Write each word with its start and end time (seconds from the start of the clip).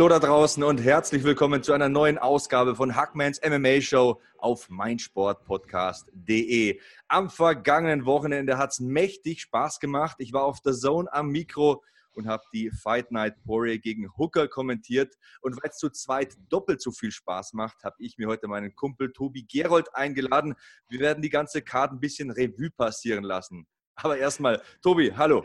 Hallo 0.00 0.08
da 0.08 0.18
draußen 0.18 0.62
und 0.62 0.78
herzlich 0.78 1.24
willkommen 1.24 1.62
zu 1.62 1.74
einer 1.74 1.90
neuen 1.90 2.16
Ausgabe 2.16 2.74
von 2.74 2.96
Hackmans 2.96 3.38
MMA 3.46 3.82
Show 3.82 4.18
auf 4.38 4.70
meinsportpodcast.de. 4.70 6.80
Am 7.08 7.28
vergangenen 7.28 8.06
Wochenende 8.06 8.56
hat 8.56 8.70
es 8.70 8.80
mächtig 8.80 9.42
Spaß 9.42 9.78
gemacht. 9.78 10.16
Ich 10.18 10.32
war 10.32 10.44
auf 10.44 10.62
der 10.62 10.72
Zone 10.72 11.12
am 11.12 11.28
Mikro 11.28 11.84
und 12.12 12.28
habe 12.28 12.42
die 12.50 12.70
Fight 12.70 13.12
Night 13.12 13.36
Warrior 13.44 13.76
gegen 13.76 14.08
Hooker 14.16 14.48
kommentiert. 14.48 15.16
Und 15.42 15.62
weil 15.62 15.68
es 15.68 15.76
zu 15.76 15.90
zweit 15.90 16.34
doppelt 16.48 16.80
so 16.80 16.92
viel 16.92 17.10
Spaß 17.10 17.52
macht, 17.52 17.84
habe 17.84 17.96
ich 17.98 18.16
mir 18.16 18.26
heute 18.26 18.48
meinen 18.48 18.74
Kumpel 18.74 19.12
Tobi 19.12 19.42
Gerold 19.42 19.94
eingeladen. 19.94 20.54
Wir 20.88 21.00
werden 21.00 21.20
die 21.20 21.28
ganze 21.28 21.60
Karte 21.60 21.96
ein 21.96 22.00
bisschen 22.00 22.30
Revue 22.30 22.70
passieren 22.70 23.24
lassen. 23.24 23.66
Aber 23.96 24.16
erstmal, 24.16 24.62
Tobi, 24.80 25.12
hallo. 25.14 25.44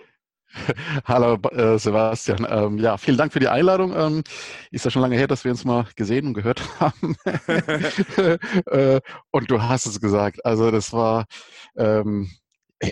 Hallo 1.05 1.35
äh, 1.51 1.77
Sebastian. 1.77 2.45
Ähm, 2.49 2.77
ja, 2.77 2.97
vielen 2.97 3.17
Dank 3.17 3.33
für 3.33 3.39
die 3.39 3.47
Einladung. 3.47 3.93
Ähm, 3.95 4.23
ist 4.71 4.85
ja 4.85 4.91
schon 4.91 5.01
lange 5.01 5.15
her, 5.15 5.27
dass 5.27 5.43
wir 5.43 5.51
uns 5.51 5.65
mal 5.65 5.85
gesehen 5.95 6.27
und 6.27 6.33
gehört 6.33 6.61
haben. 6.79 7.15
äh, 8.67 9.01
und 9.31 9.51
du 9.51 9.61
hast 9.61 9.85
es 9.85 9.99
gesagt. 9.99 10.45
Also 10.45 10.71
das 10.71 10.93
war, 10.93 11.25
ähm, 11.77 12.29
äh, 12.79 12.91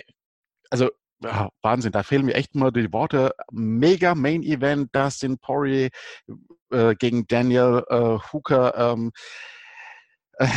also 0.70 0.90
ja, 1.22 1.48
Wahnsinn. 1.62 1.92
Da 1.92 2.02
fehlen 2.02 2.26
mir 2.26 2.34
echt 2.34 2.54
mal 2.54 2.70
die 2.70 2.92
Worte. 2.92 3.34
Mega 3.50 4.14
Main 4.14 4.42
Event, 4.42 4.94
Dustin 4.94 5.38
Poirier 5.38 5.88
äh, 6.70 6.94
gegen 6.96 7.26
Daniel 7.26 7.82
äh, 7.88 8.18
Hooker. 8.32 8.74
Ähm, 8.76 9.12
äh, 10.38 10.48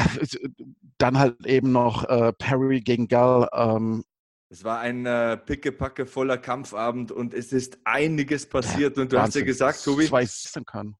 dann 0.98 1.20
halt 1.20 1.46
eben 1.46 1.72
noch 1.72 2.06
Perry 2.40 2.82
gegen 2.82 3.08
Gall. 3.08 3.48
Ähm, 3.54 4.04
es 4.50 4.64
war 4.64 4.80
ein 4.80 5.06
äh, 5.06 5.38
pickepacke 5.38 6.06
voller 6.06 6.38
Kampfabend 6.38 7.12
und 7.12 7.34
es 7.34 7.52
ist 7.52 7.80
einiges 7.84 8.48
passiert. 8.48 8.98
Und 8.98 9.12
du 9.12 9.18
Wahnsinn. 9.18 9.28
hast 9.28 9.36
ja 9.36 9.46
gesagt, 9.46 9.84
Tobi. 9.84 10.06
Ich 10.06 10.12
weiß, 10.12 10.54
kann 10.66 10.96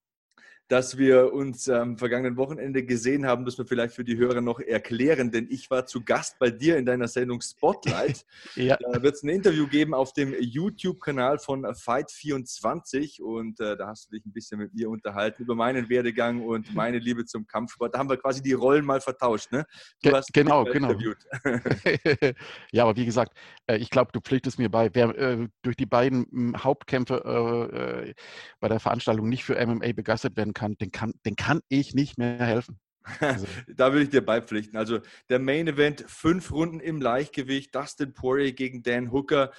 dass 0.68 0.98
wir 0.98 1.34
uns 1.34 1.70
am 1.70 1.98
vergangenen 1.98 2.38
Wochenende 2.38 2.84
gesehen 2.84 3.26
haben, 3.26 3.46
dass 3.46 3.58
wir 3.58 3.66
vielleicht 3.66 3.96
für 3.96 4.04
die 4.04 4.18
Hörer 4.18 4.42
noch 4.42 4.60
erklären, 4.60 5.32
denn 5.32 5.48
ich 5.50 5.70
war 5.70 5.86
zu 5.86 6.04
Gast 6.04 6.40
bei 6.40 6.50
dir 6.50 6.78
in 6.78 6.86
deiner 6.86 7.08
Sendung 7.08 7.42
Spotlight. 7.42 8.26
ja. 8.56 8.78
Da 8.78 9.02
wird 9.02 9.16
es 9.16 9.24
ein 9.24 9.30
Interview 9.30 9.68
geben 9.68 9.94
auf 9.94 10.14
dem 10.14 10.36
YouTube-Kanal 10.38 11.40
von 11.40 11.66
Fight24 11.66 13.22
und 13.22 13.60
äh, 13.60 13.78
da 13.78 13.88
hast 13.88 14.08
du 14.08 14.16
dich 14.16 14.26
ein 14.26 14.34
bisschen 14.34 14.60
mit 14.60 14.74
mir 14.74 14.90
unterhalten 14.90 15.44
über 15.44 15.56
meinen 15.56 15.90
Werdegang 15.90 16.44
und 16.44 16.74
meine 16.76 17.00
Liebe 17.00 17.26
zum 17.26 17.48
Kampfsport. 17.48 17.96
Da 17.96 18.00
haben 18.00 18.10
wir 18.10 18.18
quasi 18.18 18.42
die 18.42 18.54
Rollen 18.54 18.86
mal 18.86 19.00
vertauscht. 19.00 19.52
Ne? 19.52 19.66
Du 20.02 20.12
hast 20.12 20.34
genau, 20.34 20.66
genau. 20.66 20.92
Interviewt. 20.92 21.18
ja, 22.72 22.84
aber 22.84 22.96
wie 22.96 23.06
gesagt, 23.06 23.34
ich 23.76 23.90
glaube, 23.90 24.12
du 24.14 24.22
pflichtest 24.22 24.60
mir 24.60 24.70
bei, 24.70 24.94
wer 24.94 25.18
äh, 25.18 25.48
durch 25.62 25.76
die 25.76 25.86
beiden 25.86 26.26
hm, 26.32 26.64
Hauptkämpfe 26.64 28.14
äh, 28.14 28.14
bei 28.60 28.70
der 28.70 28.80
Veranstaltung 28.80 29.28
nicht 29.28 29.44
für 29.44 29.56
MMA 29.66 29.92
begeistert 29.94 30.38
werden 30.38 30.54
kann, 30.54 30.78
den 30.78 30.92
kann, 30.92 31.14
den 31.26 31.36
kann 31.36 31.62
ich 31.68 31.94
nicht 31.94 32.18
mehr 32.18 32.38
helfen. 32.38 32.80
Also. 33.20 33.46
da 33.76 33.92
würde 33.92 34.04
ich 34.04 34.10
dir 34.10 34.26
beipflichten. 34.26 34.78
Also 34.78 35.00
der 35.30 35.40
Main 35.40 35.68
Event, 35.68 36.06
fünf 36.08 36.52
Runden 36.52 36.80
im 36.80 37.02
Leichtgewicht, 37.02 37.74
Dustin 37.76 38.14
Poirier 38.14 38.54
gegen 38.54 38.84
Dan 38.84 39.12
Hooker. 39.12 39.52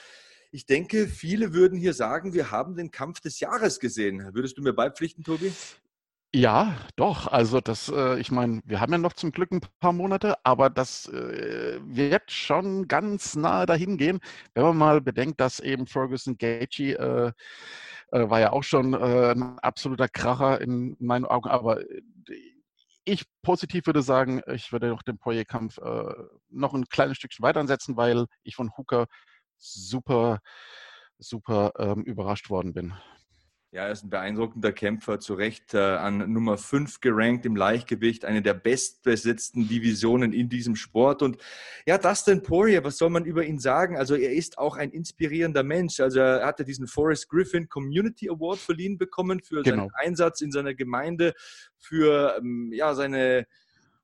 Ich 0.50 0.66
denke, 0.66 1.06
viele 1.06 1.52
würden 1.52 1.78
hier 1.78 1.92
sagen, 1.92 2.32
wir 2.32 2.50
haben 2.50 2.76
den 2.76 2.90
Kampf 2.90 3.20
des 3.20 3.40
Jahres 3.40 3.80
gesehen. 3.80 4.34
Würdest 4.34 4.56
du 4.56 4.62
mir 4.62 4.72
beipflichten, 4.72 5.22
Tobi? 5.24 5.52
Ja, 6.34 6.76
doch. 6.96 7.26
Also 7.26 7.60
das, 7.60 7.88
äh, 7.88 8.18
ich 8.20 8.30
meine, 8.30 8.60
wir 8.66 8.80
haben 8.80 8.92
ja 8.92 8.98
noch 8.98 9.14
zum 9.14 9.32
Glück 9.32 9.50
ein 9.50 9.62
paar 9.80 9.92
Monate, 9.94 10.36
aber 10.44 10.68
das 10.68 11.06
äh, 11.08 11.80
wird 11.82 12.30
schon 12.30 12.86
ganz 12.86 13.34
nahe 13.34 13.64
dahin 13.64 13.96
gehen, 13.96 14.20
wenn 14.52 14.62
man 14.64 14.76
mal 14.76 15.00
bedenkt, 15.00 15.40
dass 15.40 15.58
eben 15.58 15.86
Ferguson 15.86 16.36
Gaethje 16.36 16.96
äh, 16.98 17.32
äh, 18.18 18.30
war 18.30 18.40
ja 18.40 18.52
auch 18.52 18.62
schon 18.62 18.92
äh, 18.94 19.32
ein 19.32 19.58
absoluter 19.60 20.08
Kracher 20.08 20.60
in 20.60 20.96
meinen 21.00 21.24
Augen. 21.24 21.48
Aber 21.48 21.80
äh, 21.80 22.02
ich 23.04 23.24
positiv 23.42 23.86
würde 23.86 24.02
sagen, 24.02 24.42
ich 24.52 24.70
würde 24.72 24.88
noch 24.88 25.02
den 25.02 25.18
Poirier-Kampf 25.18 25.78
noch 26.50 26.74
ein 26.74 26.84
kleines 26.90 27.16
Stückchen 27.16 27.42
weiter 27.42 27.60
ansetzen, 27.60 27.96
weil 27.96 28.26
ich 28.42 28.54
von 28.54 28.70
Hooker 28.76 29.06
super, 29.56 30.40
super 31.18 31.72
ähm, 31.78 32.02
überrascht 32.04 32.50
worden 32.50 32.74
bin. 32.74 32.94
Ja, 33.70 33.84
er 33.84 33.92
ist 33.92 34.02
ein 34.02 34.08
beeindruckender 34.08 34.72
Kämpfer, 34.72 35.20
zu 35.20 35.34
Recht 35.34 35.74
äh, 35.74 35.78
an 35.78 36.32
Nummer 36.32 36.56
5 36.56 37.02
gerankt 37.02 37.44
im 37.44 37.54
Leichtgewicht, 37.54 38.24
eine 38.24 38.40
der 38.40 38.54
bestbesetzten 38.54 39.68
Divisionen 39.68 40.32
in 40.32 40.48
diesem 40.48 40.74
Sport. 40.74 41.20
Und 41.20 41.36
ja, 41.84 41.98
Dustin 41.98 42.42
Poirier, 42.42 42.82
was 42.82 42.96
soll 42.96 43.10
man 43.10 43.26
über 43.26 43.44
ihn 43.44 43.58
sagen? 43.58 43.98
Also 43.98 44.14
er 44.14 44.32
ist 44.32 44.56
auch 44.56 44.78
ein 44.78 44.90
inspirierender 44.90 45.64
Mensch. 45.64 46.00
Also 46.00 46.20
er 46.20 46.46
hatte 46.46 46.64
diesen 46.64 46.86
Forrest 46.86 47.28
Griffin 47.28 47.68
Community 47.68 48.30
Award 48.30 48.58
verliehen 48.58 48.96
bekommen 48.96 49.42
für 49.42 49.62
genau. 49.62 49.82
seinen 49.82 49.90
Einsatz 49.96 50.40
in 50.40 50.50
seiner 50.50 50.72
Gemeinde, 50.72 51.34
für 51.76 52.38
ähm, 52.38 52.70
ja, 52.72 52.94
seine 52.94 53.46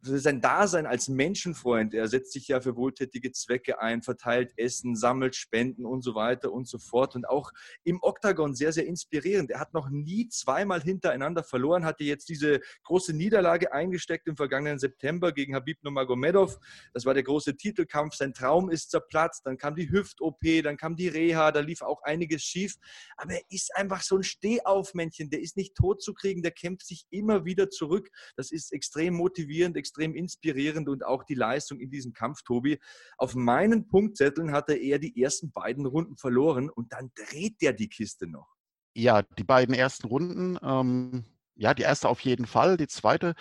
sein 0.07 0.41
Dasein 0.41 0.87
als 0.87 1.09
Menschenfreund, 1.09 1.95
er 1.95 2.09
setzt 2.09 2.33
sich 2.33 2.49
ja 2.49 2.61
für 2.61 2.77
wohltätige 2.77 3.33
Zwecke 3.33 3.81
ein, 3.81 4.03
verteilt 4.03 4.53
Essen, 4.57 4.97
sammelt 4.97 5.35
Spenden 5.35 5.87
und 5.87 6.03
so 6.03 6.15
weiter 6.15 6.53
und 6.53 6.69
so 6.69 6.79
fort. 6.79 7.17
Und 7.17 7.29
auch 7.29 7.53
im 7.85 7.99
Oktagon 8.03 8.55
sehr, 8.55 8.73
sehr 8.73 8.87
inspirierend. 8.87 9.51
Er 9.51 9.61
hat 9.61 9.73
noch 9.73 9.89
nie 9.89 10.29
zweimal 10.29 10.83
hintereinander 10.83 11.43
verloren, 11.43 11.85
hatte 11.85 12.05
jetzt 12.05 12.29
diese 12.29 12.61
große 12.83 13.15
Niederlage 13.15 13.73
eingesteckt 13.73 14.29
im 14.29 14.37
vergangenen 14.37 14.79
September 14.79 15.33
gegen 15.33 15.55
Habib 15.55 15.83
Nurmagomedov. 15.83 16.59
Das 16.93 17.07
war 17.07 17.15
der 17.15 17.23
große 17.23 17.57
Titelkampf. 17.57 18.15
Sein 18.15 18.35
Traum 18.35 18.71
ist 18.71 18.91
zerplatzt. 18.91 19.47
Dann 19.47 19.57
kam 19.57 19.75
die 19.75 19.91
Hüft-OP, 19.91 20.63
dann 20.63 20.77
kam 20.77 20.97
die 20.97 21.09
Reha, 21.09 21.51
da 21.51 21.61
lief 21.61 21.83
auch 21.83 22.03
einiges 22.03 22.43
schief. 22.43 22.77
Aber 23.17 23.33
er 23.33 23.43
ist 23.49 23.75
einfach 23.75 24.03
so 24.03 24.17
ein 24.17 24.23
Stehaufmännchen. 24.23 25.31
Der 25.31 25.41
ist 25.41 25.57
nicht 25.57 25.75
tot 25.75 26.03
zu 26.03 26.13
kriegen, 26.13 26.43
der 26.43 26.53
kämpft 26.53 26.87
sich 26.87 27.07
immer 27.11 27.45
wieder 27.45 27.71
zurück. 27.71 28.11
Das 28.37 28.53
ist 28.53 28.73
extrem 28.73 29.15
motivierend, 29.15 29.77
extrem 29.77 29.94
extrem 29.95 30.15
inspirierend 30.15 30.89
und 30.89 31.05
auch 31.05 31.23
die 31.25 31.35
Leistung 31.35 31.79
in 31.79 31.91
diesem 31.91 32.13
Kampf, 32.13 32.43
Tobi. 32.43 32.79
Auf 33.17 33.35
meinen 33.35 33.87
Punktzetteln 33.87 34.53
hat 34.53 34.69
er 34.69 34.81
eher 34.81 34.99
die 34.99 35.23
ersten 35.23 35.53
beiden 35.53 35.87
Runden 35.87 36.17
verloren 36.17 36.69
und 36.69 36.93
dann 36.93 37.13
dreht 37.15 37.63
er 37.63 37.73
die 37.73 37.89
Kiste 37.89 38.27
noch. 38.27 38.49
Ja, 38.95 39.23
die 39.23 39.45
beiden 39.45 39.75
ersten 39.75 40.09
Runden, 40.09 40.59
ähm, 40.63 41.25
ja, 41.55 41.75
die 41.75 41.83
erste 41.83 42.09
auf 42.09 42.21
jeden 42.21 42.47
Fall. 42.47 42.77
Die 42.77 42.89
zweite 42.89 43.35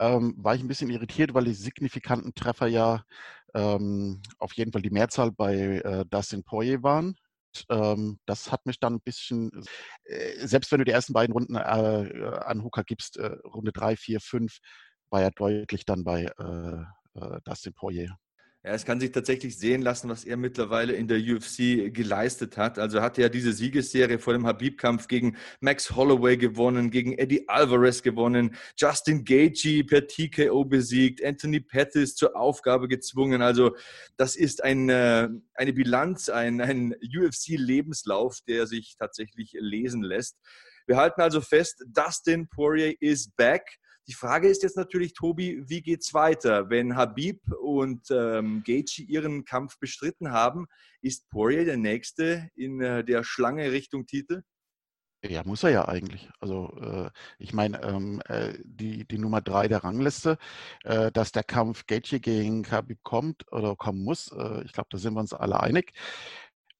ähm, 0.00 0.34
war 0.38 0.54
ich 0.54 0.62
ein 0.62 0.68
bisschen 0.68 0.90
irritiert, 0.90 1.34
weil 1.34 1.44
die 1.44 1.54
signifikanten 1.54 2.34
Treffer 2.34 2.66
ja 2.66 3.04
ähm, 3.54 4.22
auf 4.38 4.52
jeden 4.54 4.72
Fall 4.72 4.82
die 4.82 4.90
Mehrzahl 4.90 5.30
bei 5.30 5.80
äh, 5.84 6.04
Dustin 6.10 6.42
Poirier 6.42 6.82
waren. 6.82 7.14
Ähm, 7.68 8.18
das 8.26 8.50
hat 8.50 8.64
mich 8.66 8.80
dann 8.80 8.94
ein 8.94 9.00
bisschen, 9.00 9.50
äh, 10.04 10.46
selbst 10.46 10.72
wenn 10.72 10.78
du 10.78 10.84
die 10.84 10.92
ersten 10.92 11.12
beiden 11.12 11.32
Runden 11.32 11.54
äh, 11.54 11.60
äh 11.60 12.38
an 12.38 12.64
Hooker 12.64 12.82
gibst, 12.82 13.18
Runde 13.18 13.72
3, 13.72 13.96
4, 13.96 14.20
5, 14.20 14.58
war 15.12 15.20
ja 15.20 15.30
deutlich 15.30 15.84
dann 15.84 16.04
bei 16.04 16.24
äh, 16.24 17.20
äh, 17.20 17.40
Dustin 17.44 17.74
Poirier. 17.74 18.16
Ja, 18.64 18.74
es 18.74 18.84
kann 18.84 19.00
sich 19.00 19.10
tatsächlich 19.10 19.58
sehen 19.58 19.82
lassen, 19.82 20.08
was 20.08 20.24
er 20.24 20.36
mittlerweile 20.36 20.92
in 20.92 21.08
der 21.08 21.18
UFC 21.18 21.92
geleistet 21.92 22.56
hat. 22.56 22.78
Also 22.78 22.98
er 22.98 23.02
hatte 23.02 23.20
ja 23.20 23.28
diese 23.28 23.52
Siegesserie 23.52 24.20
vor 24.20 24.34
dem 24.34 24.46
Habib-Kampf 24.46 25.08
gegen 25.08 25.36
Max 25.58 25.96
Holloway 25.96 26.36
gewonnen, 26.36 26.92
gegen 26.92 27.18
Eddie 27.18 27.48
Alvarez 27.48 28.02
gewonnen, 28.02 28.54
Justin 28.76 29.24
Gaethje 29.24 29.82
per 29.82 30.06
TKO 30.06 30.64
besiegt, 30.64 31.24
Anthony 31.24 31.58
Pettis 31.58 32.14
zur 32.14 32.36
Aufgabe 32.36 32.86
gezwungen. 32.86 33.42
Also 33.42 33.74
das 34.16 34.36
ist 34.36 34.62
ein, 34.62 34.88
äh, 34.88 35.28
eine 35.54 35.72
Bilanz, 35.72 36.28
ein, 36.28 36.60
ein 36.60 36.94
UFC-Lebenslauf, 37.02 38.42
der 38.46 38.68
sich 38.68 38.94
tatsächlich 38.96 39.56
lesen 39.58 40.02
lässt. 40.04 40.38
Wir 40.86 40.98
halten 40.98 41.20
also 41.20 41.40
fest, 41.40 41.84
Dustin 41.88 42.48
Poirier 42.48 42.94
is 43.00 43.28
back. 43.36 43.78
Die 44.08 44.14
Frage 44.14 44.48
ist 44.48 44.62
jetzt 44.64 44.76
natürlich, 44.76 45.14
Tobi, 45.14 45.62
wie 45.68 45.80
geht 45.80 46.00
es 46.00 46.12
weiter? 46.12 46.70
Wenn 46.70 46.96
Habib 46.96 47.40
und 47.62 48.10
ähm, 48.10 48.62
Gaethje 48.64 49.04
ihren 49.04 49.44
Kampf 49.44 49.78
bestritten 49.78 50.32
haben, 50.32 50.66
ist 51.02 51.30
Poirier 51.30 51.64
der 51.64 51.76
Nächste 51.76 52.48
in 52.56 52.80
äh, 52.80 53.04
der 53.04 53.22
Schlange 53.22 53.70
Richtung 53.70 54.06
Titel? 54.06 54.42
Ja, 55.24 55.44
muss 55.44 55.62
er 55.62 55.70
ja 55.70 55.86
eigentlich. 55.86 56.28
Also 56.40 56.76
äh, 56.80 57.10
ich 57.38 57.52
meine, 57.52 57.80
ähm, 57.84 58.20
äh, 58.26 58.54
die, 58.64 59.06
die 59.06 59.18
Nummer 59.18 59.40
drei 59.40 59.68
der 59.68 59.84
Rangliste, 59.84 60.36
äh, 60.82 61.12
dass 61.12 61.30
der 61.30 61.44
Kampf 61.44 61.86
Gaethje 61.86 62.18
gegen 62.18 62.68
Habib 62.68 62.98
kommt 63.04 63.50
oder 63.52 63.76
kommen 63.76 64.02
muss, 64.02 64.32
äh, 64.32 64.64
ich 64.64 64.72
glaube, 64.72 64.88
da 64.90 64.98
sind 64.98 65.14
wir 65.14 65.20
uns 65.20 65.32
alle 65.32 65.60
einig. 65.60 65.92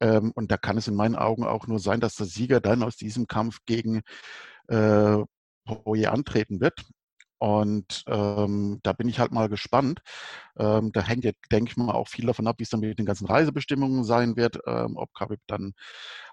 Ähm, 0.00 0.32
und 0.34 0.50
da 0.50 0.56
kann 0.56 0.76
es 0.76 0.88
in 0.88 0.96
meinen 0.96 1.14
Augen 1.14 1.44
auch 1.44 1.68
nur 1.68 1.78
sein, 1.78 2.00
dass 2.00 2.16
der 2.16 2.26
Sieger 2.26 2.60
dann 2.60 2.82
aus 2.82 2.96
diesem 2.96 3.28
Kampf 3.28 3.60
gegen 3.64 4.02
äh, 4.66 5.18
Poirier 5.64 6.12
antreten 6.12 6.60
wird. 6.60 6.84
Und 7.42 8.04
ähm, 8.06 8.78
da 8.84 8.92
bin 8.92 9.08
ich 9.08 9.18
halt 9.18 9.32
mal 9.32 9.48
gespannt. 9.48 10.00
Ähm, 10.56 10.92
da 10.92 11.02
hängt 11.02 11.24
ja, 11.24 11.32
denke 11.50 11.72
ich 11.72 11.76
mal, 11.76 11.90
auch 11.90 12.06
viel 12.06 12.24
davon 12.24 12.46
ab, 12.46 12.54
wie 12.60 12.62
es 12.62 12.70
dann 12.70 12.78
mit 12.78 13.00
den 13.00 13.04
ganzen 13.04 13.26
Reisebestimmungen 13.26 14.04
sein 14.04 14.36
wird, 14.36 14.60
ähm, 14.64 14.96
ob 14.96 15.12
Khabib 15.12 15.40
dann 15.48 15.72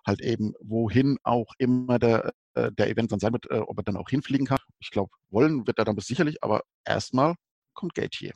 halt 0.06 0.22
eben 0.22 0.54
wohin 0.62 1.18
auch 1.24 1.52
immer 1.58 1.98
der, 1.98 2.32
äh, 2.54 2.72
der 2.74 2.92
Event 2.92 3.12
dann 3.12 3.20
sein 3.20 3.34
wird, 3.34 3.50
äh, 3.50 3.58
ob 3.58 3.80
er 3.80 3.84
dann 3.86 3.98
auch 3.98 4.08
hinfliegen 4.08 4.46
kann. 4.46 4.60
Ich 4.78 4.92
glaube, 4.92 5.10
wollen 5.32 5.66
wird 5.66 5.80
er 5.80 5.86
dann 5.86 5.98
sicherlich, 5.98 6.44
aber 6.44 6.62
erstmal 6.86 7.34
kommt 7.74 7.96
Gate 7.96 8.14
hier. 8.14 8.34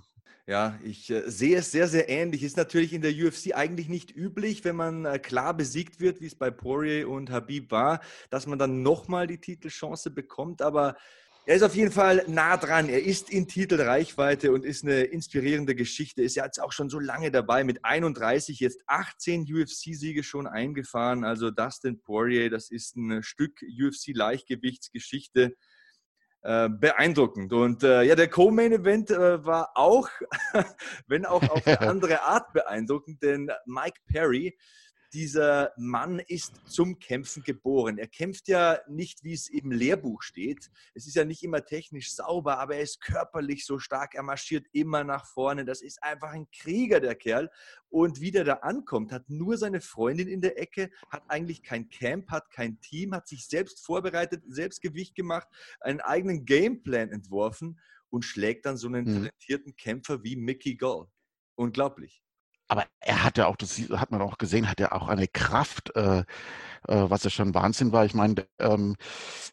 Ja, 0.48 0.80
ich 0.84 1.12
äh, 1.12 1.30
sehe 1.30 1.58
es 1.58 1.70
sehr, 1.70 1.88
sehr 1.88 2.10
ähnlich. 2.10 2.42
Ist 2.42 2.58
natürlich 2.58 2.92
in 2.92 3.04
der 3.04 3.12
UFC 3.12 3.54
eigentlich 3.54 3.88
nicht 3.88 4.10
üblich, 4.16 4.66
wenn 4.66 4.76
man 4.76 5.06
äh, 5.06 5.20
klar 5.20 5.56
besiegt 5.56 6.00
wird, 6.00 6.22
wie 6.22 6.26
es 6.26 6.36
bei 6.36 6.50
Poirier 6.50 7.08
und 7.08 7.30
Habib 7.30 7.70
war, 7.70 8.02
dass 8.32 8.48
man 8.48 8.58
dann 8.58 8.82
nochmal 8.82 9.28
die 9.28 9.40
Titelchance 9.40 10.10
bekommt. 10.10 10.64
Aber 10.64 10.96
er 11.46 11.56
ist 11.56 11.64
auf 11.64 11.76
jeden 11.76 11.92
Fall 11.92 12.24
nah 12.28 12.56
dran. 12.58 12.88
Er 12.88 13.04
ist 13.04 13.30
in 13.30 13.48
Titelreichweite 13.48 14.52
und 14.54 14.64
ist 14.64 14.84
eine 14.84 15.04
inspirierende 15.04 15.76
Geschichte. 15.76 16.22
Ist 16.22 16.36
ja 16.36 16.46
jetzt 16.46 16.62
auch 16.62 16.72
schon 16.72 16.90
so 16.90 17.00
lange 17.00 17.32
dabei, 17.32 17.64
mit 17.64 17.84
31 17.84 18.60
jetzt 18.60 18.82
18 18.88 19.44
UFC-Siege 19.44 20.24
schon 20.24 20.48
eingefahren. 20.48 21.26
Also 21.26 21.52
Dustin 21.52 22.02
Poirier, 22.02 22.50
das 22.50 22.72
ist 22.72 22.96
ein 22.96 23.24
Stück 23.24 23.62
UFC-Leichtgewichtsgeschichte. 23.62 25.56
Äh, 26.46 26.68
beeindruckend. 26.68 27.54
Und 27.54 27.84
äh, 27.84 28.04
ja, 28.04 28.16
der 28.16 28.30
Co-Main-Event 28.30 29.12
äh, 29.12 29.46
war 29.46 29.72
auch, 29.76 30.10
wenn 31.08 31.26
auch 31.26 31.42
auf 31.50 31.66
eine 31.66 31.80
andere 31.90 32.22
Art 32.22 32.52
beeindruckend, 32.52 33.24
denn 33.24 33.50
Mike 33.66 34.02
Perry 34.08 34.58
dieser 35.14 35.74
Mann 35.78 36.20
ist 36.20 36.54
zum 36.66 36.98
Kämpfen 36.98 37.44
geboren. 37.44 38.00
Er 38.00 38.08
kämpft 38.08 38.48
ja 38.48 38.80
nicht, 38.88 39.24
wie 39.24 39.34
es 39.34 39.48
im 39.48 39.72
Lehrbuch 39.72 40.24
steht. 40.24 40.72
Es 40.96 41.06
ist 41.06 41.16
ja 41.16 41.24
nicht 41.24 41.44
immer 41.44 41.64
technisch 41.64 42.14
sauber, 42.14 42.58
aber 42.58 42.76
er 42.76 42.82
ist 42.82 43.00
körperlich 43.00 43.66
so 43.66 43.78
stark. 43.78 44.16
Er 44.16 44.24
marschiert 44.24 44.66
immer 44.72 45.04
nach 45.04 45.28
vorne. 45.28 45.66
Das 45.66 45.82
ist 45.84 46.02
einfach 46.02 46.32
ein 46.32 46.50
Krieger, 46.52 47.00
der 47.00 47.14
Kerl. 47.16 47.52
Und 47.90 48.22
wie 48.22 48.32
der 48.32 48.44
da 48.44 48.54
ankommt, 48.56 49.12
hat 49.12 49.30
nur 49.30 49.58
seine 49.58 49.82
Freundin 49.82 50.28
in 50.28 50.42
der 50.42 50.60
Ecke, 50.60 50.90
hat 51.10 51.24
eigentlich 51.28 51.62
kein 51.62 51.90
Camp, 51.90 52.32
hat 52.32 52.50
kein 52.50 52.82
Team, 52.82 53.14
hat 53.14 53.28
sich 53.28 53.46
selbst 53.46 53.86
vorbereitet, 53.86 54.44
selbst 54.48 54.82
Gewicht 54.82 55.14
gemacht, 55.14 55.48
einen 55.80 56.02
eigenen 56.02 56.46
Gameplan 56.46 57.12
entworfen 57.12 57.80
und 58.10 58.26
schlägt 58.26 58.66
dann 58.66 58.78
so 58.78 58.88
einen 58.88 59.06
mhm. 59.06 59.14
talentierten 59.14 59.76
Kämpfer 59.76 60.24
wie 60.24 60.36
Mickey 60.36 60.76
Gall. 60.76 61.06
Unglaublich 61.56 62.23
aber 62.74 62.88
er 63.02 63.24
hat 63.24 63.38
ja 63.38 63.46
auch, 63.46 63.56
das 63.56 63.78
hat 63.92 64.10
man 64.10 64.24
auch 64.24 64.40
gesehen, 64.40 64.68
hat 64.68 64.80
er 64.80 64.94
auch 64.94 65.08
eine 65.08 65.28
Kraft, 65.28 65.96
äh, 65.96 66.22
äh, 66.22 66.24
was 66.88 67.24
ja 67.24 67.30
schon 67.30 67.54
Wahnsinn 67.54 67.92
war. 67.92 68.04
Ich 68.04 68.16
meine, 68.16 68.48
ähm, 68.58 68.96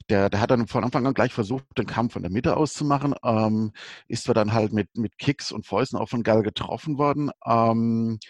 der, 0.09 0.31
der 0.31 0.41
hat 0.41 0.51
dann 0.51 0.67
von 0.67 0.85
Anfang 0.85 1.07
an 1.07 1.13
gleich 1.13 1.35
versucht, 1.35 1.67
den 1.77 1.85
Kampf 1.85 2.15
von 2.15 2.23
der 2.23 2.33
Mitte 2.33 2.57
auszumachen, 2.57 3.15
ähm, 3.23 3.73
ist 4.09 4.25
zwar 4.25 4.35
dann 4.35 4.55
halt 4.55 4.73
mit, 4.73 4.89
mit 4.97 5.19
Kicks 5.19 5.53
und 5.53 5.67
Fäusten 5.67 5.99
auch 5.99 6.09
von 6.09 6.23
Gall 6.23 6.43
getroffen 6.43 6.97
worden, 6.97 7.31
ähm, 7.45 8.21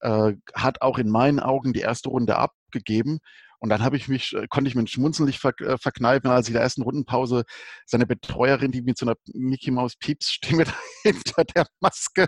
äh, 0.00 0.34
hat 0.52 0.82
auch 0.82 0.98
in 0.98 1.08
meinen 1.08 1.40
Augen 1.40 1.72
die 1.72 1.80
erste 1.80 2.10
Runde 2.10 2.36
abgegeben. 2.36 3.20
Und 3.60 3.70
dann 3.70 3.82
habe 3.82 3.96
ich 3.96 4.08
mich, 4.08 4.34
äh, 4.34 4.46
konnte 4.46 4.68
ich 4.68 4.74
mir 4.74 4.86
Schmunzeln 4.86 5.26
nicht 5.26 5.40
ver 5.40 5.58
äh, 5.60 5.78
verkneifen, 5.78 6.28
als 6.28 6.48
ich 6.48 6.50
in 6.50 6.54
der 6.54 6.64
ersten 6.64 6.82
Rundenpause 6.82 7.44
seine 7.86 8.04
Betreuerin, 8.04 8.72
die 8.72 8.82
mit 8.82 8.98
so 8.98 9.06
einer 9.06 9.16
Mickey 9.32 9.70
Maus 9.70 9.96
Pieps 9.96 10.30
Stimme 10.32 10.66
hinter 11.02 11.44
der 11.44 11.66
Maske 11.80 12.26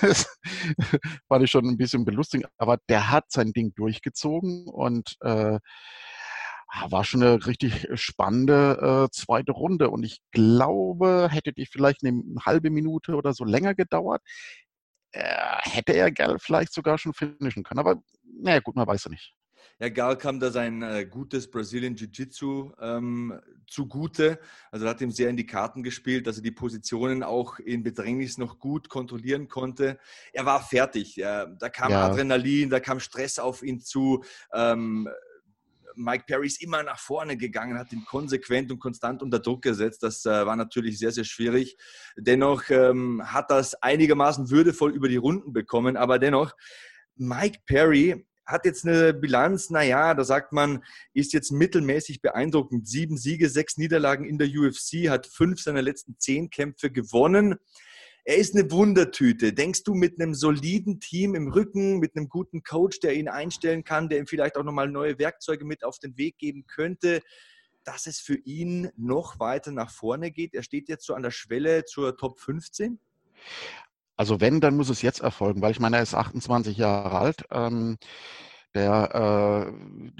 das 0.00 0.26
fand 1.28 1.44
ich 1.44 1.50
schon 1.50 1.66
ein 1.66 1.76
bisschen 1.76 2.04
belustigend, 2.04 2.48
aber 2.58 2.78
der 2.88 3.10
hat 3.10 3.30
sein 3.30 3.52
Ding 3.52 3.74
durchgezogen 3.74 4.66
und 4.68 5.16
äh, 5.20 5.58
war 6.88 7.04
schon 7.04 7.22
eine 7.22 7.46
richtig 7.46 7.86
spannende 7.94 9.06
äh, 9.06 9.10
zweite 9.12 9.52
Runde. 9.52 9.90
Und 9.90 10.04
ich 10.04 10.20
glaube, 10.30 11.28
hätte 11.30 11.52
die 11.52 11.66
vielleicht 11.66 12.04
eine 12.04 12.22
halbe 12.44 12.70
Minute 12.70 13.14
oder 13.14 13.34
so 13.34 13.44
länger 13.44 13.74
gedauert, 13.74 14.22
äh, 15.12 15.58
hätte 15.62 15.92
er 15.92 16.10
vielleicht 16.38 16.72
sogar 16.72 16.98
schon 16.98 17.12
finishen 17.12 17.62
können. 17.62 17.80
Aber 17.80 17.96
naja, 18.40 18.60
gut, 18.60 18.76
man 18.76 18.86
weiß 18.86 19.04
ja 19.04 19.10
nicht. 19.10 19.34
Ja, 19.82 19.88
Gal 19.88 20.16
kam 20.16 20.38
da 20.38 20.52
sein 20.52 20.80
äh, 20.82 21.04
gutes 21.06 21.50
Brazilian 21.50 21.96
Jiu-Jitsu 21.96 22.70
ähm, 22.80 23.40
zugute. 23.66 24.38
Also 24.70 24.86
hat 24.86 25.00
ihm 25.00 25.10
sehr 25.10 25.28
in 25.28 25.36
die 25.36 25.44
Karten 25.44 25.82
gespielt, 25.82 26.28
dass 26.28 26.36
er 26.36 26.44
die 26.44 26.52
Positionen 26.52 27.24
auch 27.24 27.58
in 27.58 27.82
Bedrängnis 27.82 28.38
noch 28.38 28.60
gut 28.60 28.88
kontrollieren 28.88 29.48
konnte. 29.48 29.98
Er 30.32 30.46
war 30.46 30.62
fertig. 30.62 31.18
Äh, 31.18 31.46
da 31.58 31.68
kam 31.68 31.90
ja. 31.90 32.06
Adrenalin, 32.06 32.70
da 32.70 32.78
kam 32.78 33.00
Stress 33.00 33.40
auf 33.40 33.64
ihn 33.64 33.80
zu. 33.80 34.22
Ähm, 34.54 35.08
Mike 35.96 36.26
Perry 36.28 36.46
ist 36.46 36.62
immer 36.62 36.84
nach 36.84 37.00
vorne 37.00 37.36
gegangen, 37.36 37.76
hat 37.76 37.92
ihn 37.92 38.04
konsequent 38.04 38.70
und 38.70 38.78
konstant 38.78 39.20
unter 39.20 39.40
Druck 39.40 39.62
gesetzt. 39.62 40.04
Das 40.04 40.24
äh, 40.24 40.46
war 40.46 40.54
natürlich 40.54 41.00
sehr, 41.00 41.10
sehr 41.10 41.24
schwierig. 41.24 41.76
Dennoch 42.16 42.70
ähm, 42.70 43.20
hat 43.24 43.50
das 43.50 43.74
einigermaßen 43.82 44.48
würdevoll 44.48 44.92
über 44.92 45.08
die 45.08 45.16
Runden 45.16 45.52
bekommen, 45.52 45.96
aber 45.96 46.20
dennoch, 46.20 46.52
Mike 47.16 47.58
Perry 47.66 48.24
hat 48.44 48.64
jetzt 48.64 48.86
eine 48.86 49.14
Bilanz, 49.14 49.70
naja, 49.70 50.14
da 50.14 50.24
sagt 50.24 50.52
man, 50.52 50.84
ist 51.14 51.32
jetzt 51.32 51.52
mittelmäßig 51.52 52.20
beeindruckend. 52.20 52.88
Sieben 52.88 53.16
Siege, 53.16 53.48
sechs 53.48 53.76
Niederlagen 53.76 54.24
in 54.24 54.38
der 54.38 54.48
UFC, 54.48 55.08
hat 55.08 55.26
fünf 55.26 55.60
seiner 55.60 55.82
letzten 55.82 56.18
zehn 56.18 56.50
Kämpfe 56.50 56.90
gewonnen. 56.90 57.56
Er 58.24 58.36
ist 58.36 58.54
eine 58.54 58.70
Wundertüte. 58.70 59.52
Denkst 59.52 59.82
du 59.82 59.94
mit 59.94 60.20
einem 60.20 60.34
soliden 60.34 61.00
Team 61.00 61.34
im 61.34 61.48
Rücken, 61.48 61.98
mit 61.98 62.16
einem 62.16 62.28
guten 62.28 62.62
Coach, 62.62 63.00
der 63.00 63.14
ihn 63.14 63.28
einstellen 63.28 63.82
kann, 63.82 64.08
der 64.08 64.18
ihm 64.18 64.26
vielleicht 64.26 64.56
auch 64.56 64.62
nochmal 64.62 64.88
neue 64.88 65.18
Werkzeuge 65.18 65.64
mit 65.64 65.82
auf 65.82 65.98
den 65.98 66.16
Weg 66.16 66.38
geben 66.38 66.66
könnte, 66.68 67.20
dass 67.82 68.06
es 68.06 68.20
für 68.20 68.36
ihn 68.36 68.90
noch 68.96 69.40
weiter 69.40 69.72
nach 69.72 69.90
vorne 69.90 70.30
geht? 70.30 70.54
Er 70.54 70.62
steht 70.62 70.88
jetzt 70.88 71.04
so 71.04 71.14
an 71.14 71.24
der 71.24 71.32
Schwelle 71.32 71.84
zur 71.84 72.16
Top 72.16 72.38
15? 72.38 73.00
Also 74.22 74.40
wenn, 74.40 74.60
dann 74.60 74.76
muss 74.76 74.88
es 74.88 75.02
jetzt 75.02 75.18
erfolgen, 75.20 75.62
weil 75.62 75.72
ich 75.72 75.80
meine, 75.80 75.96
er 75.96 76.04
ist 76.04 76.14
28 76.14 76.76
Jahre 76.76 77.18
alt. 77.18 77.44
Ähm, 77.50 77.96
der, 78.72 79.66
äh, 79.66 80.12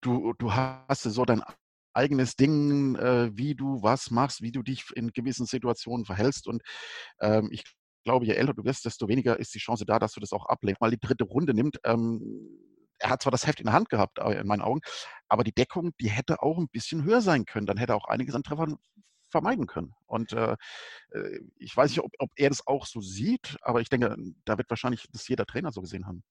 du, 0.00 0.32
du 0.36 0.52
hast 0.52 1.04
so 1.04 1.24
dein 1.24 1.44
eigenes 1.94 2.34
Ding, 2.34 2.96
äh, 2.96 3.30
wie 3.36 3.54
du 3.54 3.84
was 3.84 4.10
machst, 4.10 4.42
wie 4.42 4.50
du 4.50 4.64
dich 4.64 4.86
in 4.96 5.12
gewissen 5.12 5.46
Situationen 5.46 6.04
verhältst. 6.04 6.48
Und 6.48 6.60
ähm, 7.20 7.48
ich 7.52 7.62
glaube, 8.04 8.26
je 8.26 8.32
älter 8.32 8.52
du 8.52 8.64
wirst, 8.64 8.84
desto 8.84 9.06
weniger 9.06 9.38
ist 9.38 9.54
die 9.54 9.60
Chance 9.60 9.84
da, 9.86 10.00
dass 10.00 10.14
du 10.14 10.18
das 10.20 10.32
auch 10.32 10.46
ablenkst. 10.46 10.80
Mal 10.80 10.90
die 10.90 10.98
dritte 10.98 11.22
Runde 11.22 11.54
nimmt. 11.54 11.78
Ähm, 11.84 12.48
er 12.98 13.10
hat 13.10 13.22
zwar 13.22 13.30
das 13.30 13.46
Heft 13.46 13.60
in 13.60 13.66
der 13.66 13.74
Hand 13.74 13.90
gehabt, 13.90 14.18
in 14.18 14.46
meinen 14.48 14.62
Augen, 14.62 14.80
aber 15.28 15.44
die 15.44 15.52
Deckung, 15.52 15.92
die 16.00 16.10
hätte 16.10 16.42
auch 16.42 16.58
ein 16.58 16.68
bisschen 16.72 17.04
höher 17.04 17.20
sein 17.20 17.44
können. 17.44 17.66
Dann 17.66 17.76
hätte 17.76 17.92
er 17.92 17.96
auch 17.96 18.08
einiges 18.08 18.34
an 18.34 18.42
Treffern 18.42 18.76
vermeiden 19.28 19.66
können. 19.66 19.94
Und 20.06 20.32
äh, 20.32 20.56
äh, 21.10 21.40
ich 21.58 21.76
weiß 21.76 21.90
nicht, 21.90 22.00
ob, 22.00 22.12
ob, 22.18 22.30
er 22.36 22.48
das 22.48 22.66
auch 22.66 22.86
so 22.86 23.00
sieht, 23.00 23.56
aber 23.62 23.80
ich 23.80 23.88
denke, 23.88 24.16
da 24.44 24.58
wird 24.58 24.70
wahrscheinlich 24.70 25.06
das 25.12 25.28
jeder 25.28 25.46
Trainer 25.46 25.72
so 25.72 25.80
gesehen 25.80 26.06
haben. 26.06 26.22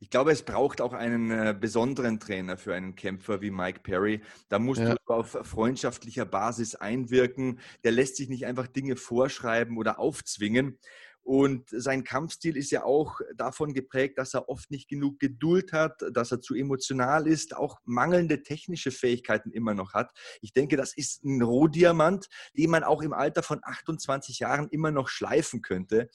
Ich 0.00 0.10
glaube, 0.10 0.32
es 0.32 0.42
braucht 0.42 0.80
auch 0.80 0.92
einen 0.92 1.30
äh, 1.30 1.54
besonderen 1.58 2.18
Trainer 2.18 2.56
für 2.56 2.74
einen 2.74 2.94
Kämpfer 2.94 3.40
wie 3.40 3.50
Mike 3.50 3.80
Perry. 3.80 4.22
Da 4.48 4.58
musst 4.58 4.80
ja. 4.80 4.94
du 4.94 5.12
auf 5.12 5.38
freundschaftlicher 5.42 6.24
Basis 6.24 6.74
einwirken. 6.74 7.60
Der 7.84 7.92
lässt 7.92 8.16
sich 8.16 8.28
nicht 8.28 8.46
einfach 8.46 8.66
Dinge 8.66 8.96
vorschreiben 8.96 9.78
oder 9.78 9.98
aufzwingen. 9.98 10.78
Und 11.24 11.70
sein 11.70 12.04
Kampfstil 12.04 12.56
ist 12.58 12.70
ja 12.70 12.84
auch 12.84 13.18
davon 13.34 13.72
geprägt, 13.72 14.18
dass 14.18 14.34
er 14.34 14.50
oft 14.50 14.70
nicht 14.70 14.88
genug 14.88 15.18
Geduld 15.18 15.72
hat, 15.72 16.04
dass 16.12 16.30
er 16.30 16.42
zu 16.42 16.54
emotional 16.54 17.26
ist, 17.26 17.56
auch 17.56 17.80
mangelnde 17.86 18.42
technische 18.42 18.90
Fähigkeiten 18.90 19.50
immer 19.50 19.72
noch 19.72 19.94
hat. 19.94 20.10
Ich 20.42 20.52
denke, 20.52 20.76
das 20.76 20.94
ist 20.94 21.24
ein 21.24 21.40
Rohdiamant, 21.40 22.28
den 22.58 22.68
man 22.68 22.84
auch 22.84 23.00
im 23.00 23.14
Alter 23.14 23.42
von 23.42 23.60
28 23.62 24.40
Jahren 24.40 24.68
immer 24.68 24.90
noch 24.90 25.08
schleifen 25.08 25.62
könnte. 25.62 26.10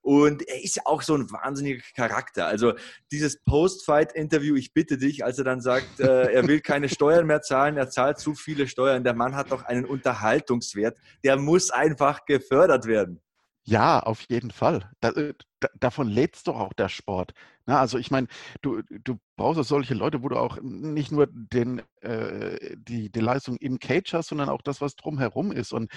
Und 0.00 0.46
er 0.48 0.62
ist 0.62 0.76
ja 0.76 0.82
auch 0.86 1.02
so 1.02 1.16
ein 1.16 1.28
wahnsinniger 1.32 1.82
Charakter. 1.96 2.46
Also 2.46 2.74
dieses 3.10 3.42
Post-Fight-Interview, 3.42 4.54
ich 4.54 4.72
bitte 4.72 4.96
dich, 4.96 5.24
als 5.24 5.38
er 5.38 5.44
dann 5.44 5.60
sagt, 5.60 5.98
äh, 5.98 6.32
er 6.32 6.46
will 6.46 6.60
keine 6.60 6.88
Steuern 6.88 7.26
mehr 7.26 7.42
zahlen, 7.42 7.76
er 7.76 7.90
zahlt 7.90 8.20
zu 8.20 8.36
viele 8.36 8.68
Steuern. 8.68 9.02
Der 9.02 9.14
Mann 9.14 9.34
hat 9.34 9.50
doch 9.50 9.64
einen 9.64 9.84
Unterhaltungswert, 9.84 10.98
der 11.24 11.36
muss 11.36 11.72
einfach 11.72 12.26
gefördert 12.26 12.86
werden. 12.86 13.20
Ja, 13.64 14.00
auf 14.00 14.22
jeden 14.22 14.50
Fall. 14.50 14.90
Da, 15.00 15.10
äh, 15.10 15.34
da, 15.60 15.68
davon 15.78 16.08
lebt 16.08 16.46
doch 16.48 16.58
auch 16.58 16.72
der 16.72 16.88
Sport. 16.88 17.32
Na, 17.64 17.78
also 17.78 17.96
ich 17.96 18.10
meine, 18.10 18.26
du, 18.60 18.82
du 18.82 19.18
brauchst 19.36 19.60
auch 19.60 19.64
solche 19.64 19.94
Leute, 19.94 20.22
wo 20.24 20.28
du 20.28 20.36
auch 20.36 20.58
nicht 20.62 21.12
nur 21.12 21.28
den, 21.30 21.80
äh, 22.00 22.76
die, 22.76 23.10
die 23.10 23.20
Leistung 23.20 23.56
im 23.58 23.78
Cage 23.78 24.14
hast, 24.14 24.28
sondern 24.30 24.48
auch 24.48 24.62
das, 24.62 24.80
was 24.80 24.96
drumherum 24.96 25.52
ist. 25.52 25.72
Und 25.72 25.92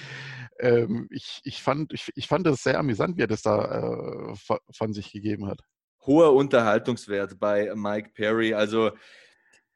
ähm, 0.59 1.07
ich, 1.09 1.41
ich, 1.43 1.63
fand, 1.63 1.91
ich, 1.91 2.11
ich 2.15 2.27
fand 2.27 2.45
das 2.45 2.61
sehr 2.61 2.77
amüsant, 2.77 3.17
wie 3.17 3.23
er 3.23 3.27
das 3.27 3.41
da 3.41 4.29
äh, 4.31 4.35
von 4.71 4.93
sich 4.93 5.11
gegeben 5.11 5.47
hat. 5.47 5.61
Hoher 6.05 6.33
Unterhaltungswert 6.33 7.39
bei 7.39 7.73
Mike 7.73 8.11
Perry. 8.13 8.53
Also 8.53 8.91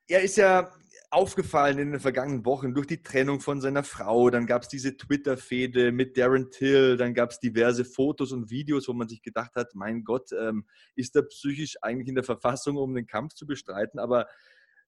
er 0.07 0.21
ist 0.21 0.37
ja 0.37 0.71
aufgefallen 1.11 1.79
in 1.79 1.91
den 1.91 1.99
vergangenen 1.99 2.45
Wochen 2.45 2.73
durch 2.73 2.85
die 2.85 3.01
Trennung 3.01 3.39
von 3.39 3.61
seiner 3.61 3.83
Frau. 3.83 4.29
Dann 4.29 4.45
gab 4.45 4.61
es 4.63 4.67
diese 4.67 4.95
Twitter-Fehde 4.95 5.91
mit 5.91 6.17
Darren 6.17 6.51
Till. 6.51 6.97
Dann 6.97 7.13
gab 7.13 7.31
es 7.31 7.39
diverse 7.39 7.83
Fotos 7.83 8.31
und 8.31 8.51
Videos, 8.51 8.87
wo 8.87 8.93
man 8.93 9.09
sich 9.09 9.21
gedacht 9.21 9.55
hat, 9.55 9.73
mein 9.73 10.03
Gott, 10.03 10.31
ähm, 10.31 10.65
ist 10.95 11.15
er 11.15 11.23
psychisch 11.23 11.77
eigentlich 11.81 12.09
in 12.09 12.15
der 12.15 12.23
Verfassung, 12.23 12.77
um 12.77 12.93
den 12.93 13.07
Kampf 13.07 13.33
zu 13.33 13.47
bestreiten? 13.47 13.99
Aber 13.99 14.27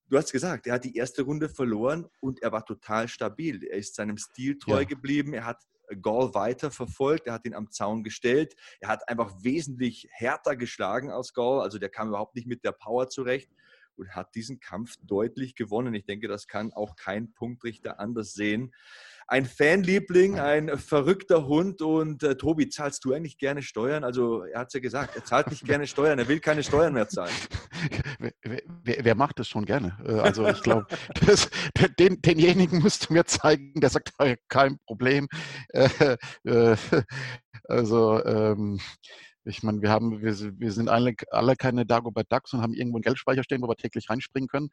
du 0.10 0.18
hast 0.18 0.32
gesagt, 0.32 0.68
er 0.68 0.74
hat 0.74 0.84
die 0.84 0.96
erste 0.96 1.24
Runde 1.24 1.50
verloren 1.50 2.08
und 2.20 2.44
er 2.44 2.51
war 2.51 2.66
total 2.66 3.08
stabil. 3.08 3.63
Er 3.63 3.78
ist 3.78 3.96
seinem 3.96 4.18
Stil 4.18 4.60
treu 4.60 4.82
ja. 4.82 4.84
geblieben. 4.84 5.34
Er 5.34 5.46
hat 5.46 5.63
Gall 6.04 6.36
weiter 6.36 6.70
verfolgt. 6.70 7.25
Er 7.25 7.34
hat 7.34 7.46
ihn 7.46 7.56
am 7.56 7.72
Zaun 7.72 8.04
gestellt. 8.04 8.56
Er 8.80 8.90
hat 8.90 9.10
einfach 9.10 9.34
wesentlich 9.42 10.08
härter 10.12 10.56
geschlagen 10.56 11.10
als 11.10 11.34
Gall. 11.34 11.62
Also 11.62 11.80
der 11.80 11.90
kam 11.90 12.10
überhaupt 12.10 12.36
nicht 12.36 12.48
mit 12.48 12.63
der 12.63 12.74
Power 12.74 13.10
zurecht 13.10 13.50
und 13.95 14.15
hat 14.15 14.36
diesen 14.36 14.60
Kampf 14.60 14.95
deutlich 15.03 15.55
gewonnen. 15.55 15.93
Ich 15.93 16.05
denke, 16.05 16.27
das 16.27 16.48
kann 16.48 16.74
auch 16.74 16.95
kein 16.95 17.33
Punktrichter 17.33 18.00
anders 18.00 18.33
sehen. 18.33 18.74
Ein 19.27 19.45
Fanliebling, 19.45 20.39
ein 20.39 20.77
verrückter 20.77 21.48
Hund 21.48 21.81
und 21.81 22.21
äh, 22.24 22.36
Tobi, 22.36 22.67
zahlst 22.67 23.05
du 23.05 23.13
eigentlich 23.13 23.38
gerne 23.38 23.62
Steuern? 23.62 24.03
Also 24.03 24.43
er 24.43 24.60
hat 24.60 24.67
es 24.67 24.74
ja 24.74 24.79
gesagt, 24.81 25.15
er 25.15 25.24
zahlt 25.24 25.50
nicht 25.50 25.65
gerne 25.65 25.88
Steuern, 25.88 26.19
er 26.19 26.27
will 26.27 26.41
keine 26.41 26.63
Steuern 26.63 26.93
mehr 26.93 27.07
zahlen. 27.07 27.33
Wer, 28.19 28.62
wer, 28.83 29.05
wer 29.05 29.15
macht 29.15 29.39
das 29.39 29.48
schon 29.48 29.65
gerne? 29.65 29.98
Äh, 30.05 30.19
also 30.19 30.48
ich 30.48 30.62
glaube, 30.62 30.86
den, 32.00 32.21
denjenigen 32.21 32.79
musst 32.79 33.10
du 33.10 33.13
mir 33.13 33.25
zeigen, 33.25 33.79
der 33.81 33.89
sagt, 33.89 34.13
kein 34.48 34.77
Problem. 34.86 35.27
Äh, 35.74 36.17
äh, 36.43 36.75
also 37.65 38.24
ähm, 38.25 38.79
ich 39.43 39.63
meine, 39.63 39.81
wir 39.81 39.89
haben, 39.89 40.21
wir, 40.21 40.60
wir 40.60 40.71
sind 40.71 40.89
alle, 40.89 41.15
alle 41.31 41.55
keine 41.55 41.86
Dagobert 41.86 42.31
Ducks 42.31 42.53
und 42.53 42.62
haben 42.62 42.74
irgendwo 42.74 42.98
einen 42.98 43.03
Geldspeicher 43.03 43.43
stehen, 43.43 43.62
wo 43.62 43.67
wir 43.67 43.75
täglich 43.75 44.10
reinspringen 44.10 44.48
können. 44.48 44.69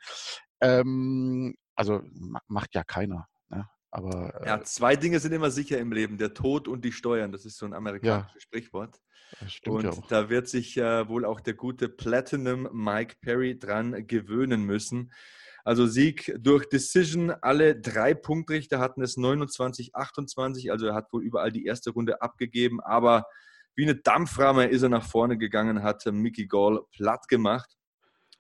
Ähm, 0.61 1.55
also 1.75 2.03
macht 2.49 2.75
ja 2.75 2.85
keiner. 2.85 3.29
Ne? 3.49 3.67
Aber, 3.91 4.43
äh, 4.43 4.47
ja, 4.47 4.63
zwei 4.63 4.97
Dinge 4.97 5.21
sind 5.21 5.33
immer 5.33 5.51
sicher 5.51 5.79
im 5.79 5.93
Leben, 5.93 6.19
der 6.19 6.35
Tod 6.35 6.69
und 6.69 6.85
die 6.85 6.93
Steuern. 6.93 7.33
Das 7.33 7.45
ist 7.45 7.57
so 7.57 7.67
ein 7.67 7.73
amerikanisches 7.73 8.35
ja, 8.35 8.41
Sprichwort. 8.41 9.01
und 9.67 9.85
ja 9.85 9.93
da 10.09 10.29
wird 10.29 10.49
sich 10.49 10.77
äh, 10.77 11.09
wohl 11.09 11.25
auch 11.25 11.41
der 11.41 11.55
gute 11.55 11.89
Platinum 11.89 12.69
Mike 12.73 13.17
Perry 13.23 13.59
dran 13.59 14.07
gewöhnen 14.07 14.65
müssen. 14.65 15.13
Also 15.65 15.87
Sieg 15.87 16.35
durch 16.39 16.67
Decision. 16.69 17.31
Alle 17.31 17.79
drei 17.79 18.15
Punktrichter 18.15 18.79
hatten 18.79 19.03
es 19.03 19.17
29, 19.17 19.95
28. 19.95 20.71
Also 20.71 20.87
er 20.87 20.95
hat 20.95 21.13
wohl 21.13 21.23
überall 21.23 21.53
die 21.53 21.65
erste 21.65 21.91
Runde 21.91 22.23
abgegeben. 22.23 22.81
Aber 22.81 23.25
wie 23.79 23.85
eine 23.85 23.95
Dampframme 23.95 24.67
ist 24.67 24.83
er 24.83 24.89
nach 24.89 25.07
vorne 25.07 25.39
gegangen, 25.39 25.85
hat 25.85 26.05
Mickey 26.07 26.49
Gall 26.49 26.81
platt 26.91 27.29
gemacht. 27.29 27.71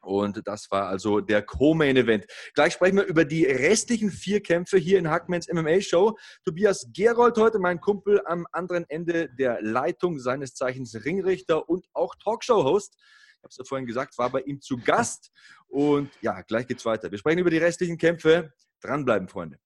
Und 0.01 0.45
das 0.45 0.69
war 0.73 0.89
also 0.89 1.21
der 1.21 1.43
Co-Main-Event. 1.43 2.27
Gleich 2.55 2.73
sprechen 2.73 2.97
wir 2.97 3.05
über 3.05 3.25
die 3.25 3.45
restlichen 3.45 4.11
vier 4.11 4.43
Kämpfe 4.43 4.79
hier 4.79 4.99
in 4.99 5.09
Hackmans 5.09 5.47
MMA-Show. 5.47 6.19
Tobias 6.45 6.89
Gerold 6.93 7.37
heute, 7.39 7.61
mein 7.61 7.81
Kumpel 7.81 8.21
am 8.27 8.49
anderen 8.51 8.85
Ende 8.89 9.29
der 9.39 9.63
Leitung, 9.63 10.19
seines 10.19 10.55
Zeichens 10.55 11.05
Ringrichter 11.05 11.69
und 11.69 11.87
auch 11.93 12.17
Talkshow-Host. 12.17 12.97
Ich 12.97 13.43
habe 13.45 13.49
es 13.51 13.57
ja 13.59 13.65
vorhin 13.65 13.87
gesagt, 13.87 14.19
war 14.19 14.31
bei 14.31 14.41
ihm 14.41 14.61
zu 14.61 14.77
Gast. 14.77 15.31
Und 15.69 16.11
ja, 16.21 16.43
gleich 16.43 16.67
geht's 16.67 16.85
weiter. 16.85 17.13
Wir 17.13 17.19
sprechen 17.19 17.39
über 17.39 17.51
die 17.51 17.59
restlichen 17.59 17.97
Kämpfe. 17.97 18.53
Dranbleiben, 18.81 19.29
Freunde. 19.29 19.61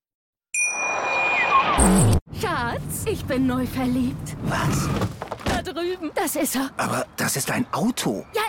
Schatz, 2.39 3.07
ich 3.07 3.25
bin 3.25 3.47
neu 3.47 3.65
verliebt. 3.65 4.37
Was? 4.43 4.89
Drüben. 5.63 6.11
Das 6.15 6.37
ist 6.37 6.57
er. 6.57 6.71
Aber 6.77 7.07
das 7.17 7.37
ist 7.37 7.51
ein 7.51 7.67
Auto. 7.73 8.25
Ja, 8.35 8.43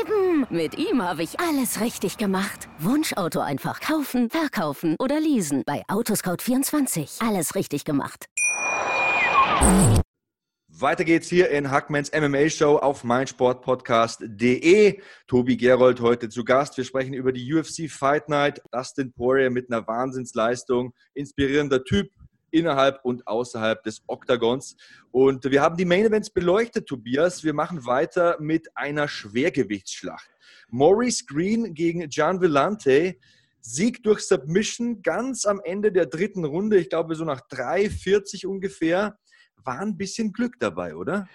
eben. 0.00 0.46
Mit 0.50 0.78
ihm 0.78 1.02
habe 1.02 1.22
ich 1.22 1.40
alles 1.40 1.80
richtig 1.80 2.16
gemacht. 2.18 2.68
Wunschauto 2.78 3.40
einfach 3.40 3.80
kaufen, 3.80 4.30
verkaufen 4.30 4.96
oder 4.98 5.20
leasen. 5.20 5.62
Bei 5.66 5.82
Autoscout24. 5.88 7.26
Alles 7.26 7.54
richtig 7.54 7.84
gemacht. 7.84 8.26
Weiter 10.80 11.04
geht's 11.04 11.28
hier 11.28 11.50
in 11.50 11.72
Hackmans 11.72 12.12
MMA 12.12 12.48
Show 12.50 12.76
auf 12.76 13.02
meinsportpodcast.de. 13.02 15.00
Tobi 15.26 15.56
Gerold 15.56 16.00
heute 16.00 16.28
zu 16.28 16.44
Gast. 16.44 16.76
Wir 16.76 16.84
sprechen 16.84 17.14
über 17.14 17.32
die 17.32 17.52
UFC 17.52 17.90
Fight 17.90 18.28
Night. 18.28 18.62
Dustin 18.70 19.12
Poirier 19.12 19.50
mit 19.50 19.72
einer 19.72 19.84
Wahnsinnsleistung. 19.88 20.94
Inspirierender 21.14 21.82
Typ, 21.82 22.12
innerhalb 22.50 23.04
und 23.04 23.26
außerhalb 23.26 23.82
des 23.82 24.02
Oktagons. 24.06 24.76
Und 25.10 25.44
wir 25.44 25.62
haben 25.62 25.76
die 25.76 25.84
Main 25.84 26.06
Events 26.06 26.30
beleuchtet, 26.30 26.86
Tobias. 26.86 27.44
Wir 27.44 27.54
machen 27.54 27.86
weiter 27.86 28.36
mit 28.40 28.68
einer 28.76 29.08
Schwergewichtsschlacht. 29.08 30.28
Maurice 30.70 31.24
Green 31.26 31.74
gegen 31.74 32.08
Gian 32.08 32.40
Villante. 32.40 33.16
Sieg 33.60 34.02
durch 34.02 34.20
Submission 34.20 35.02
ganz 35.02 35.44
am 35.44 35.60
Ende 35.62 35.92
der 35.92 36.06
dritten 36.06 36.44
Runde, 36.44 36.78
ich 36.78 36.88
glaube 36.88 37.14
so 37.14 37.24
nach 37.24 37.40
3,40 37.48 38.46
ungefähr. 38.46 39.18
War 39.64 39.80
ein 39.80 39.96
bisschen 39.96 40.32
Glück 40.32 40.54
dabei, 40.60 40.94
oder? 40.94 41.28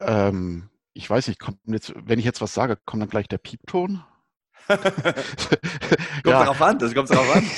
Ähm, 0.00 0.68
ich 0.94 1.08
weiß 1.08 1.28
nicht, 1.28 1.40
jetzt, 1.66 1.94
wenn 1.96 2.18
ich 2.18 2.24
jetzt 2.24 2.40
was 2.40 2.52
sage, 2.52 2.76
kommt 2.84 3.02
dann 3.02 3.08
gleich 3.08 3.28
der 3.28 3.38
Piepton? 3.38 4.02
kommt 4.66 4.84
ja. 6.26 6.44
darauf 6.44 6.60
an, 6.60 6.78
das 6.78 6.94
kommt 6.94 7.10
darauf 7.10 7.34
an. 7.34 7.48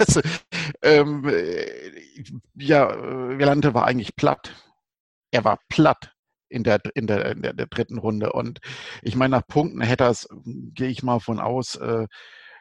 ähm, 0.82 1.24
ja, 2.54 2.88
Velante 3.38 3.74
war 3.74 3.86
eigentlich 3.86 4.16
platt. 4.16 4.54
Er 5.30 5.44
war 5.44 5.58
platt 5.68 6.12
in 6.48 6.64
der, 6.64 6.80
in 6.94 7.06
der, 7.06 7.26
in 7.26 7.42
der, 7.42 7.52
der 7.52 7.66
dritten 7.66 7.98
Runde. 7.98 8.32
Und 8.32 8.60
ich 9.02 9.16
meine, 9.16 9.36
nach 9.36 9.46
Punkten 9.46 9.80
hätte 9.80 10.04
er 10.04 10.10
es, 10.10 10.28
gehe 10.44 10.88
ich 10.88 11.02
mal 11.02 11.20
von 11.20 11.38
aus, 11.40 11.76
äh, 11.76 12.06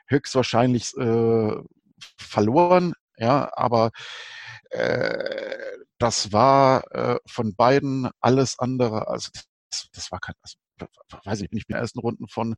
höchstwahrscheinlich 0.08 0.96
äh, 0.98 1.56
verloren. 2.18 2.94
Ja, 3.18 3.52
aber 3.56 3.92
äh, 4.70 5.78
das 5.98 6.32
war 6.32 6.84
äh, 6.96 7.20
von 7.28 7.56
beiden 7.56 8.10
alles 8.22 8.60
andere. 8.60 9.08
Also 9.08 9.30
das, 9.34 9.90
das 9.92 10.12
war 10.12 10.20
kein, 10.20 10.36
also, 10.42 10.58
weiß 11.26 11.42
ich, 11.42 11.50
bin 11.50 11.58
ich 11.58 11.66
in 11.68 11.74
den 11.74 11.82
ersten 11.82 12.00
Runden 12.00 12.28
von 12.28 12.56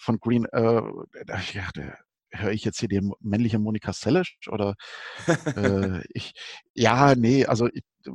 von 0.00 0.18
Green, 0.18 0.46
äh, 0.46 0.82
ja, 1.52 1.68
der, 1.76 1.98
höre 2.32 2.52
ich 2.52 2.64
jetzt 2.64 2.80
hier 2.80 2.88
die 2.88 3.00
männliche 3.20 3.58
Monika 3.58 3.92
Sellisch 3.92 4.36
oder 4.48 4.74
äh, 5.56 6.02
ich, 6.12 6.32
ja, 6.74 7.14
nee, 7.14 7.46
also 7.46 7.68
ich 7.68 7.82
äh, 8.06 8.10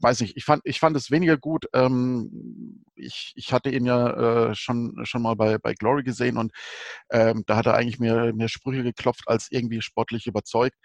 weiß 0.00 0.20
nicht, 0.20 0.36
ich 0.36 0.44
fand, 0.44 0.62
ich 0.64 0.80
fand 0.80 0.96
es 0.96 1.10
weniger 1.10 1.36
gut. 1.36 1.66
Ähm, 1.72 2.84
ich, 2.94 3.32
ich 3.36 3.52
hatte 3.52 3.70
ihn 3.70 3.86
ja 3.86 4.50
äh, 4.50 4.54
schon, 4.54 4.94
schon 5.04 5.22
mal 5.22 5.36
bei, 5.36 5.58
bei 5.58 5.74
Glory 5.74 6.02
gesehen 6.02 6.36
und 6.36 6.52
ähm, 7.10 7.44
da 7.46 7.56
hat 7.56 7.66
er 7.66 7.74
eigentlich 7.74 7.98
mehr, 7.98 8.32
mehr 8.34 8.48
Sprüche 8.48 8.82
geklopft 8.82 9.24
als 9.26 9.48
irgendwie 9.50 9.82
sportlich 9.82 10.26
überzeugt. 10.26 10.76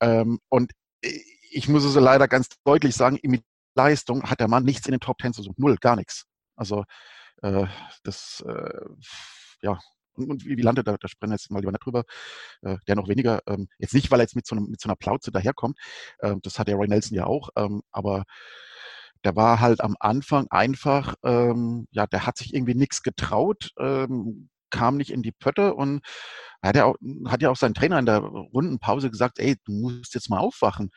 Ähm, 0.00 0.38
und 0.48 0.72
ich 1.50 1.68
muss 1.68 1.84
es 1.84 1.94
leider 1.94 2.28
ganz 2.28 2.48
deutlich 2.64 2.94
sagen, 2.94 3.18
mit 3.22 3.42
Leistung 3.74 4.24
hat 4.24 4.40
der 4.40 4.48
Mann 4.48 4.64
nichts 4.64 4.86
in 4.86 4.92
den 4.92 5.00
Top 5.00 5.18
Ten 5.18 5.32
zu 5.32 5.42
suchen. 5.42 5.56
Null, 5.58 5.76
gar 5.76 5.96
nichts. 5.96 6.26
Also 6.56 6.84
äh, 7.42 7.66
das, 8.04 8.44
äh, 8.46 8.80
ja, 9.62 9.78
und 10.28 10.44
wie, 10.44 10.56
wie 10.56 10.62
landet 10.62 10.86
da, 10.86 10.96
da 10.96 11.08
wir 11.20 11.30
jetzt 11.30 11.50
mal 11.50 11.60
lieber 11.60 11.72
nicht 11.72 11.84
drüber, 11.84 12.04
äh, 12.62 12.76
der 12.88 12.96
noch 12.96 13.08
weniger, 13.08 13.40
ähm, 13.46 13.68
jetzt 13.78 13.94
nicht, 13.94 14.10
weil 14.10 14.20
er 14.20 14.24
jetzt 14.24 14.36
mit 14.36 14.46
so, 14.46 14.56
einem, 14.56 14.66
mit 14.66 14.80
so 14.80 14.88
einer 14.88 14.96
Plauze 14.96 15.30
daherkommt, 15.30 15.78
äh, 16.18 16.34
das 16.42 16.58
hat 16.58 16.68
der 16.68 16.76
Roy 16.76 16.88
Nelson 16.88 17.16
ja 17.16 17.26
auch, 17.26 17.50
ähm, 17.56 17.82
aber 17.92 18.24
der 19.24 19.36
war 19.36 19.60
halt 19.60 19.80
am 19.80 19.96
Anfang 20.00 20.46
einfach, 20.50 21.14
ähm, 21.24 21.86
ja, 21.90 22.06
der 22.06 22.26
hat 22.26 22.38
sich 22.38 22.54
irgendwie 22.54 22.74
nichts 22.74 23.02
getraut, 23.02 23.70
ähm, 23.78 24.48
kam 24.70 24.96
nicht 24.96 25.10
in 25.10 25.22
die 25.22 25.32
Pötte 25.32 25.74
und 25.74 26.00
hat 26.62 26.76
ja, 26.76 26.84
auch, 26.86 26.96
hat 27.26 27.42
ja 27.42 27.50
auch 27.50 27.56
sein 27.56 27.74
Trainer 27.74 27.98
in 27.98 28.06
der 28.06 28.18
Rundenpause 28.18 29.10
gesagt, 29.10 29.38
ey, 29.38 29.56
du 29.64 29.72
musst 29.72 30.14
jetzt 30.14 30.30
mal 30.30 30.38
aufwachen. 30.38 30.90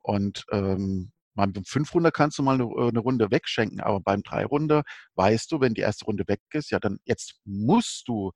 Und 0.00 0.44
ähm, 0.52 1.12
beim 1.36 1.52
fünf 1.64 1.94
Runde 1.94 2.10
kannst 2.10 2.38
du 2.38 2.42
mal 2.42 2.54
eine, 2.54 2.64
äh, 2.64 2.88
eine, 2.88 2.98
Runde 2.98 3.30
wegschenken, 3.30 3.80
aber 3.80 4.00
beim 4.00 4.22
drei 4.22 4.44
Runde 4.44 4.82
weißt 5.14 5.52
du, 5.52 5.60
wenn 5.60 5.74
die 5.74 5.82
erste 5.82 6.06
Runde 6.06 6.24
weg 6.26 6.40
ist, 6.52 6.70
ja, 6.70 6.80
dann 6.80 6.98
jetzt 7.04 7.40
musst 7.44 8.08
du. 8.08 8.32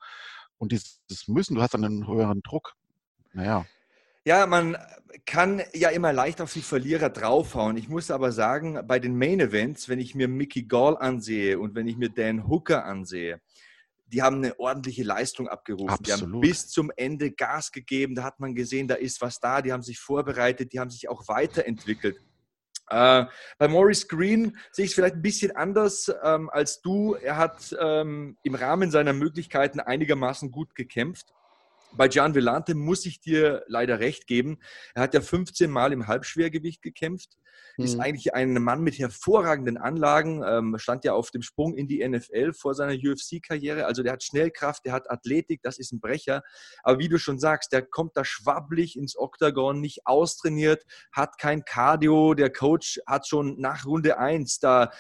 Und 0.59 0.73
dieses 0.73 1.27
Müssen, 1.27 1.55
du 1.57 1.63
hast 1.63 1.75
dann 1.75 1.85
einen 1.85 2.07
höheren 2.07 2.43
Druck. 2.43 2.75
Naja. 3.33 3.65
Ja, 4.27 4.47
man 4.47 4.77
kann 5.25 5.63
ja 5.73 5.89
immer 5.89 6.13
leicht 6.13 6.43
auf 6.43 6.53
die 6.53 6.61
Verlierer 6.61 7.09
draufhauen. 7.09 7.79
Ich 7.79 7.89
muss 7.89 8.11
aber 8.11 8.33
sagen, 8.33 8.79
bei 8.87 8.99
den 8.99 9.17
Main 9.17 9.41
Events, 9.41 9.89
wenn 9.89 9.99
ich 9.99 10.15
mir 10.15 10.29
Mickey 10.29 10.65
Gall 10.65 10.99
ansehe 10.99 11.59
und 11.59 11.75
wenn 11.75 11.89
ich 11.89 11.97
mir 11.97 12.11
Dan 12.11 12.47
Hooker 12.47 12.85
ansehe, 12.85 13.41
die 14.13 14.23
haben 14.23 14.37
eine 14.37 14.59
ordentliche 14.59 15.05
Leistung 15.05 15.49
abgerufen. 15.49 15.89
Absolut. 15.89 16.07
Die 16.07 16.13
haben 16.23 16.41
bis 16.41 16.69
zum 16.69 16.91
Ende 16.97 17.31
Gas 17.31 17.73
gegeben. 17.73 18.15
Da 18.15 18.25
hat 18.25 18.41
man 18.41 18.55
gesehen, 18.55 18.89
da 18.89 18.97
ist 18.97 19.21
was 19.21 19.39
da. 19.41 19.63
Die 19.63 19.73
haben 19.73 19.83
sich 19.83 19.99
vorbereitet, 19.99 20.73
die 20.73 20.81
haben 20.81 20.91
sich 20.91 21.09
auch 21.09 21.29
weiterentwickelt. 21.29 22.21
Äh, 22.91 23.25
bei 23.59 23.69
Maurice 23.69 24.07
Green 24.09 24.57
sehe 24.73 24.85
ich 24.85 24.91
es 24.91 24.95
vielleicht 24.95 25.17
ein 25.17 25.23
bisschen 25.23 25.55
anders 25.57 26.13
ähm, 26.23 26.51
als 26.51 26.83
du. 26.83 27.15
Er 27.15 27.37
hat 27.37 27.75
ähm, 27.81 28.37
im 28.43 28.55
Rahmen 28.55 28.91
seiner 28.91 29.13
Möglichkeiten 29.13 29.81
einigermaßen 29.81 30.51
gut 30.51 30.75
gekämpft. 30.75 31.33
Bei 31.93 32.09
Gian 32.09 32.35
Vellante 32.35 32.75
muss 32.75 33.07
ich 33.07 33.21
dir 33.21 33.65
leider 33.67 34.01
recht 34.01 34.27
geben. 34.27 34.59
Er 34.95 35.03
hat 35.03 35.15
ja 35.15 35.21
15 35.21 35.71
Mal 35.71 35.93
im 35.93 36.07
Halbschwergewicht 36.07 36.83
gekämpft. 36.83 37.37
Mhm. 37.77 37.85
Ist 37.85 37.99
eigentlich 37.99 38.35
ein 38.35 38.55
Mann 38.55 38.83
mit 38.83 38.99
hervorragenden 38.99 39.77
Anlagen. 39.77 40.43
Ähm, 40.47 40.77
stand 40.79 41.05
ja 41.05 41.15
auf 41.15 41.31
dem 41.31 41.43
Sprung 41.43 41.75
in 41.75 41.89
die 41.89 42.07
NFL 42.07 42.53
vor 42.53 42.75
seiner 42.75 42.95
UFC-Karriere. 42.95 43.87
Also 43.87 44.03
der 44.03 44.13
hat 44.13 44.23
Schnellkraft, 44.23 44.85
der 44.85 44.93
hat 44.93 45.11
Athletik, 45.11 45.63
das 45.63 45.79
ist 45.79 45.93
ein 45.93 46.01
Brecher. 46.01 46.43
Aber 46.83 46.99
wie 46.99 47.09
du 47.09 47.19
schon 47.19 47.39
sagst, 47.39 47.73
der 47.73 47.83
kommt 47.83 48.17
da 48.17 48.25
schwabbelig 48.25 48.97
ins 48.97 49.17
Oktagon, 49.17 49.81
nicht 49.81 50.07
austrainiert, 50.07 50.85
hat 51.13 51.39
kein 51.39 51.65
Cardio. 51.65 52.35
Der 52.35 52.53
Coach 52.53 53.01
hat 53.07 53.27
schon 53.27 53.61
nach 53.61 53.87
Runde 53.87 54.19
1 54.19 54.59
da 54.61 54.91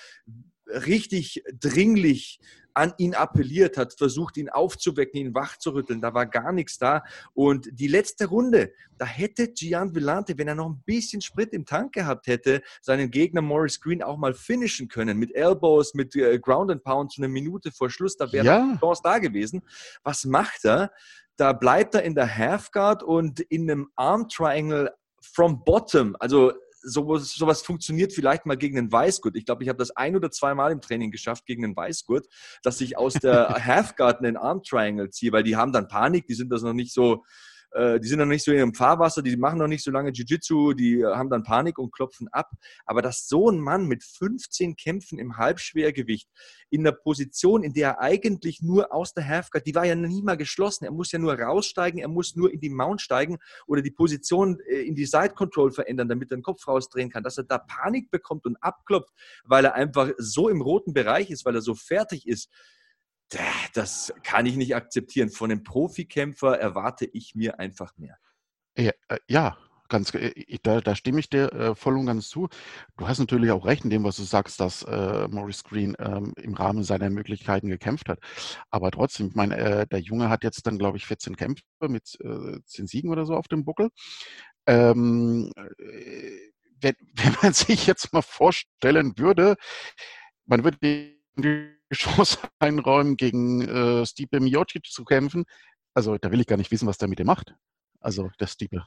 richtig 0.66 1.42
dringlich 1.52 2.40
an 2.80 2.94
ihn 2.96 3.14
appelliert, 3.14 3.76
hat 3.76 3.92
versucht, 3.92 4.38
ihn 4.38 4.48
aufzuwecken, 4.48 5.20
ihn 5.20 5.34
wachzurütteln. 5.34 6.00
Da 6.00 6.14
war 6.14 6.24
gar 6.24 6.50
nichts 6.50 6.78
da. 6.78 7.04
Und 7.34 7.68
die 7.72 7.88
letzte 7.88 8.24
Runde, 8.24 8.72
da 8.96 9.04
hätte 9.04 9.48
Gian 9.48 9.94
Villante, 9.94 10.38
wenn 10.38 10.48
er 10.48 10.54
noch 10.54 10.70
ein 10.70 10.82
bisschen 10.86 11.20
Sprit 11.20 11.52
im 11.52 11.66
Tank 11.66 11.92
gehabt 11.92 12.26
hätte, 12.26 12.62
seinen 12.80 13.10
Gegner 13.10 13.42
Morris 13.42 13.82
Green 13.82 14.02
auch 14.02 14.16
mal 14.16 14.32
finishen 14.32 14.88
können. 14.88 15.18
Mit 15.18 15.34
Elbows, 15.34 15.92
mit 15.92 16.16
äh, 16.16 16.38
Ground 16.38 16.70
and 16.70 16.82
Pound 16.82 17.12
zu 17.12 17.20
einer 17.20 17.28
Minute 17.28 17.70
vor 17.70 17.90
Schluss. 17.90 18.16
Da 18.16 18.32
wäre 18.32 18.46
ja. 18.46 18.78
Chance 18.80 19.02
da 19.04 19.18
gewesen. 19.18 19.60
Was 20.02 20.24
macht 20.24 20.64
er? 20.64 20.90
Da 21.36 21.52
bleibt 21.52 21.94
er 21.94 22.02
in 22.02 22.14
der 22.14 22.34
Half 22.34 22.70
Guard 22.70 23.02
und 23.02 23.40
in 23.40 23.70
einem 23.70 23.90
Arm 23.94 24.26
Triangle 24.26 24.90
from 25.20 25.62
bottom, 25.64 26.16
also 26.18 26.54
sowas, 26.80 27.32
sowas 27.32 27.62
funktioniert 27.62 28.12
vielleicht 28.12 28.46
mal 28.46 28.56
gegen 28.56 28.78
einen 28.78 28.92
Weißgurt. 28.92 29.36
Ich 29.36 29.44
glaube, 29.44 29.62
ich 29.62 29.68
habe 29.68 29.78
das 29.78 29.96
ein 29.96 30.16
oder 30.16 30.30
zwei 30.30 30.54
Mal 30.54 30.72
im 30.72 30.80
Training 30.80 31.10
geschafft 31.10 31.46
gegen 31.46 31.64
einen 31.64 31.76
Weißgurt, 31.76 32.26
dass 32.62 32.80
ich 32.80 32.96
aus 32.96 33.14
der 33.14 33.48
Half-Guard 33.64 34.18
einen 34.18 34.36
Arm 34.36 34.62
Triangle 34.62 35.10
ziehe, 35.10 35.32
weil 35.32 35.42
die 35.42 35.56
haben 35.56 35.72
dann 35.72 35.88
Panik, 35.88 36.26
die 36.26 36.34
sind 36.34 36.50
das 36.50 36.62
noch 36.62 36.72
nicht 36.72 36.92
so, 36.92 37.24
die 37.72 38.08
sind 38.08 38.18
noch 38.18 38.26
nicht 38.26 38.44
so 38.44 38.50
in 38.50 38.58
ihrem 38.58 38.74
Fahrwasser, 38.74 39.22
die 39.22 39.36
machen 39.36 39.58
noch 39.58 39.68
nicht 39.68 39.84
so 39.84 39.90
lange 39.90 40.10
Jiu-Jitsu, 40.10 40.72
die 40.72 41.00
äh, 41.00 41.04
haben 41.04 41.30
dann 41.30 41.44
Panik 41.44 41.78
und 41.78 41.92
klopfen 41.92 42.28
ab. 42.28 42.50
Aber 42.84 43.02
dass 43.02 43.28
so 43.28 43.50
ein 43.50 43.60
Mann 43.60 43.86
mit 43.86 44.02
15 44.02 44.76
Kämpfen 44.76 45.18
im 45.18 45.36
Halbschwergewicht 45.36 46.28
in 46.70 46.84
der 46.84 46.92
Position, 46.92 47.62
in 47.62 47.72
der 47.72 47.90
er 47.90 48.00
eigentlich 48.00 48.62
nur 48.62 48.92
aus 48.92 49.14
der 49.14 49.26
Halfguard, 49.26 49.66
die 49.66 49.74
war 49.74 49.84
ja 49.84 49.94
nie 49.94 50.22
mal 50.22 50.36
geschlossen, 50.36 50.84
er 50.84 50.92
muss 50.92 51.12
ja 51.12 51.18
nur 51.18 51.34
raussteigen, 51.34 52.00
er 52.00 52.08
muss 52.08 52.36
nur 52.36 52.52
in 52.52 52.60
die 52.60 52.70
Mount 52.70 53.00
steigen 53.00 53.38
oder 53.66 53.82
die 53.82 53.90
Position 53.90 54.58
äh, 54.68 54.82
in 54.82 54.94
die 54.94 55.06
Side 55.06 55.34
Control 55.34 55.70
verändern, 55.70 56.08
damit 56.08 56.30
er 56.30 56.38
den 56.38 56.42
Kopf 56.42 56.66
rausdrehen 56.66 57.10
kann, 57.10 57.22
dass 57.22 57.38
er 57.38 57.44
da 57.44 57.58
Panik 57.58 58.10
bekommt 58.10 58.46
und 58.46 58.56
abklopft, 58.62 59.12
weil 59.44 59.64
er 59.64 59.74
einfach 59.74 60.10
so 60.18 60.48
im 60.48 60.60
roten 60.60 60.92
Bereich 60.92 61.30
ist, 61.30 61.44
weil 61.44 61.54
er 61.54 61.62
so 61.62 61.74
fertig 61.74 62.26
ist 62.26 62.50
das 63.74 64.12
kann 64.22 64.46
ich 64.46 64.56
nicht 64.56 64.74
akzeptieren. 64.74 65.30
Von 65.30 65.50
einem 65.50 65.62
Profikämpfer 65.62 66.58
erwarte 66.58 67.06
ich 67.06 67.34
mir 67.34 67.58
einfach 67.58 67.96
mehr. 67.96 68.18
Ja, 68.76 68.92
äh, 69.08 69.18
ja 69.28 69.56
ganz, 69.90 70.14
äh, 70.14 70.32
da, 70.62 70.80
da, 70.80 70.94
stimme 70.94 71.20
ich 71.20 71.28
dir 71.28 71.52
äh, 71.52 71.74
voll 71.74 71.98
und 71.98 72.06
ganz 72.06 72.30
zu. 72.30 72.48
Du 72.96 73.06
hast 73.06 73.18
natürlich 73.18 73.50
auch 73.50 73.66
recht 73.66 73.84
in 73.84 73.90
dem, 73.90 74.04
was 74.04 74.16
du 74.16 74.22
sagst, 74.22 74.58
dass 74.60 74.82
äh, 74.84 75.28
Maurice 75.28 75.64
Green 75.64 75.94
ähm, 75.98 76.32
im 76.36 76.54
Rahmen 76.54 76.82
seiner 76.82 77.10
Möglichkeiten 77.10 77.68
gekämpft 77.68 78.08
hat. 78.08 78.20
Aber 78.70 78.90
trotzdem, 78.90 79.28
ich 79.28 79.34
meine, 79.34 79.58
äh, 79.58 79.86
der 79.86 80.00
Junge 80.00 80.30
hat 80.30 80.44
jetzt 80.44 80.66
dann, 80.66 80.78
glaube 80.78 80.96
ich, 80.96 81.06
14 81.06 81.36
Kämpfe 81.36 81.64
mit 81.88 82.06
10 82.06 82.62
äh, 82.62 82.88
Siegen 82.88 83.10
oder 83.10 83.26
so 83.26 83.34
auf 83.34 83.48
dem 83.48 83.64
Buckel. 83.64 83.90
Ähm, 84.66 85.52
wenn, 86.80 86.94
wenn 87.14 87.36
man 87.42 87.52
sich 87.52 87.86
jetzt 87.86 88.12
mal 88.12 88.22
vorstellen 88.22 89.18
würde, 89.18 89.56
man 90.46 90.64
würde 90.64 90.78
Chance 91.94 92.38
einräumen, 92.58 93.16
gegen 93.16 93.62
äh, 93.62 94.06
Stipe 94.06 94.40
Miocic 94.40 94.86
zu 94.86 95.04
kämpfen. 95.04 95.44
Also 95.94 96.18
da 96.18 96.30
will 96.30 96.40
ich 96.40 96.46
gar 96.46 96.56
nicht 96.56 96.70
wissen, 96.70 96.86
was 96.86 96.98
der 96.98 97.08
mit 97.08 97.18
dem 97.18 97.26
macht. 97.26 97.54
Also 98.00 98.30
der 98.38 98.46
Stipe. 98.46 98.84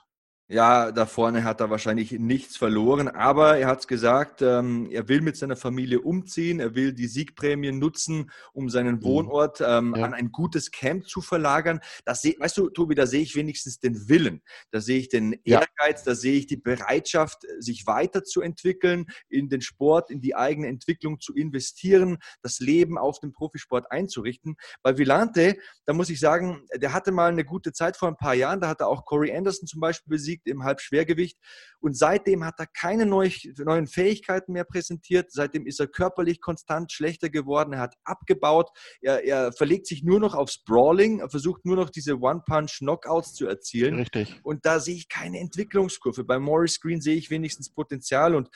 Ja, 0.54 0.92
da 0.92 1.08
vorne 1.08 1.44
hat 1.46 1.62
er 1.62 1.72
wahrscheinlich 1.72 2.12
nichts 2.12 2.58
verloren, 2.58 3.08
aber 3.08 3.58
er 3.58 3.66
hat 3.66 3.80
es 3.80 3.88
gesagt, 3.88 4.44
ähm, 4.44 4.88
er 4.92 5.08
will 5.08 5.22
mit 5.22 5.36
seiner 5.36 5.56
Familie 5.56 6.00
umziehen, 6.02 6.60
er 6.60 6.76
will 6.76 6.94
die 6.94 7.08
Siegprämie 7.08 7.72
nutzen, 7.72 8.30
um 8.54 8.70
seinen 8.70 8.98
mhm. 8.98 9.04
Wohnort 9.04 9.62
ähm, 9.62 9.96
ja. 9.98 10.06
an 10.06 10.14
ein 10.14 10.32
gutes 10.32 10.70
Camp 10.70 11.08
zu 11.08 11.22
verlagern. 11.22 11.80
Das 12.06 12.22
seh, 12.22 12.36
weißt 12.38 12.56
du, 12.60 12.70
Tobi, 12.70 12.94
da 12.94 13.08
sehe 13.08 13.24
ich 13.24 13.36
wenigstens 13.36 13.80
den 13.80 14.08
Willen, 14.08 14.44
da 14.70 14.80
sehe 14.80 15.00
ich 15.00 15.10
den 15.10 15.34
Ehrgeiz, 15.44 16.06
ja. 16.06 16.12
da 16.12 16.14
sehe 16.14 16.38
ich 16.38 16.46
die 16.46 16.58
Bereitschaft, 16.58 17.48
sich 17.58 17.88
weiterzuentwickeln, 17.88 19.08
in 19.30 19.50
den 19.50 19.62
Sport, 19.62 20.12
in 20.12 20.22
die 20.22 20.36
eigene 20.36 20.68
Entwicklung 20.68 21.20
zu 21.20 21.34
investieren, 21.34 22.20
das 22.44 22.60
Leben 22.60 23.00
auf 23.00 23.20
dem 23.20 23.32
Profisport 23.34 23.92
einzurichten. 23.92 24.58
Bei 24.84 25.00
Villante, 25.00 25.58
da 25.88 25.94
muss 25.94 26.12
ich 26.12 26.20
sagen, 26.20 26.68
der 26.76 26.94
hatte 26.94 27.12
mal 27.12 27.32
eine 27.32 27.44
gute 27.44 27.74
Zeit 27.74 27.98
vor 27.98 28.10
ein 28.10 28.18
paar 28.18 28.36
Jahren, 28.36 28.62
da 28.62 28.68
hat 28.68 28.82
er 28.82 28.88
auch 28.88 29.04
Corey 29.06 29.36
Anderson 29.36 29.66
zum 29.66 29.80
Beispiel 29.80 30.12
besiegt 30.12 30.43
besiegt 30.44 30.48
im 30.48 30.64
Halbschwergewicht. 30.64 31.38
Und 31.80 31.98
seitdem 31.98 32.46
hat 32.46 32.60
er 32.60 32.68
keine 32.68 33.06
neuen 33.06 33.88
Fähigkeiten 33.88 34.54
mehr 34.54 34.64
präsentiert. 34.64 35.32
Seitdem 35.32 35.66
ist 35.66 35.80
er 35.80 35.88
körperlich 35.88 36.40
konstant 36.40 36.92
schlechter 36.92 37.30
geworden. 37.30 37.74
Er 37.74 37.80
hat 37.80 37.96
abgebaut. 38.04 38.70
Er, 39.02 39.24
er 39.26 39.52
verlegt 39.52 39.88
sich 39.88 40.04
nur 40.04 40.20
noch 40.20 40.34
aufs 40.34 40.64
Brawling. 40.64 41.20
Er 41.20 41.30
versucht 41.30 41.66
nur 41.66 41.76
noch 41.76 41.90
diese 41.90 42.20
One-Punch-Knockouts 42.20 43.34
zu 43.34 43.48
erzielen. 43.48 43.96
Richtig. 43.96 44.40
Und 44.44 44.66
da 44.66 44.80
sehe 44.80 44.96
ich 44.96 45.10
keine 45.10 45.40
Entwicklungskurve. 45.40 46.24
Bei 46.24 46.40
Morris 46.40 46.80
Green 46.80 47.02
sehe 47.02 47.16
ich 47.16 47.30
wenigstens 47.30 47.70
Potenzial. 47.70 48.36
Und 48.36 48.50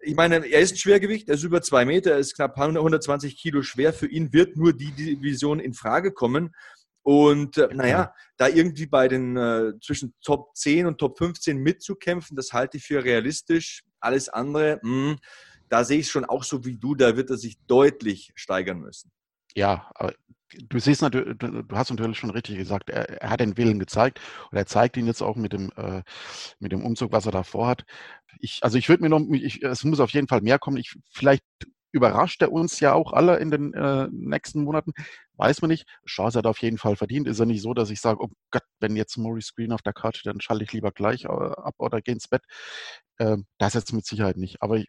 ich 0.00 0.14
meine, 0.16 0.46
er 0.46 0.60
ist 0.60 0.72
ein 0.72 0.78
Schwergewicht, 0.78 1.28
er 1.28 1.34
ist 1.34 1.44
über 1.44 1.62
zwei 1.62 1.84
Meter, 1.84 2.12
er 2.12 2.18
ist 2.18 2.34
knapp 2.34 2.58
120 2.58 3.36
Kilo 3.36 3.62
schwer. 3.62 3.92
Für 3.92 4.08
ihn 4.08 4.32
wird 4.32 4.56
nur 4.56 4.72
die 4.72 4.92
Division 4.92 5.60
in 5.60 5.74
Frage 5.74 6.12
kommen. 6.12 6.54
Und 7.02 7.58
äh, 7.58 7.68
naja, 7.72 8.14
da 8.36 8.48
irgendwie 8.48 8.86
bei 8.86 9.08
den 9.08 9.36
äh, 9.36 9.72
zwischen 9.82 10.14
Top 10.22 10.54
10 10.54 10.86
und 10.86 10.98
Top 10.98 11.18
15 11.18 11.58
mitzukämpfen, 11.58 12.36
das 12.36 12.52
halte 12.52 12.76
ich 12.76 12.84
für 12.84 13.02
realistisch. 13.02 13.84
Alles 14.00 14.28
andere, 14.28 14.78
mh, 14.82 15.10
hm, 15.10 15.18
da 15.68 15.84
sehe 15.84 16.00
ich 16.00 16.08
schon 16.08 16.24
auch 16.24 16.44
so 16.44 16.64
wie 16.64 16.76
du, 16.76 16.94
da 16.94 17.16
wird 17.16 17.30
er 17.30 17.38
sich 17.38 17.56
deutlich 17.66 18.32
steigern 18.34 18.78
müssen. 18.78 19.10
Ja, 19.54 19.90
aber 19.94 20.12
du 20.68 20.78
siehst 20.78 21.02
natürlich, 21.02 21.38
du, 21.38 21.64
hast 21.72 21.90
natürlich 21.90 22.18
schon 22.18 22.30
richtig 22.30 22.56
gesagt, 22.56 22.90
er, 22.90 23.22
er, 23.22 23.30
hat 23.30 23.40
den 23.40 23.56
Willen 23.56 23.78
gezeigt 23.78 24.20
und 24.50 24.58
er 24.58 24.66
zeigt 24.66 24.96
ihn 24.96 25.06
jetzt 25.06 25.22
auch 25.22 25.36
mit 25.36 25.52
dem, 25.52 25.70
äh, 25.76 26.02
mit 26.58 26.72
dem 26.72 26.84
Umzug, 26.84 27.12
was 27.12 27.26
er 27.26 27.32
davor 27.32 27.68
hat. 27.68 27.84
Ich, 28.38 28.60
also 28.62 28.78
ich 28.78 28.88
würde 28.88 29.02
mir 29.02 29.08
noch, 29.08 29.20
ich, 29.32 29.62
es 29.62 29.84
muss 29.84 30.00
auf 30.00 30.10
jeden 30.10 30.28
Fall 30.28 30.40
mehr 30.40 30.58
kommen. 30.58 30.76
Ich, 30.76 30.94
vielleicht 31.10 31.44
überrascht 31.92 32.42
er 32.42 32.52
uns 32.52 32.80
ja 32.80 32.94
auch 32.94 33.12
alle 33.12 33.38
in 33.38 33.50
den 33.50 33.74
äh, 33.74 34.08
nächsten 34.10 34.64
Monaten. 34.64 34.92
Weiß 35.42 35.60
man 35.60 35.70
nicht. 35.70 35.88
Chance 36.06 36.38
hat 36.38 36.46
auf 36.46 36.62
jeden 36.62 36.78
Fall 36.78 36.94
verdient. 36.94 37.26
Ist 37.26 37.40
ja 37.40 37.44
nicht 37.44 37.62
so, 37.62 37.74
dass 37.74 37.90
ich 37.90 38.00
sage, 38.00 38.22
oh 38.22 38.28
Gott, 38.52 38.62
wenn 38.78 38.94
jetzt 38.94 39.16
Maurice 39.16 39.52
Green 39.56 39.72
auf 39.72 39.82
der 39.82 39.92
Karte, 39.92 40.20
dann 40.22 40.40
schalte 40.40 40.62
ich 40.62 40.72
lieber 40.72 40.92
gleich 40.92 41.24
äh, 41.24 41.28
ab 41.28 41.74
oder 41.78 42.00
gehe 42.00 42.14
ins 42.14 42.28
Bett. 42.28 42.44
Ähm, 43.18 43.46
das 43.58 43.74
jetzt 43.74 43.92
mit 43.92 44.06
Sicherheit 44.06 44.36
nicht. 44.36 44.62
Aber 44.62 44.76
ich, 44.76 44.86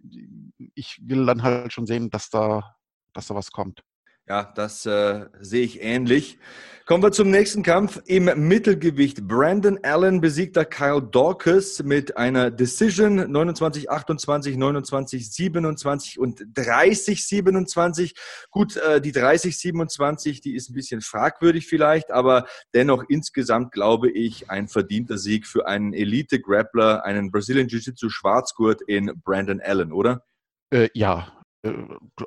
ich, 0.76 1.00
will 1.02 1.26
dann 1.26 1.42
halt 1.42 1.74
schon 1.74 1.88
sehen, 1.88 2.12
dass 2.12 2.30
da, 2.30 2.76
dass 3.14 3.26
da 3.26 3.34
was 3.34 3.50
kommt. 3.50 3.82
Ja, 4.28 4.52
das 4.56 4.86
äh, 4.86 5.26
sehe 5.42 5.64
ich 5.64 5.82
ähnlich. 5.82 6.38
Kommen 6.86 7.02
wir 7.02 7.14
zum 7.14 7.30
nächsten 7.30 7.64
Kampf 7.64 8.02
im 8.08 8.26
Mittelgewicht. 8.48 9.26
Brandon 9.26 9.80
Allen 9.84 10.20
besiegte 10.20 10.66
Kyle 10.66 11.02
Dawkins 11.02 11.82
mit 11.82 12.18
einer 12.18 12.52
Decision 12.52 13.32
29, 13.32 13.90
28, 13.90 14.58
29, 14.58 15.32
27 15.32 16.20
und 16.20 16.44
30, 16.54 17.26
27. 17.26 18.16
Gut, 18.50 18.76
äh, 18.76 19.00
die 19.00 19.14
30, 19.14 19.58
27, 19.58 20.42
die 20.42 20.56
ist 20.56 20.70
ein 20.70 20.74
bisschen 20.74 21.00
fragwürdig 21.00 21.68
vielleicht, 21.68 22.12
aber 22.12 22.48
dennoch 22.74 23.06
insgesamt 23.08 23.72
glaube 23.72 24.12
ich 24.12 24.50
ein 24.50 24.68
verdienter 24.68 25.18
Sieg 25.18 25.48
für 25.48 25.68
einen 25.68 25.94
Elite-Grappler, 25.94 27.06
einen 27.06 27.32
Brazilian 27.32 27.70
Jiu-Jitsu 27.70 28.10
Schwarzgurt 28.10 28.82
in 28.82 29.12
Brandon 29.24 29.62
Allen, 29.62 29.94
oder? 29.94 30.26
Äh, 30.70 30.90
ja, 30.94 31.43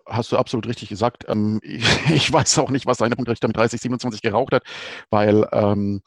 hast 0.06 0.32
du 0.32 0.36
absolut 0.38 0.66
richtig 0.66 0.88
gesagt. 0.88 1.24
Ähm, 1.28 1.60
ich, 1.62 2.32
weiß 2.32 2.58
auch 2.58 2.70
nicht, 2.70 2.86
was 2.86 2.98
seine 2.98 3.16
Punktrichter 3.16 3.48
mit 3.48 3.56
30, 3.56 3.80
27 3.80 4.22
geraucht 4.22 4.52
hat, 4.52 4.64
weil 5.10 5.46
ähm, 5.52 6.02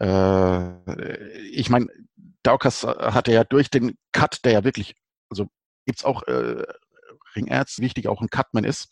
äh, 0.00 1.48
ich 1.50 1.70
meine, 1.70 1.86
Daukas 2.42 2.84
hatte 2.84 3.32
ja 3.32 3.44
durch 3.44 3.70
den 3.70 3.96
Cut, 4.12 4.44
der 4.44 4.52
ja 4.52 4.64
wirklich, 4.64 4.94
also 5.30 5.48
gibt 5.86 5.98
es 5.98 6.04
auch 6.04 6.22
äh, 6.24 6.64
Ringärz, 7.34 7.78
wichtig 7.78 8.08
auch 8.08 8.20
ein 8.20 8.30
Cutman 8.30 8.64
ist, 8.64 8.88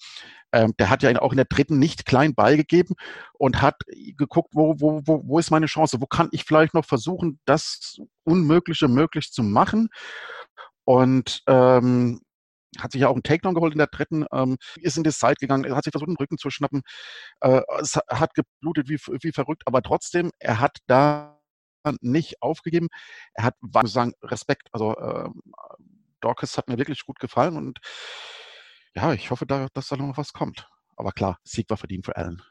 ähm, 0.52 0.74
der 0.78 0.90
hat 0.90 1.02
ja 1.02 1.20
auch 1.20 1.32
in 1.32 1.36
der 1.36 1.46
dritten 1.46 1.78
nicht 1.78 2.06
klein 2.06 2.34
beigegeben 2.34 2.96
und 3.34 3.62
hat 3.62 3.82
geguckt, 4.16 4.50
wo, 4.52 4.74
wo, 4.78 5.02
wo, 5.04 5.22
wo 5.26 5.38
ist 5.38 5.50
meine 5.50 5.66
Chance, 5.66 6.00
wo 6.00 6.06
kann 6.06 6.28
ich 6.32 6.44
vielleicht 6.44 6.74
noch 6.74 6.84
versuchen, 6.84 7.40
das 7.44 7.98
Unmögliche 8.24 8.88
möglich 8.88 9.32
zu 9.32 9.42
machen. 9.42 9.88
Und 10.84 11.42
ähm, 11.48 12.20
hat 12.78 12.92
sich 12.92 13.02
ja 13.02 13.08
auch 13.08 13.14
einen 13.14 13.22
Takedown 13.22 13.54
geholt 13.54 13.72
in 13.72 13.78
der 13.78 13.86
dritten, 13.86 14.24
ähm, 14.32 14.56
ist 14.76 14.96
in 14.96 15.04
die 15.04 15.10
Side 15.10 15.36
gegangen, 15.40 15.74
hat 15.74 15.84
sich 15.84 15.92
versucht, 15.92 16.08
den 16.08 16.16
Rücken 16.16 16.38
zu 16.38 16.50
schnappen. 16.50 16.82
Äh, 17.40 17.62
es 17.80 17.98
hat 18.08 18.34
geblutet 18.34 18.88
wie, 18.88 18.98
wie 19.22 19.32
verrückt, 19.32 19.62
aber 19.66 19.82
trotzdem, 19.82 20.30
er 20.38 20.60
hat 20.60 20.78
da 20.86 21.36
nicht 22.00 22.42
aufgegeben. 22.42 22.88
Er 23.34 23.44
hat, 23.44 23.54
war 23.60 23.86
sagen, 23.86 24.12
Respekt. 24.22 24.68
Also 24.72 24.96
äh, 24.96 25.28
Dorcas 26.20 26.58
hat 26.58 26.68
mir 26.68 26.78
wirklich 26.78 27.04
gut 27.04 27.20
gefallen 27.20 27.56
und 27.56 27.78
ja, 28.94 29.12
ich 29.12 29.30
hoffe, 29.30 29.46
da, 29.46 29.68
dass 29.74 29.88
da 29.88 29.96
noch 29.96 30.16
was 30.16 30.32
kommt. 30.32 30.68
Aber 30.96 31.12
klar, 31.12 31.38
Sieg 31.44 31.68
war 31.68 31.76
verdient 31.76 32.06
für 32.06 32.16
Allen. 32.16 32.42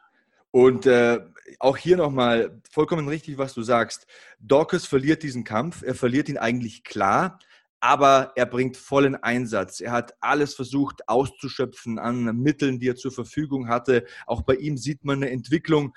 Und 0.52 0.86
äh, 0.86 1.20
auch 1.60 1.76
hier 1.76 1.98
nochmal 1.98 2.62
vollkommen 2.72 3.10
richtig, 3.10 3.38
was 3.38 3.54
du 3.54 3.62
sagst. 3.62 4.08
Dorcas 4.40 4.86
verliert 4.86 5.24
diesen 5.24 5.44
Kampf. 5.44 5.82
Er 5.82 5.96
verliert 5.96 6.30
ihn 6.30 6.38
eigentlich 6.38 6.84
klar 6.84 7.40
aber 7.86 8.32
er 8.36 8.48
bringt 8.48 8.78
vollen 8.78 9.16
Einsatz. 9.16 9.80
Er 9.80 9.92
hat 9.92 10.16
alles 10.20 10.56
versucht 10.56 11.08
auszuschöpfen 11.08 12.00
an 12.00 12.36
Mitteln, 12.36 12.80
die 12.80 12.90
er 12.90 12.96
zur 12.96 13.12
Verfügung 13.12 13.68
hatte. 13.68 14.06
Auch 14.26 14.42
bei 14.42 14.56
ihm 14.56 14.76
sieht 14.76 15.06
man 15.06 15.18
eine 15.18 15.30
Entwicklung. 15.30 15.94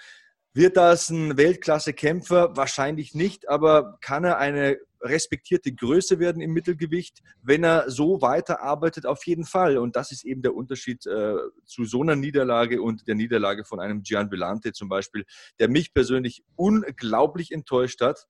Wird 0.53 0.77
das 0.77 1.09
ein 1.09 1.39
Weltklasse-Kämpfer? 1.39 2.55
Wahrscheinlich 2.59 3.15
nicht, 3.15 3.49
aber 3.49 3.97
kann 4.03 4.25
er 4.25 4.37
eine 4.37 4.77
respektierte 5.01 5.73
Größe 5.73 6.19
werden 6.19 6.43
im 6.43 6.53
Mittelgewicht, 6.53 7.23
wenn 7.41 7.65
er 7.65 7.91
so 7.91 8.21
weiterarbeitet, 8.21 9.07
auf 9.07 9.25
jeden 9.25 9.47
Fall. 9.47 9.79
Und 9.79 9.97
das 9.97 10.13
ist 10.13 10.27
eben 10.27 10.43
der 10.43 10.55
Unterschied 10.55 11.07
äh, 11.07 11.37
zu 11.65 11.87
so 11.87 12.03
einer 12.03 12.17
Niederlage 12.17 12.83
und 12.83 13.09
der 13.09 13.15
Niederlage 13.15 13.65
von 13.65 13.81
einem 13.81 14.03
Gian 14.03 14.31
Vellante 14.31 14.73
zum 14.73 14.91
Beispiel, 14.91 15.25
der 15.59 15.71
mich 15.71 15.95
persönlich 15.95 16.45
unglaublich 16.55 17.51
enttäuscht 17.51 18.03
hat. 18.03 18.27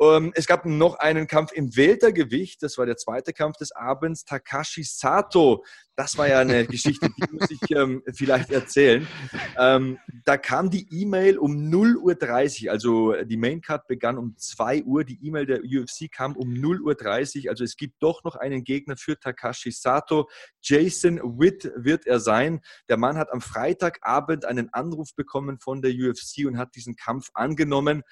Ähm, 0.00 0.32
es 0.34 0.46
gab 0.46 0.66
noch 0.66 0.98
einen 0.98 1.26
Kampf 1.26 1.52
im 1.52 1.74
Weltergewicht, 1.76 2.62
das 2.62 2.76
war 2.76 2.86
der 2.86 2.96
zweite 2.96 3.32
Kampf 3.32 3.56
des 3.56 3.72
Abends, 3.72 4.24
Takashi 4.24 4.84
Sato. 4.84 5.64
Das 5.94 6.18
war 6.18 6.28
ja 6.28 6.40
eine 6.40 6.66
Geschichte, 6.66 7.08
die 7.08 7.32
muss 7.32 7.50
ich 7.50 7.70
ähm, 7.74 8.02
vielleicht 8.12 8.50
erzählen. 8.50 9.08
Ähm, 9.56 9.98
da 10.26 10.36
kam 10.36 10.68
die 10.68 10.86
E-Mail 10.90 11.38
um 11.38 11.52
0.30 11.56 12.66
Uhr, 12.66 12.72
also 12.72 13.14
die 13.24 13.38
Maincard 13.38 13.86
begann 13.86 14.18
um 14.18 14.36
2 14.36 14.82
Uhr, 14.82 15.04
die 15.04 15.18
E-Mail 15.26 15.46
der 15.46 15.60
UFC 15.60 16.12
kam 16.12 16.36
um 16.36 16.50
0.30 16.50 17.44
Uhr, 17.44 17.50
also 17.50 17.64
es 17.64 17.78
gibt 17.78 18.02
doch 18.02 18.22
noch 18.24 18.36
einen 18.36 18.64
Gegner 18.64 18.98
für 18.98 19.18
Takashi 19.18 19.70
Sato. 19.70 20.28
Jason 20.60 21.18
Witt 21.38 21.72
wird 21.74 22.06
er 22.06 22.20
sein. 22.20 22.60
Der 22.90 22.98
Mann 22.98 23.16
hat 23.16 23.32
am 23.32 23.40
Freitagabend 23.40 24.44
einen 24.44 24.74
Anruf 24.74 25.14
bekommen 25.14 25.58
von 25.58 25.80
der 25.80 25.92
UFC 25.92 26.46
und 26.46 26.58
hat 26.58 26.74
diesen 26.74 26.96
Kampf 26.96 27.30
angenommen. 27.32 28.02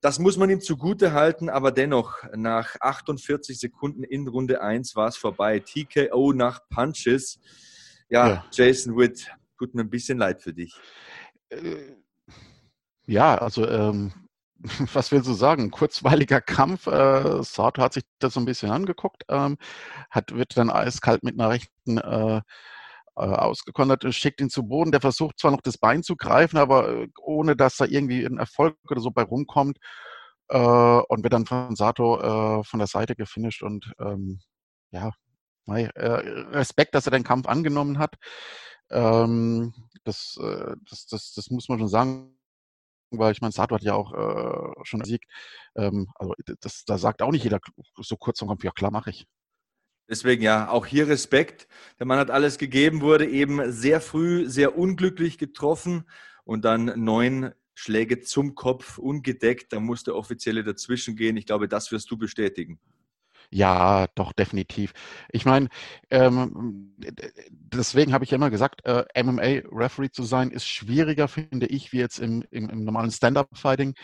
Das 0.00 0.18
muss 0.18 0.36
man 0.36 0.48
ihm 0.48 0.60
zugute 0.60 1.12
halten, 1.12 1.48
aber 1.48 1.72
dennoch, 1.72 2.22
nach 2.34 2.76
48 2.80 3.58
Sekunden 3.58 4.04
in 4.04 4.28
Runde 4.28 4.60
1 4.62 4.94
war 4.94 5.08
es 5.08 5.16
vorbei. 5.16 5.58
TKO 5.58 6.32
nach 6.32 6.60
Punches. 6.68 7.40
Ja, 8.08 8.28
ja, 8.28 8.44
Jason 8.52 8.96
Witt, 8.96 9.28
tut 9.58 9.74
mir 9.74 9.82
ein 9.82 9.90
bisschen 9.90 10.18
leid 10.18 10.40
für 10.40 10.54
dich. 10.54 10.74
Äh, 11.50 11.96
ja, 13.06 13.36
also 13.36 13.66
ähm, 13.66 14.12
was 14.92 15.12
willst 15.12 15.28
du 15.28 15.34
sagen? 15.34 15.70
Kurzweiliger 15.70 16.40
Kampf. 16.40 16.86
Äh, 16.86 17.42
Sato 17.42 17.82
hat 17.82 17.94
sich 17.94 18.04
das 18.18 18.34
so 18.34 18.40
ein 18.40 18.46
bisschen 18.46 18.70
angeguckt, 18.70 19.24
ähm, 19.28 19.56
hat, 20.10 20.34
wird 20.34 20.56
dann 20.56 20.70
eiskalt 20.70 21.22
mit 21.22 21.38
einer 21.38 21.50
rechten 21.50 21.98
äh, 21.98 22.40
äh, 23.18 23.36
ausgekontert, 23.36 24.14
schickt 24.14 24.40
ihn 24.40 24.50
zu 24.50 24.64
Boden. 24.66 24.92
Der 24.92 25.00
versucht 25.00 25.38
zwar 25.38 25.50
noch 25.50 25.60
das 25.62 25.78
Bein 25.78 26.02
zu 26.02 26.16
greifen, 26.16 26.58
aber 26.58 26.88
äh, 26.88 27.08
ohne 27.20 27.56
dass 27.56 27.76
da 27.76 27.84
irgendwie 27.86 28.24
ein 28.24 28.38
Erfolg 28.38 28.76
oder 28.90 29.00
so 29.00 29.10
bei 29.10 29.22
rumkommt. 29.22 29.78
Äh, 30.48 30.58
und 30.58 31.22
wird 31.22 31.32
dann 31.34 31.46
von 31.46 31.76
Sato 31.76 32.60
äh, 32.60 32.64
von 32.64 32.78
der 32.78 32.86
Seite 32.88 33.14
gefinisht 33.16 33.62
und 33.62 33.92
ähm, 34.00 34.40
ja, 34.92 35.12
äh, 35.66 35.88
Respekt, 36.52 36.94
dass 36.94 37.06
er 37.06 37.12
den 37.12 37.24
Kampf 37.24 37.46
angenommen 37.46 37.98
hat. 37.98 38.14
Ähm, 38.90 39.74
das, 40.04 40.38
äh, 40.42 40.74
das, 40.88 41.06
das, 41.06 41.34
das 41.34 41.50
muss 41.50 41.68
man 41.68 41.78
schon 41.78 41.88
sagen 41.88 42.38
weil 43.10 43.32
ich 43.32 43.40
meine, 43.40 43.52
Sato 43.52 43.74
hat 43.74 43.82
ja 43.82 43.94
auch 43.94 44.12
äh, 44.12 44.84
schon 44.84 45.00
besiegt. 45.00 45.24
Ähm, 45.76 46.08
also 46.16 46.34
das, 46.60 46.84
da 46.84 46.98
sagt 46.98 47.22
auch 47.22 47.30
nicht 47.30 47.44
jeder 47.44 47.60
so 47.96 48.16
kurz 48.16 48.38
vom 48.38 48.48
Kampf, 48.48 48.64
ja 48.64 48.70
klar, 48.70 48.90
mache 48.90 49.10
ich. 49.10 49.26
Deswegen 50.08 50.42
ja, 50.42 50.70
auch 50.70 50.86
hier 50.86 51.08
Respekt. 51.08 51.68
Der 51.98 52.06
Mann 52.06 52.18
hat 52.18 52.30
alles 52.30 52.58
gegeben, 52.58 53.02
wurde 53.02 53.26
eben 53.28 53.70
sehr 53.70 54.00
früh, 54.00 54.48
sehr 54.48 54.78
unglücklich 54.78 55.36
getroffen 55.36 56.04
und 56.44 56.64
dann 56.64 56.92
neun 56.96 57.52
Schläge 57.74 58.20
zum 58.20 58.54
Kopf 58.54 58.98
ungedeckt. 58.98 59.72
Da 59.72 59.80
musste 59.80 60.16
Offizielle 60.16 60.64
dazwischen 60.64 61.14
gehen. 61.14 61.36
Ich 61.36 61.46
glaube, 61.46 61.68
das 61.68 61.92
wirst 61.92 62.10
du 62.10 62.16
bestätigen. 62.16 62.80
Ja, 63.50 64.08
doch, 64.14 64.32
definitiv. 64.32 64.92
Ich 65.30 65.46
meine, 65.46 65.68
ähm, 66.10 66.94
deswegen 67.48 68.12
habe 68.12 68.24
ich 68.24 68.30
ja 68.30 68.36
immer 68.36 68.50
gesagt, 68.50 68.84
äh, 68.84 69.04
MMA-Referee 69.22 70.10
zu 70.10 70.22
sein, 70.22 70.50
ist 70.50 70.66
schwieriger, 70.66 71.28
finde 71.28 71.66
ich, 71.66 71.92
wie 71.92 71.98
jetzt 71.98 72.18
im, 72.18 72.44
im, 72.50 72.68
im 72.68 72.84
normalen 72.84 73.10
Stand-up-Fighting, 73.10 73.94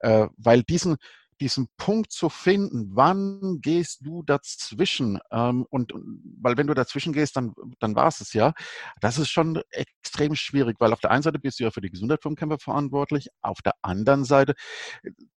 äh, 0.00 0.26
weil 0.36 0.62
diesen, 0.62 0.96
diesen 1.42 1.68
Punkt 1.76 2.12
zu 2.12 2.28
finden, 2.28 2.92
wann 2.94 3.58
gehst 3.60 4.06
du 4.06 4.22
dazwischen? 4.22 5.18
Ähm, 5.32 5.66
und, 5.70 5.92
weil 6.40 6.56
wenn 6.56 6.68
du 6.68 6.74
dazwischen 6.74 7.12
gehst, 7.12 7.36
dann, 7.36 7.52
dann 7.80 7.96
war 7.96 8.06
es 8.06 8.20
es 8.20 8.32
ja. 8.32 8.54
Das 9.00 9.18
ist 9.18 9.30
schon 9.30 9.60
extrem 9.70 10.36
schwierig, 10.36 10.76
weil 10.78 10.92
auf 10.92 11.00
der 11.00 11.10
einen 11.10 11.24
Seite 11.24 11.40
bist 11.40 11.58
du 11.58 11.64
ja 11.64 11.72
für 11.72 11.80
die 11.80 11.90
Gesundheit 11.90 12.22
vom 12.22 12.36
Kämpfer 12.36 12.58
verantwortlich, 12.58 13.28
auf 13.40 13.60
der 13.60 13.74
anderen 13.82 14.24
Seite, 14.24 14.54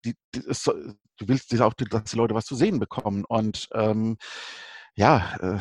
die, 0.06 0.14
die, 0.36 0.44
es, 0.48 0.64
du 0.64 1.28
willst 1.28 1.60
auch, 1.60 1.74
dass 1.74 2.12
die 2.12 2.18
Leute 2.18 2.36
was 2.36 2.46
zu 2.46 2.56
sehen 2.56 2.80
bekommen. 2.80 3.26
Und 3.26 3.68
ähm, 3.74 4.18
ja, 4.96 5.36
äh, 5.42 5.60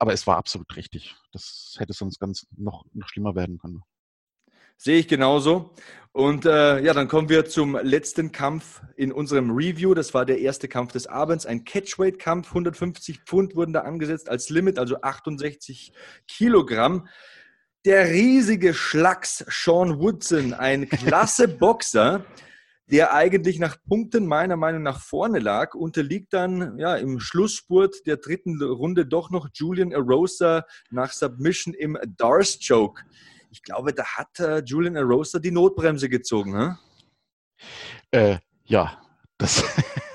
aber 0.00 0.12
es 0.12 0.26
war 0.26 0.36
absolut 0.38 0.74
richtig. 0.76 1.14
Das 1.32 1.76
hätte 1.78 1.92
sonst 1.92 2.18
ganz 2.18 2.46
noch, 2.56 2.84
noch 2.92 3.08
schlimmer 3.08 3.36
werden 3.36 3.58
können. 3.58 3.82
Sehe 4.80 5.00
ich 5.00 5.08
genauso. 5.08 5.74
Und 6.12 6.46
äh, 6.46 6.80
ja, 6.80 6.94
dann 6.94 7.08
kommen 7.08 7.28
wir 7.28 7.46
zum 7.46 7.76
letzten 7.82 8.30
Kampf 8.30 8.80
in 8.94 9.12
unserem 9.12 9.50
Review. 9.50 9.92
Das 9.92 10.14
war 10.14 10.24
der 10.24 10.38
erste 10.38 10.68
Kampf 10.68 10.92
des 10.92 11.08
Abends, 11.08 11.46
ein 11.46 11.64
Catchweight-Kampf. 11.64 12.48
150 12.48 13.20
Pfund 13.26 13.56
wurden 13.56 13.72
da 13.72 13.80
angesetzt 13.80 14.28
als 14.28 14.50
Limit, 14.50 14.78
also 14.78 15.00
68 15.02 15.92
Kilogramm. 16.28 17.08
Der 17.84 18.08
riesige 18.08 18.72
Schlacks 18.72 19.44
Sean 19.48 19.98
Woodson, 19.98 20.54
ein 20.54 20.88
klasse 20.88 21.48
Boxer, 21.58 22.24
der 22.88 23.14
eigentlich 23.14 23.58
nach 23.58 23.76
Punkten 23.82 24.26
meiner 24.26 24.56
Meinung 24.56 24.82
nach 24.82 25.00
vorne 25.00 25.40
lag, 25.40 25.74
unterliegt 25.74 26.32
dann 26.32 26.78
ja 26.78 26.94
im 26.94 27.18
Schlussspurt 27.18 28.06
der 28.06 28.18
dritten 28.18 28.62
Runde 28.62 29.06
doch 29.06 29.30
noch 29.30 29.48
Julian 29.52 29.92
Arosa 29.92 30.64
nach 30.90 31.12
Submission 31.12 31.74
im 31.74 31.98
Dars 32.16 32.60
Choke 32.64 33.02
ich 33.50 33.62
glaube, 33.62 33.92
da 33.92 34.04
hat 34.04 34.40
äh, 34.40 34.62
Julian 34.64 34.96
Arosa 34.96 35.38
die 35.38 35.50
Notbremse 35.50 36.08
gezogen. 36.08 36.54
Hm? 36.54 36.76
Äh, 38.10 38.38
ja, 38.64 39.00
das, 39.38 39.64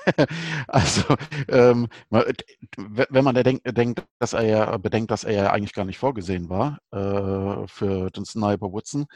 also, 0.68 1.16
ähm, 1.48 1.88
wenn 2.10 3.24
man 3.24 3.34
denkt, 3.34 4.04
dass 4.18 4.32
er 4.32 4.42
ja, 4.42 4.76
bedenkt, 4.76 5.10
dass 5.10 5.24
er 5.24 5.32
ja 5.32 5.50
eigentlich 5.50 5.72
gar 5.72 5.84
nicht 5.84 5.98
vorgesehen 5.98 6.48
war 6.48 6.78
äh, 6.92 7.66
für 7.66 8.10
den 8.10 8.24
Sniper 8.24 8.72
Woodson, 8.72 9.06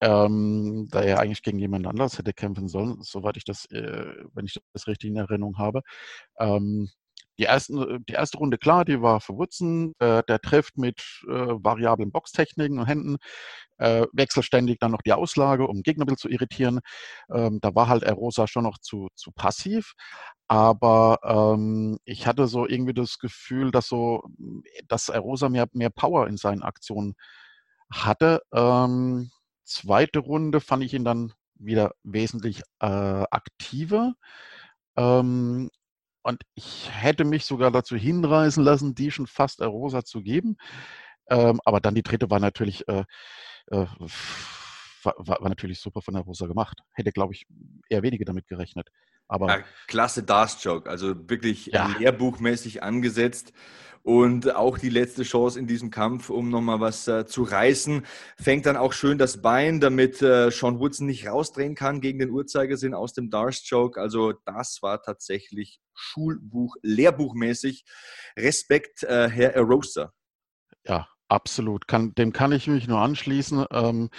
ähm, 0.00 0.88
da 0.90 1.02
er 1.02 1.20
eigentlich 1.20 1.42
gegen 1.42 1.58
jemand 1.58 1.86
anders 1.86 2.18
hätte 2.18 2.32
kämpfen 2.32 2.68
sollen, 2.68 3.02
soweit 3.02 3.36
ich 3.36 3.44
das, 3.44 3.66
äh, 3.66 4.14
wenn 4.32 4.46
ich 4.46 4.58
das 4.72 4.86
richtig 4.86 5.10
in 5.10 5.16
Erinnerung 5.16 5.58
habe. 5.58 5.82
Ähm, 6.38 6.90
die, 7.40 7.46
ersten, 7.46 8.04
die 8.04 8.12
erste 8.12 8.38
Runde, 8.38 8.58
klar, 8.58 8.84
die 8.84 9.00
war 9.00 9.20
für 9.20 9.34
Woodson. 9.34 9.94
Äh, 9.98 10.22
der 10.28 10.40
trifft 10.40 10.76
mit 10.76 11.00
äh, 11.26 11.30
variablen 11.30 12.12
Boxtechniken 12.12 12.78
und 12.78 12.86
Händen, 12.86 13.16
äh, 13.78 14.06
wechselständig 14.12 14.78
dann 14.78 14.92
noch 14.92 15.00
die 15.02 15.14
Auslage, 15.14 15.66
um 15.66 15.82
Gegner 15.82 16.06
zu 16.16 16.28
irritieren. 16.28 16.80
Ähm, 17.32 17.58
da 17.62 17.74
war 17.74 17.88
halt 17.88 18.02
Erosa 18.02 18.46
schon 18.46 18.64
noch 18.64 18.78
zu, 18.78 19.08
zu 19.14 19.32
passiv. 19.32 19.94
Aber 20.48 21.18
ähm, 21.24 21.98
ich 22.04 22.26
hatte 22.26 22.46
so 22.46 22.66
irgendwie 22.66 22.94
das 22.94 23.18
Gefühl, 23.18 23.70
dass 23.70 23.88
so, 23.88 24.22
dass 24.86 25.08
Erosa 25.08 25.48
mehr, 25.48 25.66
mehr 25.72 25.90
Power 25.90 26.26
in 26.26 26.36
seinen 26.36 26.62
Aktionen 26.62 27.14
hatte. 27.90 28.42
Ähm, 28.52 29.30
zweite 29.64 30.18
Runde 30.18 30.60
fand 30.60 30.84
ich 30.84 30.92
ihn 30.92 31.04
dann 31.04 31.32
wieder 31.54 31.92
wesentlich 32.02 32.62
äh, 32.80 32.86
aktiver. 33.30 34.14
Ähm, 34.96 35.70
und 36.22 36.42
ich 36.54 36.90
hätte 36.92 37.24
mich 37.24 37.44
sogar 37.44 37.70
dazu 37.70 37.96
hinreißen 37.96 38.62
lassen, 38.62 38.94
die 38.94 39.10
schon 39.10 39.26
fast 39.26 39.60
Rosa 39.62 40.04
zu 40.04 40.22
geben. 40.22 40.56
Ähm, 41.28 41.60
aber 41.64 41.80
dann 41.80 41.94
die 41.94 42.02
dritte 42.02 42.30
war 42.30 42.40
natürlich, 42.40 42.86
äh, 42.88 43.04
äh, 43.68 43.86
war, 45.02 45.14
war, 45.18 45.48
natürlich 45.48 45.80
super 45.80 46.02
von 46.02 46.14
der 46.14 46.24
Rosa 46.24 46.46
gemacht. 46.46 46.80
Hätte, 46.92 47.12
glaube 47.12 47.34
ich, 47.34 47.46
eher 47.88 48.02
weniger 48.02 48.24
damit 48.24 48.46
gerechnet. 48.48 48.88
Aber 49.30 49.46
ja, 49.46 49.64
klasse 49.86 50.24
Dars-Joke, 50.24 50.90
also 50.90 51.14
wirklich 51.30 51.66
ja. 51.66 51.86
lehrbuchmäßig 51.98 52.82
angesetzt 52.82 53.52
und 54.02 54.56
auch 54.56 54.76
die 54.76 54.88
letzte 54.88 55.22
Chance 55.22 55.56
in 55.56 55.68
diesem 55.68 55.92
Kampf, 55.92 56.30
um 56.30 56.48
nochmal 56.48 56.80
was 56.80 57.06
äh, 57.06 57.26
zu 57.26 57.44
reißen. 57.44 58.04
Fängt 58.36 58.66
dann 58.66 58.76
auch 58.76 58.92
schön 58.92 59.18
das 59.18 59.40
Bein, 59.40 59.78
damit 59.78 60.20
äh, 60.20 60.50
Sean 60.50 60.80
Woodson 60.80 61.06
nicht 61.06 61.28
rausdrehen 61.28 61.76
kann 61.76 62.00
gegen 62.00 62.18
den 62.18 62.30
Uhrzeigersinn 62.30 62.92
aus 62.92 63.12
dem 63.12 63.30
Dars 63.30 63.64
Choke. 63.68 64.00
Also 64.00 64.32
das 64.46 64.78
war 64.82 65.00
tatsächlich 65.00 65.80
Schulbuch, 65.94 66.74
Lehrbuchmäßig. 66.82 67.84
Respekt, 68.36 69.04
äh, 69.04 69.28
Herr 69.28 69.54
Erosa. 69.54 70.12
Ja, 70.84 71.06
Absolut, 71.30 71.86
kann, 71.86 72.12
dem 72.16 72.32
kann 72.32 72.50
ich 72.50 72.66
mich 72.66 72.88
nur 72.88 72.98
anschließen. 72.98 73.64
Ähm, 73.70 74.10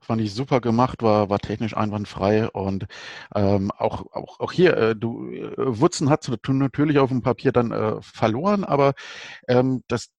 fand 0.00 0.20
ich 0.20 0.32
super 0.32 0.60
gemacht, 0.60 1.02
war, 1.02 1.28
war 1.28 1.40
technisch 1.40 1.76
einwandfrei 1.76 2.48
und 2.48 2.86
ähm, 3.34 3.72
auch, 3.76 4.06
auch, 4.12 4.38
auch 4.38 4.52
hier, 4.52 4.76
äh, 4.76 4.94
du, 4.94 5.32
äh, 5.32 5.52
Wutzen 5.56 6.10
hat 6.10 6.28
natürlich 6.46 7.00
auf 7.00 7.08
dem 7.10 7.22
Papier 7.22 7.50
dann 7.50 7.72
äh, 7.72 8.00
verloren, 8.02 8.62
aber 8.62 8.94
ähm, 9.48 9.82
das 9.88 10.10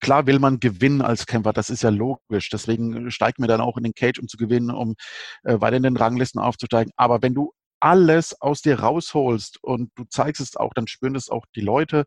klar 0.00 0.26
will 0.26 0.38
man 0.38 0.60
gewinnen 0.60 1.00
als 1.02 1.24
Kämpfer, 1.26 1.54
das 1.54 1.70
ist 1.70 1.82
ja 1.82 1.90
logisch. 1.90 2.50
Deswegen 2.50 3.10
steigt 3.10 3.38
mir 3.38 3.46
dann 3.46 3.60
auch 3.62 3.78
in 3.78 3.84
den 3.84 3.94
Cage, 3.94 4.18
um 4.20 4.28
zu 4.28 4.36
gewinnen, 4.36 4.70
um 4.70 4.96
äh, 5.44 5.60
weiter 5.62 5.76
in 5.78 5.82
den 5.82 5.96
Ranglisten 5.96 6.40
aufzusteigen. 6.42 6.92
Aber 6.96 7.22
wenn 7.22 7.34
du 7.34 7.54
alles 7.80 8.38
aus 8.42 8.60
dir 8.62 8.80
rausholst 8.80 9.62
und 9.64 9.92
du 9.94 10.04
zeigst 10.04 10.42
es 10.42 10.56
auch, 10.56 10.74
dann 10.74 10.86
spüren 10.88 11.16
es 11.16 11.30
auch 11.30 11.46
die 11.56 11.62
Leute. 11.62 12.04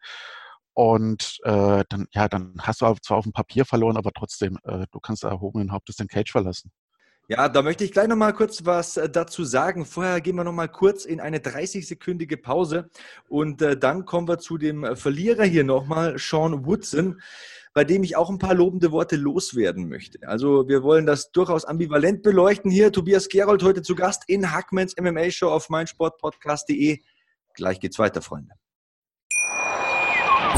Und 0.74 1.40
äh, 1.44 1.84
dann, 1.88 2.08
ja, 2.14 2.28
dann 2.28 2.56
hast 2.60 2.82
du 2.82 2.94
zwar 3.02 3.18
auf 3.18 3.24
dem 3.24 3.34
Papier 3.34 3.66
verloren, 3.66 3.98
aber 3.98 4.12
trotzdem, 4.12 4.58
äh, 4.64 4.86
du 4.92 5.00
kannst 5.00 5.24
erhobenen 5.24 5.72
Hauptes 5.72 5.98
den 5.98 6.08
Cage 6.08 6.32
verlassen. 6.32 6.72
Ja, 7.30 7.48
da 7.48 7.62
möchte 7.62 7.86
ich 7.86 7.94
gleich 7.94 8.10
noch 8.10 8.18
mal 8.18 8.34
kurz 8.34 8.66
was 8.66 8.98
äh, 8.98 9.10
dazu 9.10 9.46
sagen. 9.46 9.86
Vorher 9.86 10.20
gehen 10.20 10.36
wir 10.36 10.44
noch 10.44 10.52
mal 10.52 10.68
kurz 10.68 11.06
in 11.06 11.22
eine 11.22 11.38
30-sekündige 11.38 12.36
Pause 12.36 12.90
und 13.30 13.62
äh, 13.62 13.78
dann 13.78 14.04
kommen 14.06 14.28
wir 14.28 14.40
zu 14.40 14.58
dem 14.58 14.84
äh, 14.84 14.98
Verlierer 14.98 15.46
hier 15.46 15.64
noch 15.64 15.86
mal, 15.86 16.18
Sean 16.18 16.66
Woodson, 16.66 17.22
bei 17.74 17.86
dem 17.86 18.04
ich 18.04 18.18
auch 18.18 18.30
ein 18.30 18.40
paar 18.40 18.54
lobende 18.54 18.92
Worte 18.92 19.16
loswerden 19.16 19.88
möchte. 19.88 20.20
Also 20.28 20.68
wir 20.68 20.84
wollen 20.84 21.06
das 21.06 21.32
durchaus 21.32 21.64
ambivalent 21.64 22.24
beleuchten 22.24 22.70
hier. 22.70 22.92
Tobias 22.92 23.30
Gerold 23.30 23.64
heute 23.64 23.84
zu 23.84 23.96
Gast 23.96 24.24
in 24.28 24.52
Hackmans 24.52 24.96
MMA 25.00 25.32
Show 25.32 25.50
auf 25.50 25.70
meinsportpodcast.de. 25.70 27.00
Gleich 27.54 27.80
geht's 27.80 28.00
weiter, 28.00 28.22
Freunde. 28.22 28.54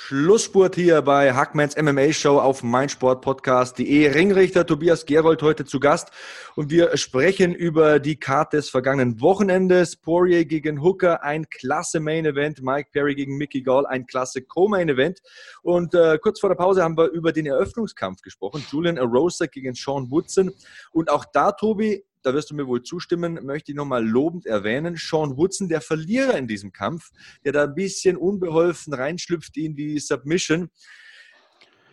Schlussspurt 0.00 0.76
hier 0.76 1.02
bei 1.02 1.34
Hackmans 1.34 1.76
MMA 1.76 2.12
Show 2.12 2.38
auf 2.38 2.62
meinsportpodcast.de. 2.62 4.08
Ringrichter 4.08 4.64
Tobias 4.64 5.04
Gerold 5.04 5.42
heute 5.42 5.64
zu 5.64 5.80
Gast 5.80 6.12
und 6.54 6.70
wir 6.70 6.96
sprechen 6.96 7.52
über 7.52 7.98
die 7.98 8.18
Karte 8.18 8.58
des 8.58 8.70
vergangenen 8.70 9.20
Wochenendes. 9.20 9.96
Poirier 9.96 10.44
gegen 10.44 10.82
Hooker, 10.82 11.24
ein 11.24 11.50
klasse 11.50 11.98
Main 11.98 12.24
Event. 12.24 12.62
Mike 12.62 12.90
Perry 12.92 13.16
gegen 13.16 13.36
Mickey 13.36 13.60
Gall, 13.60 13.86
ein 13.86 14.06
klasse 14.06 14.40
Co-Main 14.40 14.88
Event. 14.88 15.18
Und 15.62 15.94
äh, 15.94 16.16
kurz 16.22 16.38
vor 16.40 16.48
der 16.48 16.56
Pause 16.56 16.84
haben 16.84 16.96
wir 16.96 17.10
über 17.10 17.32
den 17.32 17.46
Eröffnungskampf 17.46 18.22
gesprochen. 18.22 18.64
Julian 18.70 18.98
Arosa 18.98 19.46
gegen 19.46 19.74
Sean 19.74 20.10
Woodson. 20.10 20.52
Und 20.92 21.10
auch 21.10 21.26
da, 21.32 21.50
Tobi, 21.52 22.04
da 22.22 22.34
wirst 22.34 22.50
du 22.50 22.54
mir 22.54 22.66
wohl 22.66 22.82
zustimmen, 22.82 23.44
möchte 23.44 23.72
ich 23.72 23.76
nochmal 23.76 24.06
lobend 24.06 24.46
erwähnen. 24.46 24.96
Sean 24.96 25.36
Woodson, 25.36 25.68
der 25.68 25.80
Verlierer 25.80 26.36
in 26.36 26.46
diesem 26.46 26.72
Kampf, 26.72 27.10
der 27.44 27.52
da 27.52 27.64
ein 27.64 27.74
bisschen 27.74 28.16
unbeholfen 28.16 28.94
reinschlüpft 28.94 29.56
in 29.56 29.74
die 29.74 29.98
Submission. 29.98 30.70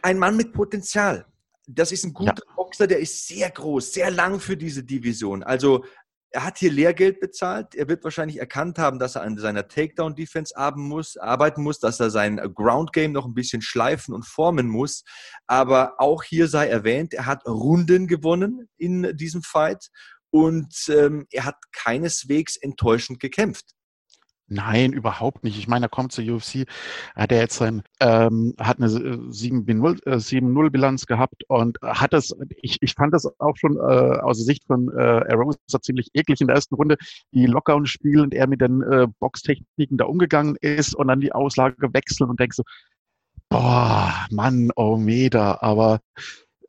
Ein 0.01 0.19
Mann 0.19 0.37
mit 0.37 0.53
Potenzial. 0.53 1.25
Das 1.67 1.91
ist 1.91 2.03
ein 2.03 2.13
guter 2.13 2.43
ja. 2.47 2.53
Boxer, 2.55 2.85
der 2.85 2.99
ist 2.99 3.27
sehr 3.27 3.49
groß, 3.49 3.93
sehr 3.93 4.11
lang 4.11 4.39
für 4.39 4.55
diese 4.55 4.83
Division. 4.83 5.41
Also 5.41 5.83
er 6.35 6.43
hat 6.43 6.57
hier 6.57 6.71
Lehrgeld 6.71 7.21
bezahlt. 7.21 7.75
Er 7.75 7.87
wird 7.87 8.03
wahrscheinlich 8.03 8.39
erkannt 8.39 8.77
haben, 8.77 8.99
dass 8.99 9.15
er 9.15 9.21
an 9.21 9.37
seiner 9.37 9.69
Takedown-Defense 9.69 10.55
arbeiten 10.57 10.81
muss, 10.81 11.15
arbeiten 11.15 11.63
muss, 11.63 11.79
dass 11.79 12.01
er 12.01 12.09
sein 12.09 12.35
Ground-Game 12.53 13.13
noch 13.13 13.25
ein 13.25 13.33
bisschen 13.33 13.61
schleifen 13.61 14.13
und 14.13 14.25
formen 14.25 14.67
muss. 14.67 15.05
Aber 15.47 15.93
auch 15.97 16.23
hier 16.23 16.49
sei 16.49 16.67
erwähnt, 16.67 17.13
er 17.13 17.25
hat 17.25 17.47
Runden 17.47 18.07
gewonnen 18.07 18.67
in 18.77 19.15
diesem 19.15 19.43
Fight 19.43 19.89
und 20.35 20.89
ähm, 20.89 21.25
er 21.31 21.45
hat 21.45 21.55
keineswegs 21.71 22.57
enttäuschend 22.57 23.21
gekämpft. 23.21 23.71
Nein, 24.47 24.91
überhaupt 24.91 25.45
nicht. 25.45 25.57
Ich 25.57 25.69
meine, 25.69 25.85
er 25.85 25.89
kommt 25.89 26.11
zur 26.11 26.25
UFC, 26.25 26.65
hat 27.15 27.31
er 27.31 27.39
jetzt 27.39 27.55
sein, 27.55 27.83
ähm, 28.01 28.53
hat 28.59 28.77
eine 28.77 28.89
7-0-Bilanz 28.89 31.03
äh, 31.03 31.05
gehabt 31.05 31.43
und 31.47 31.77
hat 31.81 32.13
es, 32.13 32.35
ich, 32.61 32.79
ich 32.81 32.95
fand 32.95 33.13
das 33.13 33.25
auch 33.39 33.55
schon 33.55 33.77
äh, 33.77 33.79
aus 33.79 34.35
der 34.37 34.45
Sicht 34.45 34.65
von 34.67 34.89
äh, 34.89 35.01
Arosa 35.01 35.57
ziemlich 35.81 36.09
eklig 36.13 36.41
in 36.41 36.47
der 36.47 36.57
ersten 36.57 36.75
Runde, 36.75 36.97
die 37.31 37.45
Lockdown 37.45 37.85
spielen 37.85 38.25
und 38.25 38.33
er 38.33 38.47
mit 38.47 38.59
den 38.59 38.81
äh, 38.81 39.07
Boxtechniken 39.19 39.97
da 39.97 40.03
umgegangen 40.03 40.57
ist 40.59 40.95
und 40.95 41.07
dann 41.07 41.21
die 41.21 41.31
Auslage 41.31 41.93
wechseln 41.93 42.29
und 42.29 42.41
denkst 42.41 42.57
so, 42.57 42.63
boah, 43.49 44.13
Mann, 44.31 44.69
oh 44.75 44.97
Meter, 44.97 45.63
aber 45.63 46.01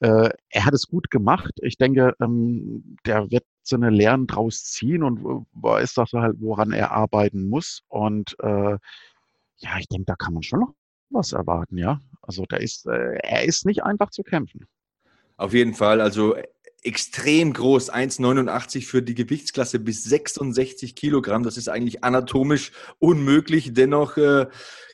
äh, 0.00 0.30
er 0.50 0.64
hat 0.64 0.74
es 0.74 0.86
gut 0.86 1.10
gemacht. 1.10 1.52
Ich 1.62 1.76
denke, 1.76 2.14
ähm, 2.20 2.96
der 3.06 3.30
wird 3.30 3.44
seine 3.62 3.90
Lehren 3.90 4.26
draus 4.26 4.64
ziehen 4.64 5.02
und 5.02 5.46
weiß 5.54 5.94
das 5.94 6.12
halt, 6.12 6.36
woran 6.40 6.72
er 6.72 6.92
arbeiten 6.92 7.48
muss. 7.48 7.82
Und 7.88 8.36
äh, 8.40 8.78
ja, 9.58 9.78
ich 9.78 9.88
denke, 9.88 10.06
da 10.06 10.16
kann 10.16 10.34
man 10.34 10.42
schon 10.42 10.60
noch 10.60 10.74
was 11.10 11.32
erwarten, 11.32 11.78
ja. 11.78 12.00
Also 12.22 12.44
da 12.48 12.56
ist, 12.56 12.86
äh, 12.86 13.18
er 13.22 13.44
ist 13.44 13.64
nicht 13.66 13.84
einfach 13.84 14.10
zu 14.10 14.22
kämpfen. 14.22 14.66
Auf 15.36 15.52
jeden 15.52 15.74
Fall, 15.74 16.00
also 16.00 16.34
extrem 16.86 17.52
groß, 17.52 17.92
1,89 17.92 18.86
für 18.86 19.02
die 19.02 19.14
Gewichtsklasse 19.14 19.80
bis 19.80 20.04
66 20.04 20.94
Kilogramm. 20.94 21.42
Das 21.42 21.56
ist 21.56 21.68
eigentlich 21.68 22.04
anatomisch 22.04 22.72
unmöglich. 22.98 23.72
Dennoch 23.74 24.16
äh, 24.16 24.46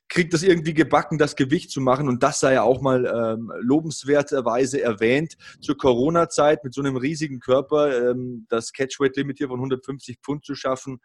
kriegt 0.09 0.33
das 0.33 0.42
irgendwie 0.42 0.74
gebacken, 0.74 1.18
das 1.18 1.37
Gewicht 1.37 1.70
zu 1.70 1.81
machen. 1.81 2.09
Und 2.09 2.22
das 2.22 2.40
sei 2.40 2.55
ja 2.55 2.62
auch 2.62 2.81
mal 2.81 3.05
ähm, 3.07 3.52
lobenswerterweise 3.61 4.81
erwähnt. 4.81 5.37
Zur 5.61 5.76
Corona-Zeit 5.76 6.64
mit 6.64 6.74
so 6.74 6.81
einem 6.81 6.96
riesigen 6.96 7.40
Körper 7.40 8.11
ähm, 8.11 8.46
das 8.48 8.72
Catchweight-Limit 8.72 9.38
hier 9.38 9.48
von 9.48 9.59
150 9.59 10.18
Pfund 10.24 10.44
zu 10.44 10.55
schaffen, 10.55 10.98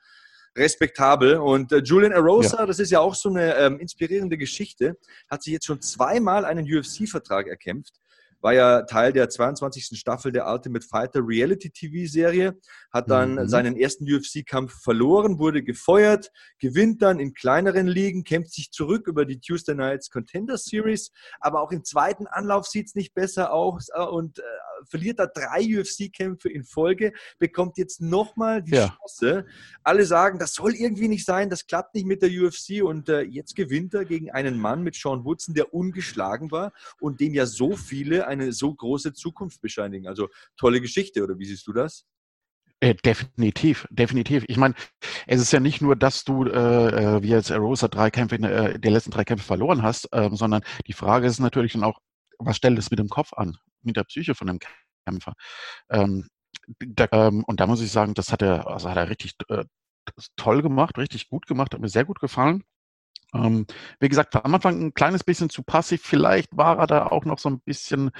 respektabel. 0.57 1.35
Und 1.35 1.71
äh, 1.73 1.79
Julian 1.79 2.13
Arosa, 2.13 2.59
ja. 2.59 2.65
das 2.65 2.79
ist 2.79 2.91
ja 2.91 2.99
auch 3.01 3.15
so 3.15 3.29
eine 3.29 3.55
ähm, 3.55 3.79
inspirierende 3.79 4.37
Geschichte, 4.37 4.97
hat 5.29 5.43
sich 5.43 5.53
jetzt 5.53 5.65
schon 5.65 5.81
zweimal 5.81 6.45
einen 6.45 6.65
UFC-Vertrag 6.65 7.47
erkämpft 7.47 7.99
war 8.41 8.53
ja 8.53 8.83
Teil 8.83 9.13
der 9.13 9.29
22. 9.29 9.97
Staffel 9.97 10.31
der 10.31 10.47
Ultimate 10.47 10.85
Fighter 10.85 11.21
Reality 11.23 11.69
TV-Serie, 11.69 12.57
hat 12.91 13.09
dann 13.09 13.35
mhm. 13.35 13.47
seinen 13.47 13.77
ersten 13.77 14.05
UFC-Kampf 14.05 14.81
verloren, 14.81 15.39
wurde 15.39 15.63
gefeuert, 15.63 16.31
gewinnt 16.59 17.01
dann 17.01 17.19
in 17.19 17.33
kleineren 17.33 17.87
Ligen, 17.87 18.23
kämpft 18.23 18.53
sich 18.53 18.71
zurück 18.71 19.07
über 19.07 19.25
die 19.25 19.39
Tuesday 19.39 19.75
Nights 19.75 20.09
Contender 20.09 20.57
Series, 20.57 21.11
aber 21.39 21.61
auch 21.61 21.71
im 21.71 21.83
zweiten 21.83 22.27
Anlauf 22.27 22.67
sieht 22.67 22.87
es 22.87 22.95
nicht 22.95 23.13
besser 23.13 23.53
aus 23.53 23.89
äh, 23.93 24.01
und 24.01 24.39
äh, 24.39 24.43
verliert 24.89 25.19
da 25.19 25.27
drei 25.27 25.79
UFC-Kämpfe 25.79 26.49
in 26.49 26.63
Folge, 26.63 27.13
bekommt 27.39 27.77
jetzt 27.77 28.01
nochmal 28.01 28.61
die 28.61 28.75
ja. 28.75 28.95
Chance. 28.97 29.45
Alle 29.83 30.05
sagen, 30.05 30.39
das 30.39 30.53
soll 30.53 30.75
irgendwie 30.75 31.07
nicht 31.07 31.25
sein, 31.25 31.49
das 31.49 31.65
klappt 31.65 31.95
nicht 31.95 32.05
mit 32.05 32.21
der 32.21 32.29
UFC 32.29 32.83
und 32.83 33.09
äh, 33.09 33.21
jetzt 33.21 33.55
gewinnt 33.55 33.93
er 33.93 34.05
gegen 34.05 34.31
einen 34.31 34.57
Mann 34.57 34.83
mit 34.83 34.95
Sean 34.95 35.25
Woodson, 35.25 35.55
der 35.55 35.73
ungeschlagen 35.73 36.51
war 36.51 36.73
und 36.99 37.19
dem 37.19 37.33
ja 37.33 37.45
so 37.45 37.75
viele 37.75 38.26
eine 38.27 38.53
so 38.53 38.73
große 38.73 39.13
Zukunft 39.13 39.61
bescheinigen. 39.61 40.07
Also 40.07 40.29
tolle 40.57 40.81
Geschichte, 40.81 41.23
oder 41.23 41.37
wie 41.39 41.45
siehst 41.45 41.65
du 41.67 41.73
das? 41.73 42.05
Äh, 42.79 42.93
definitiv, 42.93 43.87
definitiv. 43.89 44.45
Ich 44.47 44.57
meine, 44.57 44.75
es 45.25 45.41
ist 45.41 45.51
ja 45.51 45.59
nicht 45.59 45.81
nur, 45.81 45.95
dass 45.95 46.23
du, 46.23 46.45
äh, 46.45 47.17
äh 47.17 47.23
wie 47.23 47.29
jetzt 47.29 47.51
Rosa 47.51 47.87
drei 47.87 48.11
Kämpfe, 48.11 48.35
äh, 48.35 48.79
die 48.79 48.89
letzten 48.89 49.09
drei 49.09 49.23
Kämpfe 49.23 49.45
verloren 49.45 49.81
hast, 49.81 50.07
äh, 50.13 50.29
sondern 50.31 50.61
die 50.85 50.93
Frage 50.93 51.25
ist 51.25 51.39
natürlich 51.39 51.73
dann 51.73 51.83
auch, 51.83 51.99
was 52.37 52.57
stellt 52.57 52.77
es 52.77 52.91
mit 52.91 52.99
dem 52.99 53.09
Kopf 53.09 53.33
an? 53.33 53.57
mit 53.87 53.97
der 53.97 54.03
Psyche 54.03 54.35
von 54.35 54.47
dem 54.47 54.59
Kämpfer. 55.05 55.33
Ähm, 55.89 56.27
da, 56.79 57.07
ähm, 57.11 57.43
und 57.45 57.59
da 57.59 57.67
muss 57.67 57.81
ich 57.81 57.91
sagen, 57.91 58.13
das 58.13 58.31
hat 58.31 58.41
er, 58.43 58.67
also 58.67 58.89
hat 58.89 58.97
er 58.97 59.09
richtig 59.09 59.33
äh, 59.49 59.65
toll 60.35 60.61
gemacht, 60.61 60.97
richtig 60.97 61.29
gut 61.29 61.47
gemacht, 61.47 61.73
hat 61.73 61.81
mir 61.81 61.89
sehr 61.89 62.05
gut 62.05 62.19
gefallen. 62.19 62.63
Ähm, 63.43 63.67
wie 63.99 64.09
gesagt, 64.09 64.33
war 64.33 64.45
am 64.45 64.55
Anfang 64.55 64.81
ein 64.81 64.93
kleines 64.93 65.23
bisschen 65.23 65.49
zu 65.49 65.63
passiv. 65.63 66.01
Vielleicht 66.03 66.55
war 66.55 66.79
er 66.79 66.87
da 66.87 67.07
auch 67.07 67.25
noch 67.25 67.39
so 67.39 67.49
ein 67.49 67.59
bisschen, 67.61 68.11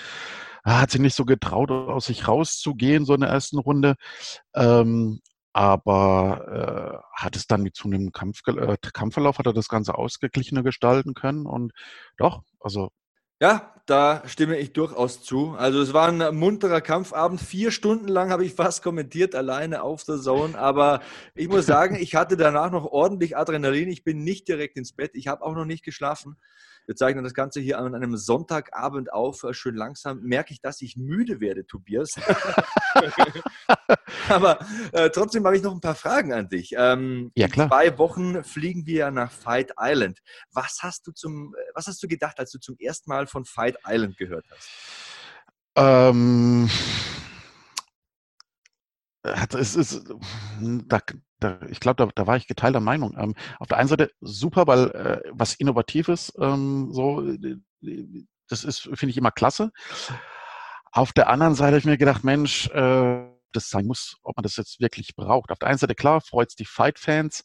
hat 0.64 0.92
sich 0.92 1.02
nicht 1.02 1.16
so 1.16 1.26
getraut, 1.26 1.72
aus 1.72 2.06
sich 2.06 2.28
rauszugehen, 2.28 3.06
so 3.06 3.14
in 3.14 3.22
der 3.22 3.30
ersten 3.30 3.58
Runde. 3.60 3.96
Ähm, 4.56 5.22
aber 5.54 7.02
äh, 7.02 7.22
hat 7.24 7.36
es 7.36 7.48
dann 7.48 7.64
mit 7.64 7.76
zunehmendem 7.76 8.12
Kampf, 8.12 8.42
äh, 8.48 8.78
Kampfverlauf, 8.94 9.40
hat 9.40 9.48
er 9.48 9.54
das 9.54 9.70
Ganze 9.70 9.96
ausgeglichener 9.96 10.62
gestalten 10.64 11.16
können. 11.16 11.48
Und 11.48 11.74
doch, 12.18 12.44
also 12.60 12.92
ja, 13.40 13.74
da 13.86 14.24
stimme 14.26 14.58
ich 14.58 14.74
durchaus 14.74 15.24
zu. 15.24 15.52
Also 15.52 15.82
es 15.82 15.94
war 15.94 16.10
ein 16.10 16.36
munterer 16.36 16.82
Kampfabend. 16.82 17.40
Vier 17.40 17.72
Stunden 17.72 18.10
lang 18.10 18.32
habe 18.32 18.44
ich 18.44 18.54
fast 18.54 18.84
kommentiert, 18.84 19.34
alleine 19.34 19.82
auf 19.82 20.04
der 20.04 20.18
Zone. 20.20 20.58
Aber 20.58 21.02
ich 21.36 21.48
muss 21.48 21.66
sagen, 21.66 21.96
ich 21.96 22.14
hatte 22.16 22.36
danach 22.36 22.70
noch 22.70 22.86
ordentlich 22.86 23.38
Adrenalin. 23.38 23.90
Ich 23.90 24.04
bin 24.04 24.26
nicht 24.26 24.48
direkt 24.50 24.76
ins 24.76 24.92
Bett. 24.92 25.12
Ich 25.14 25.28
habe 25.30 25.42
auch 25.44 25.56
noch 25.56 25.66
nicht 25.66 25.86
geschlafen. 25.86 26.36
Wir 26.88 26.96
zeichnen 26.96 27.26
das 27.26 27.34
Ganze 27.34 27.60
hier 27.60 27.80
an 27.80 27.94
einem 27.94 28.16
Sonntagabend 28.16 29.12
auf. 29.12 29.46
Schön 29.52 29.76
langsam 29.76 30.22
merke 30.22 30.54
ich, 30.54 30.62
dass 30.62 30.82
ich 30.82 30.96
müde 30.96 31.42
werde, 31.42 31.68
Tobias. 31.68 32.16
Aber 34.30 34.60
äh, 34.94 35.10
trotzdem 35.10 35.46
habe 35.46 35.58
ich 35.58 35.64
noch 35.64 35.74
ein 35.74 35.82
paar 35.82 35.96
Fragen 35.96 36.32
an 36.32 36.48
dich. 36.48 36.74
Ähm, 36.78 37.34
ja, 37.36 37.50
klar. 37.50 37.66
In 37.66 37.72
zwei 37.72 37.98
Wochen 37.98 38.42
fliegen 38.46 38.86
wir 38.86 39.12
nach 39.12 39.34
Fight 39.34 39.74
Island. 39.78 40.20
Was 40.54 40.80
hast 40.82 41.06
du 41.08 41.12
zum, 41.12 41.54
was 41.74 41.88
hast 41.88 42.02
du 42.02 42.08
gedacht, 42.08 42.40
als 42.40 42.52
du 42.52 42.60
zum 42.60 42.78
ersten 42.80 43.10
Mal 43.10 43.28
von 43.28 43.44
Fight 43.44 43.76
Island 43.86 44.18
gehört 44.18 44.46
hast? 44.50 44.70
Ähm, 45.76 46.70
es 49.54 49.76
ist, 49.76 50.04
da, 50.60 51.00
da, 51.40 51.60
ich 51.70 51.80
glaube, 51.80 52.04
da, 52.04 52.12
da, 52.14 52.28
war 52.28 52.38
ich 52.38 52.48
geteilter 52.48 52.80
Meinung. 52.80 53.16
Ähm, 53.18 53.36
auf 53.60 53.68
der 53.68 53.78
einen 53.78 53.90
Seite 53.90 54.12
super, 54.22 54.68
weil 54.68 54.92
äh, 54.92 55.22
was 55.32 55.56
Innovatives, 55.56 56.34
ähm, 56.40 56.90
so, 56.92 57.24
das 58.50 58.64
ist, 58.64 58.82
finde 58.82 59.10
ich, 59.10 59.18
immer 59.18 59.32
klasse. 59.32 59.72
Auf 60.92 61.14
der 61.14 61.30
anderen 61.30 61.56
Seite 61.56 61.72
habe 61.72 61.80
ich 61.80 61.86
mir 61.86 61.98
gedacht, 61.98 62.24
Mensch, 62.24 62.68
äh, 62.70 63.28
das 63.54 63.70
sein 63.70 63.86
muss, 63.86 64.18
ob 64.24 64.38
man 64.38 64.44
das 64.44 64.56
jetzt 64.56 64.80
wirklich 64.80 65.16
braucht. 65.16 65.52
Auf 65.52 65.60
der 65.60 65.70
einen 65.70 65.78
Seite, 65.78 65.96
klar, 65.96 66.22
freut 66.22 66.50
es 66.50 66.56
die 66.56 66.66
Fight-Fans, 66.66 67.44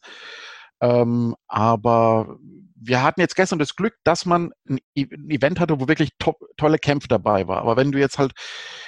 ähm, 0.83 1.33
aber 1.47 2.37
wir 2.75 3.01
hatten 3.01 3.21
jetzt 3.21 3.37
gestern 3.37 3.57
das 3.57 3.77
Glück, 3.77 3.95
dass 4.03 4.25
man 4.25 4.51
ein, 4.67 4.79
e-, 4.95 5.07
Event 5.29 5.61
hatte, 5.61 5.79
wo 5.79 5.87
wirklich 5.87 6.09
top, 6.19 6.37
tolle 6.57 6.77
Kämpfe 6.77 7.07
dabei 7.07 7.47
war. 7.47 7.59
Aber 7.59 7.77
wenn 7.77 7.93
du 7.93 7.99
jetzt 7.99 8.17
halt, 8.17 8.33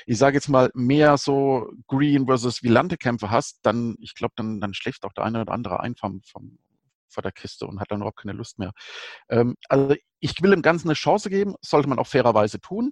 ich 0.06 0.18
sage 0.18 0.36
jetzt 0.36 0.50
mal, 0.50 0.70
mehr 0.74 1.18
so 1.18 1.72
Green 1.88 2.26
versus 2.26 2.64
Vilante 2.64 2.98
Kämpfe 2.98 3.32
hast, 3.32 3.60
dann, 3.64 3.96
ich 4.02 4.14
glaube, 4.14 4.34
dann, 4.36 4.60
dann 4.60 4.74
schläft 4.74 5.06
auch 5.06 5.14
der 5.14 5.24
eine 5.24 5.40
oder 5.40 5.54
andere 5.54 5.80
ein 5.80 5.96
vom, 5.96 6.22
vom, 6.24 6.60
vor 7.08 7.24
der 7.24 7.32
Kiste 7.32 7.66
und 7.66 7.80
hat 7.80 7.90
dann 7.92 8.00
überhaupt 8.00 8.20
keine 8.20 8.34
Lust 8.34 8.60
mehr. 8.60 8.74
Ähm, 9.30 9.56
also 9.70 9.96
ich 10.20 10.34
will 10.42 10.52
dem 10.52 10.62
Ganzen 10.62 10.90
eine 10.90 10.96
Chance 10.96 11.30
geben, 11.30 11.56
sollte 11.62 11.88
man 11.88 12.00
auch 12.00 12.08
fairerweise 12.08 12.60
tun. 12.60 12.92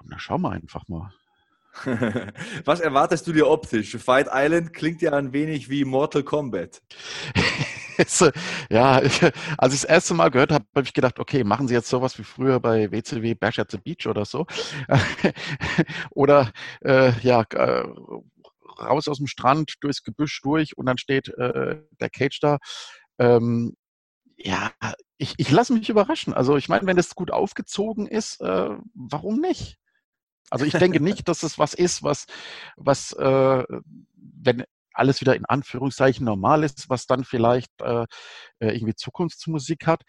Und 0.00 0.10
dann 0.10 0.18
schauen 0.18 0.40
wir 0.40 0.52
einfach 0.52 0.88
mal. 0.88 1.12
Was 2.64 2.80
erwartest 2.80 3.26
du 3.26 3.34
dir 3.34 3.48
optisch? 3.48 3.94
Fight 3.98 4.28
Island 4.32 4.72
klingt 4.72 5.02
ja 5.02 5.12
ein 5.12 5.34
wenig 5.34 5.68
wie 5.68 5.84
Mortal 5.84 6.22
Kombat. 6.22 6.80
ja, 8.70 9.02
ich, 9.02 9.22
als 9.58 9.74
ich 9.74 9.80
das 9.82 9.84
erste 9.84 10.14
Mal 10.14 10.30
gehört 10.30 10.52
habe, 10.52 10.64
habe 10.74 10.86
ich 10.86 10.94
gedacht, 10.94 11.18
okay, 11.18 11.44
machen 11.44 11.68
Sie 11.68 11.74
jetzt 11.74 11.88
sowas 11.88 12.18
wie 12.18 12.24
früher 12.24 12.60
bei 12.60 12.90
WCW 12.90 13.34
Bash 13.34 13.58
at 13.58 13.70
the 13.70 13.78
Beach 13.78 14.06
oder 14.06 14.24
so. 14.24 14.46
oder 16.10 16.50
äh, 16.82 17.12
ja, 17.20 17.42
äh, 17.52 17.84
raus 18.80 19.08
aus 19.08 19.18
dem 19.18 19.26
Strand, 19.26 19.74
durchs 19.80 20.02
Gebüsch 20.02 20.40
durch 20.42 20.76
und 20.76 20.86
dann 20.86 20.98
steht 20.98 21.28
äh, 21.28 21.80
der 22.00 22.10
Cage 22.10 22.38
da. 22.40 22.58
Ähm, 23.18 23.74
ja, 24.36 24.70
ich, 25.16 25.34
ich 25.36 25.50
lasse 25.50 25.72
mich 25.72 25.88
überraschen. 25.88 26.32
Also 26.32 26.56
ich 26.56 26.68
meine, 26.68 26.86
wenn 26.86 26.96
das 26.96 27.14
gut 27.14 27.32
aufgezogen 27.32 28.06
ist, 28.06 28.40
äh, 28.40 28.70
warum 28.94 29.40
nicht? 29.40 29.78
Also 30.50 30.64
ich 30.64 30.72
denke 30.72 31.00
nicht, 31.00 31.28
dass 31.28 31.42
es 31.42 31.58
was 31.58 31.74
ist, 31.74 32.02
was, 32.02 32.26
was 32.76 33.12
äh, 33.12 33.64
wenn 34.14 34.64
alles 34.98 35.20
wieder 35.20 35.36
in 35.36 35.44
Anführungszeichen 35.44 36.24
normal 36.24 36.64
ist, 36.64 36.88
was 36.90 37.06
dann 37.06 37.24
vielleicht 37.24 37.70
äh, 37.82 38.06
äh, 38.60 38.74
irgendwie 38.74 38.94
Zukunftsmusik 38.94 39.86
hat. 39.86 40.02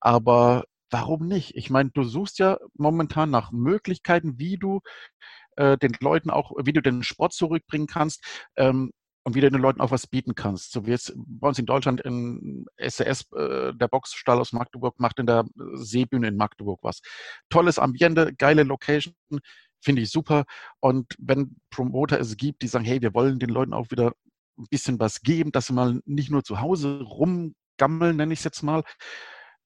Aber 0.00 0.64
warum 0.90 1.26
nicht? 1.26 1.56
Ich 1.56 1.70
meine, 1.70 1.90
du 1.92 2.04
suchst 2.04 2.38
ja 2.38 2.58
momentan 2.74 3.30
nach 3.30 3.50
Möglichkeiten, 3.52 4.38
wie 4.38 4.56
du 4.56 4.80
äh, 5.56 5.76
den 5.78 5.96
Leuten 6.00 6.30
auch, 6.30 6.52
wie 6.64 6.72
du 6.72 6.82
den 6.82 7.02
Sport 7.02 7.32
zurückbringen 7.32 7.86
kannst. 7.86 8.22
Ähm, 8.56 8.92
und 9.26 9.34
wie 9.34 9.40
du 9.40 9.50
den 9.50 9.60
Leuten 9.60 9.80
auch 9.80 9.90
was 9.90 10.06
bieten 10.06 10.36
kannst. 10.36 10.70
So 10.70 10.86
wie 10.86 10.92
jetzt 10.92 11.12
bei 11.16 11.48
uns 11.48 11.58
in 11.58 11.66
Deutschland 11.66 12.00
in 12.00 12.64
SES, 12.78 13.26
äh, 13.32 13.74
der 13.74 13.88
Boxstall 13.88 14.38
aus 14.38 14.52
Magdeburg, 14.52 15.00
macht 15.00 15.18
in 15.18 15.26
der 15.26 15.44
Seebühne 15.74 16.28
in 16.28 16.36
Magdeburg 16.36 16.78
was. 16.84 17.00
Tolles 17.50 17.80
Ambiente, 17.80 18.32
geile 18.38 18.62
Location, 18.62 19.16
finde 19.82 20.02
ich 20.02 20.12
super. 20.12 20.44
Und 20.78 21.12
wenn 21.18 21.56
Promoter 21.70 22.20
es 22.20 22.36
gibt, 22.36 22.62
die 22.62 22.68
sagen, 22.68 22.84
hey, 22.84 23.02
wir 23.02 23.14
wollen 23.14 23.40
den 23.40 23.50
Leuten 23.50 23.72
auch 23.72 23.90
wieder 23.90 24.12
ein 24.58 24.66
bisschen 24.70 24.98
was 25.00 25.20
geben, 25.22 25.52
dass 25.52 25.66
sie 25.66 25.72
mal 25.72 26.00
nicht 26.04 26.30
nur 26.30 26.44
zu 26.44 26.60
Hause 26.60 27.00
rumgammeln, 27.02 28.16
nenne 28.16 28.32
ich 28.32 28.40
es 28.40 28.44
jetzt 28.44 28.62
mal, 28.62 28.82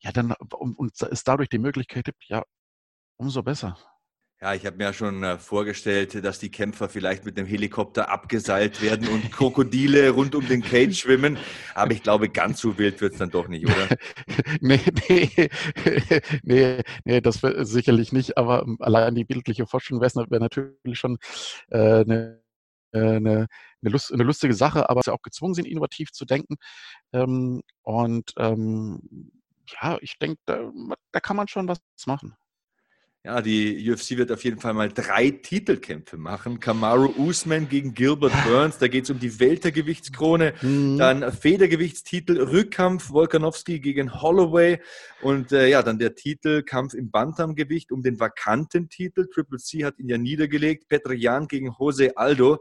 ja, 0.00 0.12
dann 0.12 0.32
und, 0.32 0.78
und 0.78 1.02
es 1.02 1.24
dadurch 1.24 1.48
die 1.48 1.58
Möglichkeit 1.58 2.04
gibt, 2.04 2.24
ja, 2.28 2.42
umso 3.16 3.42
besser. 3.42 3.76
Ja, 4.42 4.54
ich 4.54 4.64
habe 4.64 4.78
mir 4.78 4.84
ja 4.84 4.92
schon 4.94 5.22
äh, 5.22 5.36
vorgestellt, 5.36 6.24
dass 6.24 6.38
die 6.38 6.50
Kämpfer 6.50 6.88
vielleicht 6.88 7.26
mit 7.26 7.36
dem 7.36 7.44
Helikopter 7.44 8.08
abgeseilt 8.08 8.80
werden 8.80 9.06
und 9.08 9.30
Krokodile 9.32 10.08
rund 10.10 10.34
um 10.34 10.48
den 10.48 10.62
Cage 10.62 10.98
schwimmen. 10.98 11.36
Aber 11.74 11.92
ich 11.92 12.02
glaube, 12.02 12.30
ganz 12.30 12.58
so 12.58 12.78
wild 12.78 13.02
wird 13.02 13.12
es 13.12 13.18
dann 13.18 13.28
doch 13.28 13.48
nicht, 13.48 13.66
oder? 13.66 13.88
nee, 14.62 14.80
nee, 15.10 15.50
nee, 16.42 16.82
nee, 17.04 17.20
das 17.20 17.42
sicherlich 17.68 18.12
nicht. 18.12 18.38
Aber 18.38 18.62
ähm, 18.62 18.78
allein 18.80 19.14
die 19.14 19.26
bildliche 19.26 19.66
Forschung 19.66 20.00
wäre 20.00 20.30
wär 20.30 20.40
natürlich 20.40 20.98
schon 20.98 21.18
äh, 21.68 22.00
eine 22.00 22.40
eine, 22.92 23.46
eine, 23.82 23.92
Lust, 23.92 24.12
eine, 24.12 24.24
lustige 24.24 24.54
Sache, 24.54 24.88
aber 24.90 25.02
sie 25.04 25.12
auch 25.12 25.22
gezwungen 25.22 25.54
sind, 25.54 25.66
innovativ 25.66 26.12
zu 26.12 26.24
denken. 26.24 26.56
Ähm, 27.12 27.62
und 27.82 28.32
ähm, 28.36 29.30
ja, 29.80 29.98
ich 30.00 30.18
denke, 30.18 30.40
da, 30.46 30.70
da, 31.12 31.20
kann 31.20 31.36
man 31.36 31.48
schon 31.48 31.68
was 31.68 31.78
machen. 32.06 32.34
Ja, 33.22 33.42
die 33.42 33.90
UFC 33.90 34.16
wird 34.16 34.32
auf 34.32 34.42
jeden 34.44 34.60
Fall 34.60 34.72
mal 34.72 34.88
drei 34.88 35.30
Titelkämpfe 35.30 36.16
machen. 36.16 36.58
Kamaru 36.58 37.12
Usman 37.18 37.68
gegen 37.68 37.92
Gilbert 37.92 38.32
Burns, 38.46 38.78
da 38.78 38.88
geht 38.88 39.04
es 39.04 39.10
um 39.10 39.18
die 39.18 39.38
Weltergewichtskrone. 39.38 40.54
Mhm. 40.62 40.96
Dann 40.96 41.30
Federgewichtstitel, 41.30 42.40
Rückkampf, 42.40 43.10
Volkanowski 43.10 43.78
gegen 43.80 44.22
Holloway. 44.22 44.80
Und 45.20 45.52
äh, 45.52 45.68
ja, 45.68 45.82
dann 45.82 45.98
der 45.98 46.14
Titelkampf 46.14 46.94
im 46.94 47.10
Bantamgewicht 47.10 47.92
um 47.92 48.02
den 48.02 48.18
vakanten 48.18 48.88
Titel. 48.88 49.28
Triple 49.28 49.58
C 49.58 49.84
hat 49.84 49.98
ihn 49.98 50.08
ja 50.08 50.16
niedergelegt. 50.16 50.88
Petrian 50.88 51.46
gegen 51.46 51.74
Jose 51.78 52.16
Aldo. 52.16 52.58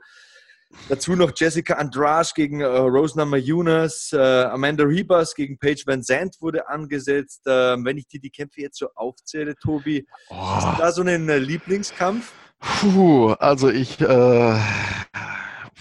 Dazu 0.88 1.16
noch 1.16 1.32
Jessica 1.36 1.76
Andrade 1.76 2.30
gegen 2.36 2.62
äh, 2.62 2.66
Rosna 2.66 3.26
Mayunas, 3.26 4.12
äh, 4.14 4.18
Amanda 4.18 4.84
Rebus 4.84 5.34
gegen 5.34 5.58
Paige 5.58 5.84
Van 5.86 6.04
Zandt 6.04 6.36
wurde 6.42 6.68
angesetzt. 6.68 7.48
Äh, 7.48 7.78
wenn 7.84 7.98
ich 7.98 8.08
dir 8.08 8.20
die 8.20 8.30
Kämpfe 8.30 8.62
jetzt 8.62 8.78
so 8.78 8.90
aufzähle, 8.96 9.56
Tobi, 9.56 10.08
oh. 10.30 10.36
hast 10.36 10.78
du 10.78 10.82
da 10.82 10.92
so 10.92 11.02
einen 11.02 11.28
äh, 11.30 11.40
Lieblingskampf? 11.40 12.32
Puh, 12.60 13.32
also 13.40 13.70
ich, 13.70 14.00
äh, 14.02 14.60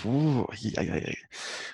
puh, 0.01 0.47
ja, 0.57 0.83
ja, 0.83 0.97
ja. 0.97 1.13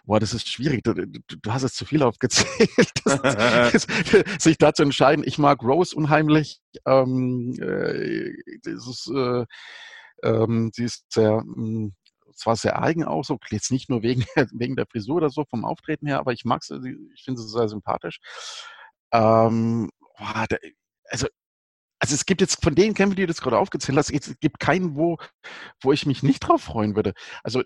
Boah, 0.04 0.18
das 0.18 0.32
ist 0.32 0.48
schwierig. 0.48 0.82
Du, 0.82 0.94
du, 0.94 1.06
du 1.06 1.52
hast 1.52 1.62
jetzt 1.62 1.76
zu 1.76 1.84
viel 1.84 2.02
aufgezählt. 2.02 2.68
Das, 3.04 3.86
das, 3.86 4.42
sich 4.42 4.56
da 4.56 4.72
zu 4.72 4.82
entscheiden. 4.82 5.24
Ich 5.26 5.38
mag 5.38 5.62
Rose 5.62 5.94
unheimlich. 5.94 6.60
Ähm, 6.86 7.54
äh, 7.60 8.32
das 8.62 8.86
ist, 8.88 9.10
äh, 9.14 9.44
ähm, 10.22 10.70
sie 10.74 10.84
ist 10.84 11.04
sehr, 11.12 11.42
mh, 11.44 11.54
hm, 11.54 11.94
zwar 12.34 12.56
sehr 12.56 12.82
eigen 12.82 13.04
auch, 13.04 13.24
so 13.24 13.38
jetzt 13.50 13.70
nicht 13.70 13.88
nur 13.88 14.02
wegen, 14.02 14.24
wegen 14.52 14.76
der 14.76 14.86
Frisur 14.86 15.16
oder 15.16 15.30
so 15.30 15.44
vom 15.44 15.64
Auftreten 15.64 16.06
her, 16.06 16.18
aber 16.18 16.32
ich 16.32 16.44
mag 16.44 16.62
sie, 16.64 16.76
ich 17.14 17.24
finde 17.24 17.40
sie 17.40 17.48
sehr 17.48 17.68
sympathisch. 17.68 18.20
Ähm, 19.12 19.90
boah, 20.16 20.46
da, 20.48 20.56
also 21.10 21.26
also 22.04 22.14
es 22.16 22.26
gibt 22.26 22.42
jetzt 22.42 22.62
von 22.62 22.74
den 22.74 22.92
Kämpfen, 22.92 23.16
die 23.16 23.24
du 23.24 23.32
jetzt 23.32 23.40
gerade 23.40 23.56
aufgezählt 23.56 23.96
hast, 23.96 24.10
es 24.10 24.38
gibt 24.38 24.60
keinen, 24.60 24.94
wo, 24.94 25.16
wo 25.80 25.90
ich 25.90 26.04
mich 26.04 26.22
nicht 26.22 26.40
drauf 26.40 26.62
freuen 26.62 26.96
würde. 26.96 27.14
Also 27.42 27.62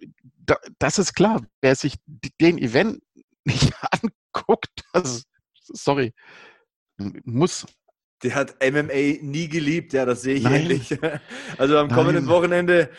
da, 0.46 0.57
das 0.78 1.00
ist 1.00 1.14
klar, 1.14 1.42
wer 1.61 1.74
sich 1.74 1.96
den 2.40 2.57
Event 2.59 3.02
nicht 3.44 3.72
anguckt, 3.90 4.85
das, 4.92 5.24
sorry, 5.64 6.14
muss. 6.98 7.66
Der 8.22 8.37
hat 8.37 8.57
MMA 8.62 9.22
nie 9.22 9.48
geliebt, 9.48 9.92
ja, 9.92 10.04
das 10.04 10.22
sehe 10.22 10.37
ich 10.37 10.44
Nein. 10.44 10.62
ähnlich. 10.62 10.96
Also 11.59 11.76
am 11.76 11.88
kommenden 11.88 12.26
Nein. 12.26 12.35
Wochenende 12.35 12.90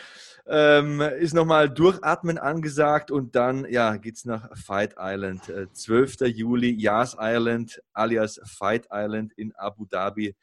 ähm, 0.50 1.00
ist 1.00 1.32
nochmal 1.32 1.70
Durchatmen 1.70 2.36
angesagt 2.36 3.12
und 3.12 3.36
dann 3.36 3.64
ja, 3.70 3.96
geht 3.96 4.16
es 4.16 4.24
nach 4.24 4.48
Fight 4.56 4.96
Island. 4.98 5.48
Äh, 5.48 5.72
12. 5.72 6.22
Juli, 6.22 6.70
Yas 6.70 7.16
Island 7.18 7.80
alias 7.92 8.40
Fight 8.44 8.88
Island 8.92 9.32
in 9.34 9.54
Abu 9.54 9.86
Dhabi. 9.86 10.34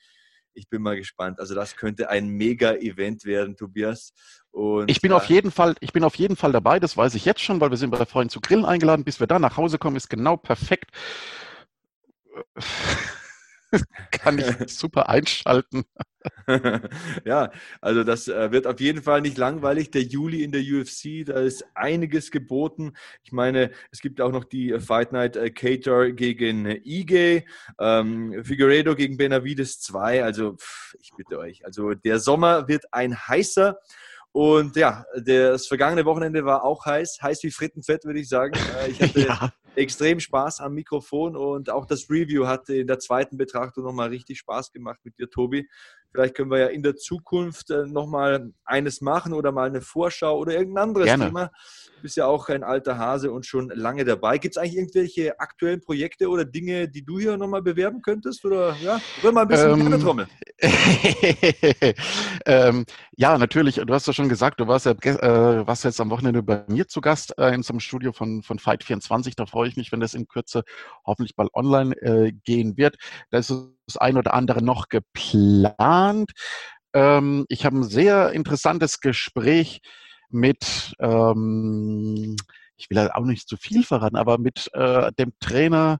Ich 0.54 0.70
bin 0.70 0.82
mal 0.82 0.96
gespannt. 0.96 1.42
Also 1.42 1.56
das 1.56 1.76
könnte 1.76 2.10
ein 2.10 2.30
Mega-Event 2.30 3.26
werden, 3.26 3.58
Tobias. 3.58 4.14
Und, 4.52 4.90
ich 4.90 5.02
bin 5.02 5.12
ja. 5.12 5.18
auf 5.18 5.26
jeden 5.26 5.52
Fall, 5.52 5.76
ich 5.82 5.92
bin 5.92 6.06
auf 6.06 6.16
jeden 6.16 6.38
Fall 6.38 6.54
dabei. 6.54 6.80
Das 6.80 6.96
weiß 6.96 7.14
ich 7.16 7.26
jetzt 7.26 7.42
schon, 7.42 7.60
weil 7.60 7.70
wir 7.70 7.78
sind 7.78 7.92
bei 7.92 8.06
Freunden 8.06 8.30
zu 8.30 8.40
grillen 8.40 8.66
eingeladen. 8.66 9.04
Bis 9.04 9.20
wir 9.20 9.28
da 9.28 9.40
nach 9.40 9.58
Hause 9.58 9.78
kommen, 9.78 9.98
ist 9.98 10.10
genau 10.10 10.38
perfekt. 10.38 10.92
kann 14.12 14.40
ich 14.40 14.46
super 14.68 15.10
einschalten. 15.10 15.86
ja, 17.26 17.52
also 17.80 18.04
das 18.04 18.28
äh, 18.28 18.52
wird 18.52 18.68
auf 18.68 18.80
jeden 18.80 19.02
Fall 19.02 19.22
nicht 19.22 19.38
langweilig. 19.38 19.92
Der 19.92 20.04
Juli 20.04 20.44
in 20.44 20.52
der 20.52 20.62
UFC, 20.62 21.26
da 21.26 21.40
ist 21.40 21.66
einiges 21.74 22.32
geboten. 22.32 22.94
Ich 23.24 23.32
meine, 23.32 23.72
es 23.92 24.02
gibt 24.02 24.20
auch 24.20 24.32
noch 24.32 24.44
die 24.44 24.78
Fight 24.80 25.12
Night 25.12 25.38
äh, 25.38 25.50
Cater 25.52 26.12
gegen 26.12 26.66
Ige, 26.84 27.44
ähm, 27.80 28.44
Figueredo 28.44 28.96
gegen 28.96 29.18
Benavides 29.18 29.80
2. 29.82 30.24
Also 30.24 30.56
pff, 30.56 30.96
ich 31.00 31.12
bitte 31.16 31.40
euch, 31.40 31.66
also 31.66 31.94
der 31.94 32.20
Sommer 32.20 32.68
wird 32.68 32.86
ein 32.92 33.16
heißer. 33.16 33.80
Und 34.34 34.76
ja, 34.76 35.06
das 35.16 35.66
vergangene 35.66 36.06
Wochenende 36.06 36.46
war 36.46 36.64
auch 36.64 36.86
heiß, 36.86 37.20
heiß 37.22 37.42
wie 37.44 37.52
Frittenfett, 37.52 38.06
würde 38.06 38.20
ich 38.20 38.30
sagen. 38.30 38.54
Äh, 38.80 38.92
ich 38.92 39.02
hatte 39.02 39.22
ja. 39.22 39.54
Extrem 39.78 40.20
Spaß 40.20 40.60
am 40.60 40.74
Mikrofon 40.74 41.36
und 41.36 41.70
auch 41.70 41.86
das 41.86 42.10
Review 42.10 42.48
hat 42.48 42.70
in 42.70 42.88
der 42.88 43.00
zweiten 43.00 43.38
Betrachtung 43.38 43.84
nochmal 43.84 44.10
richtig 44.10 44.40
Spaß 44.40 44.72
gemacht 44.72 45.00
mit 45.04 45.18
dir, 45.20 45.30
Tobi. 45.30 45.68
Vielleicht 46.12 46.36
können 46.36 46.50
wir 46.50 46.60
ja 46.60 46.68
in 46.68 46.84
der 46.84 46.96
Zukunft 46.96 47.70
äh, 47.70 47.86
nochmal 47.86 48.52
eines 48.66 49.02
machen 49.02 49.34
oder 49.34 49.52
mal 49.52 49.68
eine 49.68 49.82
Vorschau 49.82 50.38
oder 50.38 50.54
irgendein 50.54 50.90
anderes 50.90 51.06
Gerne. 51.06 51.26
Thema. 51.26 51.52
Du 51.98 52.02
bist 52.02 52.18
ja 52.18 52.26
auch 52.26 52.50
ein 52.50 52.64
alter 52.64 52.98
Hase 52.98 53.32
und 53.32 53.46
schon 53.46 53.70
lange 53.70 54.06
dabei. 54.06 54.38
Gibt 54.38 54.56
es 54.56 54.62
eigentlich 54.62 54.78
irgendwelche 54.78 55.40
aktuellen 55.40 55.82
Projekte 55.82 56.30
oder 56.30 56.46
Dinge, 56.46 56.88
die 56.88 57.04
du 57.04 57.20
hier 57.20 57.38
nochmal 57.38 57.62
bewerben 57.62 58.02
könntest? 58.02 58.46
Oder 58.46 58.76
ja, 58.82 59.00
rühr 59.24 59.32
mal 59.32 59.42
ein 59.42 59.48
bisschen 59.48 59.94
ähm, 59.94 60.00
Trommel. 60.00 60.28
ähm, 62.46 62.86
ja, 63.16 63.38
natürlich. 63.38 63.76
Du 63.76 63.94
hast 63.94 64.08
ja 64.08 64.14
schon 64.14 64.30
gesagt, 64.30 64.60
du 64.60 64.68
warst 64.68 64.86
ja 64.86 64.94
äh, 64.94 65.68
warst 65.68 65.84
jetzt 65.84 66.02
am 66.02 66.10
Wochenende 66.10 66.42
bei 66.42 66.64
mir 66.68 66.88
zu 66.88 67.02
Gast 67.02 67.38
äh, 67.38 67.54
in 67.54 67.64
so 67.64 67.74
einem 67.74 67.80
Studio 67.80 68.12
von, 68.12 68.44
von 68.44 68.58
Fight24. 68.60 69.34
Da 69.36 69.46
freue 69.46 69.70
ich 69.70 69.76
mich, 69.76 69.92
wenn 69.92 70.00
das 70.00 70.14
in 70.14 70.28
Kürze 70.28 70.64
hoffentlich 71.06 71.36
bald 71.36 71.54
online 71.54 71.96
äh, 72.02 72.32
gehen 72.32 72.78
wird. 72.78 72.96
Da 73.30 73.40
ist 73.40 73.54
das 73.88 73.98
ein 73.98 74.18
oder 74.18 74.34
andere 74.34 74.64
noch 74.64 74.90
geplant. 74.90 76.32
Ähm, 76.94 77.46
ich 77.50 77.66
habe 77.66 77.78
ein 77.78 77.84
sehr 77.84 78.32
interessantes 78.32 79.00
Gespräch 79.00 79.82
mit, 80.30 80.94
ähm, 81.00 82.36
ich 82.76 82.90
will 82.90 83.00
auch 83.00 83.24
nicht 83.24 83.48
zu 83.48 83.58
viel 83.58 83.84
verraten, 83.84 84.18
aber 84.18 84.38
mit 84.38 84.70
äh, 84.74 85.12
dem 85.14 85.32
Trainer 85.40 86.00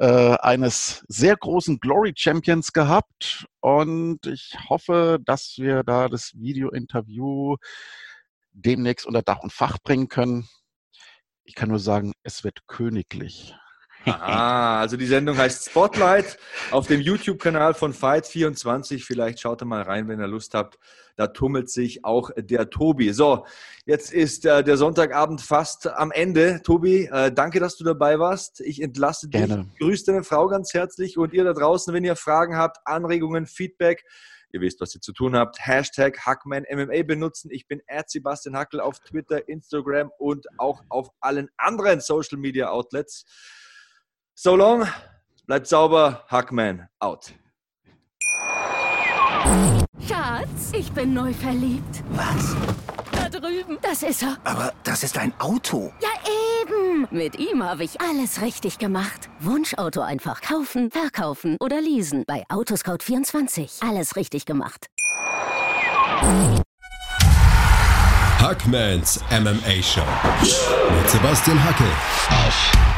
äh, 0.00 0.36
eines 0.38 1.04
sehr 1.08 1.36
großen 1.36 1.78
Glory 1.78 2.12
Champions 2.16 2.72
gehabt 2.72 3.46
und 3.60 4.26
ich 4.26 4.56
hoffe, 4.68 5.18
dass 5.24 5.54
wir 5.58 5.82
da 5.82 6.08
das 6.08 6.32
Video-Interview 6.34 7.56
demnächst 8.52 9.06
unter 9.06 9.22
Dach 9.22 9.40
und 9.40 9.52
Fach 9.52 9.78
bringen 9.82 10.08
können. 10.08 10.48
Ich 11.44 11.54
kann 11.54 11.68
nur 11.68 11.78
sagen, 11.78 12.12
es 12.22 12.44
wird 12.44 12.66
königlich. 12.66 13.54
Aha, 14.04 14.80
also 14.80 14.96
die 14.96 15.06
Sendung 15.06 15.36
heißt 15.36 15.70
Spotlight 15.70 16.38
auf 16.70 16.86
dem 16.86 17.00
YouTube-Kanal 17.00 17.74
von 17.74 17.92
Fight24. 17.92 19.04
Vielleicht 19.04 19.40
schaut 19.40 19.62
ihr 19.62 19.66
mal 19.66 19.82
rein, 19.82 20.08
wenn 20.08 20.20
ihr 20.20 20.28
Lust 20.28 20.54
habt. 20.54 20.78
Da 21.16 21.26
tummelt 21.26 21.68
sich 21.68 22.04
auch 22.04 22.30
der 22.36 22.70
Tobi. 22.70 23.12
So, 23.12 23.44
jetzt 23.86 24.12
ist 24.12 24.46
äh, 24.46 24.62
der 24.62 24.76
Sonntagabend 24.76 25.40
fast 25.40 25.88
am 25.88 26.12
Ende. 26.12 26.62
Tobi, 26.62 27.06
äh, 27.06 27.32
danke, 27.32 27.58
dass 27.58 27.76
du 27.76 27.84
dabei 27.84 28.20
warst. 28.20 28.60
Ich 28.60 28.80
entlasse 28.80 29.28
Gerne. 29.28 29.64
dich. 29.64 29.78
Grüß 29.80 30.04
deine 30.04 30.22
Frau 30.22 30.46
ganz 30.46 30.72
herzlich 30.74 31.18
und 31.18 31.34
ihr 31.34 31.42
da 31.42 31.52
draußen, 31.52 31.92
wenn 31.92 32.04
ihr 32.04 32.14
Fragen 32.14 32.56
habt, 32.56 32.78
Anregungen, 32.86 33.46
Feedback. 33.46 34.04
Ihr 34.52 34.60
wisst, 34.60 34.80
was 34.80 34.94
ihr 34.94 35.00
zu 35.00 35.12
tun 35.12 35.36
habt. 35.36 35.58
Hashtag 35.58 36.24
HackmanMMA 36.24 37.02
benutzen. 37.02 37.50
Ich 37.50 37.66
bin 37.66 37.82
Sebastian 38.06 38.56
Hackel 38.56 38.80
auf 38.80 39.00
Twitter, 39.00 39.46
Instagram 39.48 40.10
und 40.18 40.46
auch 40.56 40.82
auf 40.88 41.10
allen 41.20 41.50
anderen 41.58 42.00
Social 42.00 42.38
Media 42.38 42.70
Outlets. 42.70 43.24
So 44.40 44.54
long, 44.54 44.86
bleibt 45.48 45.66
sauber, 45.66 46.22
Hackman 46.28 46.86
out. 47.00 47.32
Schatz, 50.06 50.70
ich 50.72 50.92
bin 50.92 51.12
neu 51.12 51.32
verliebt. 51.32 52.04
Was? 52.10 52.54
Da 53.10 53.28
drüben. 53.28 53.78
Das 53.82 54.04
ist 54.04 54.22
er. 54.22 54.36
Aber 54.44 54.72
das 54.84 55.02
ist 55.02 55.18
ein 55.18 55.32
Auto. 55.40 55.92
Ja, 56.00 56.10
eben. 56.62 57.08
Mit 57.10 57.36
ihm 57.40 57.64
habe 57.64 57.82
ich 57.82 58.00
alles 58.00 58.40
richtig 58.40 58.78
gemacht. 58.78 59.28
Wunschauto 59.40 60.02
einfach 60.02 60.40
kaufen, 60.40 60.92
verkaufen 60.92 61.56
oder 61.58 61.80
leasen. 61.80 62.22
Bei 62.24 62.44
Autoscout24. 62.48 63.84
Alles 63.84 64.14
richtig 64.14 64.46
gemacht. 64.46 64.86
Hackmans 68.40 69.20
MMA 69.32 69.82
Show 69.82 70.06
mit 70.40 71.10
Sebastian 71.10 71.64
Hacke 71.64 71.90
auf 72.46 72.97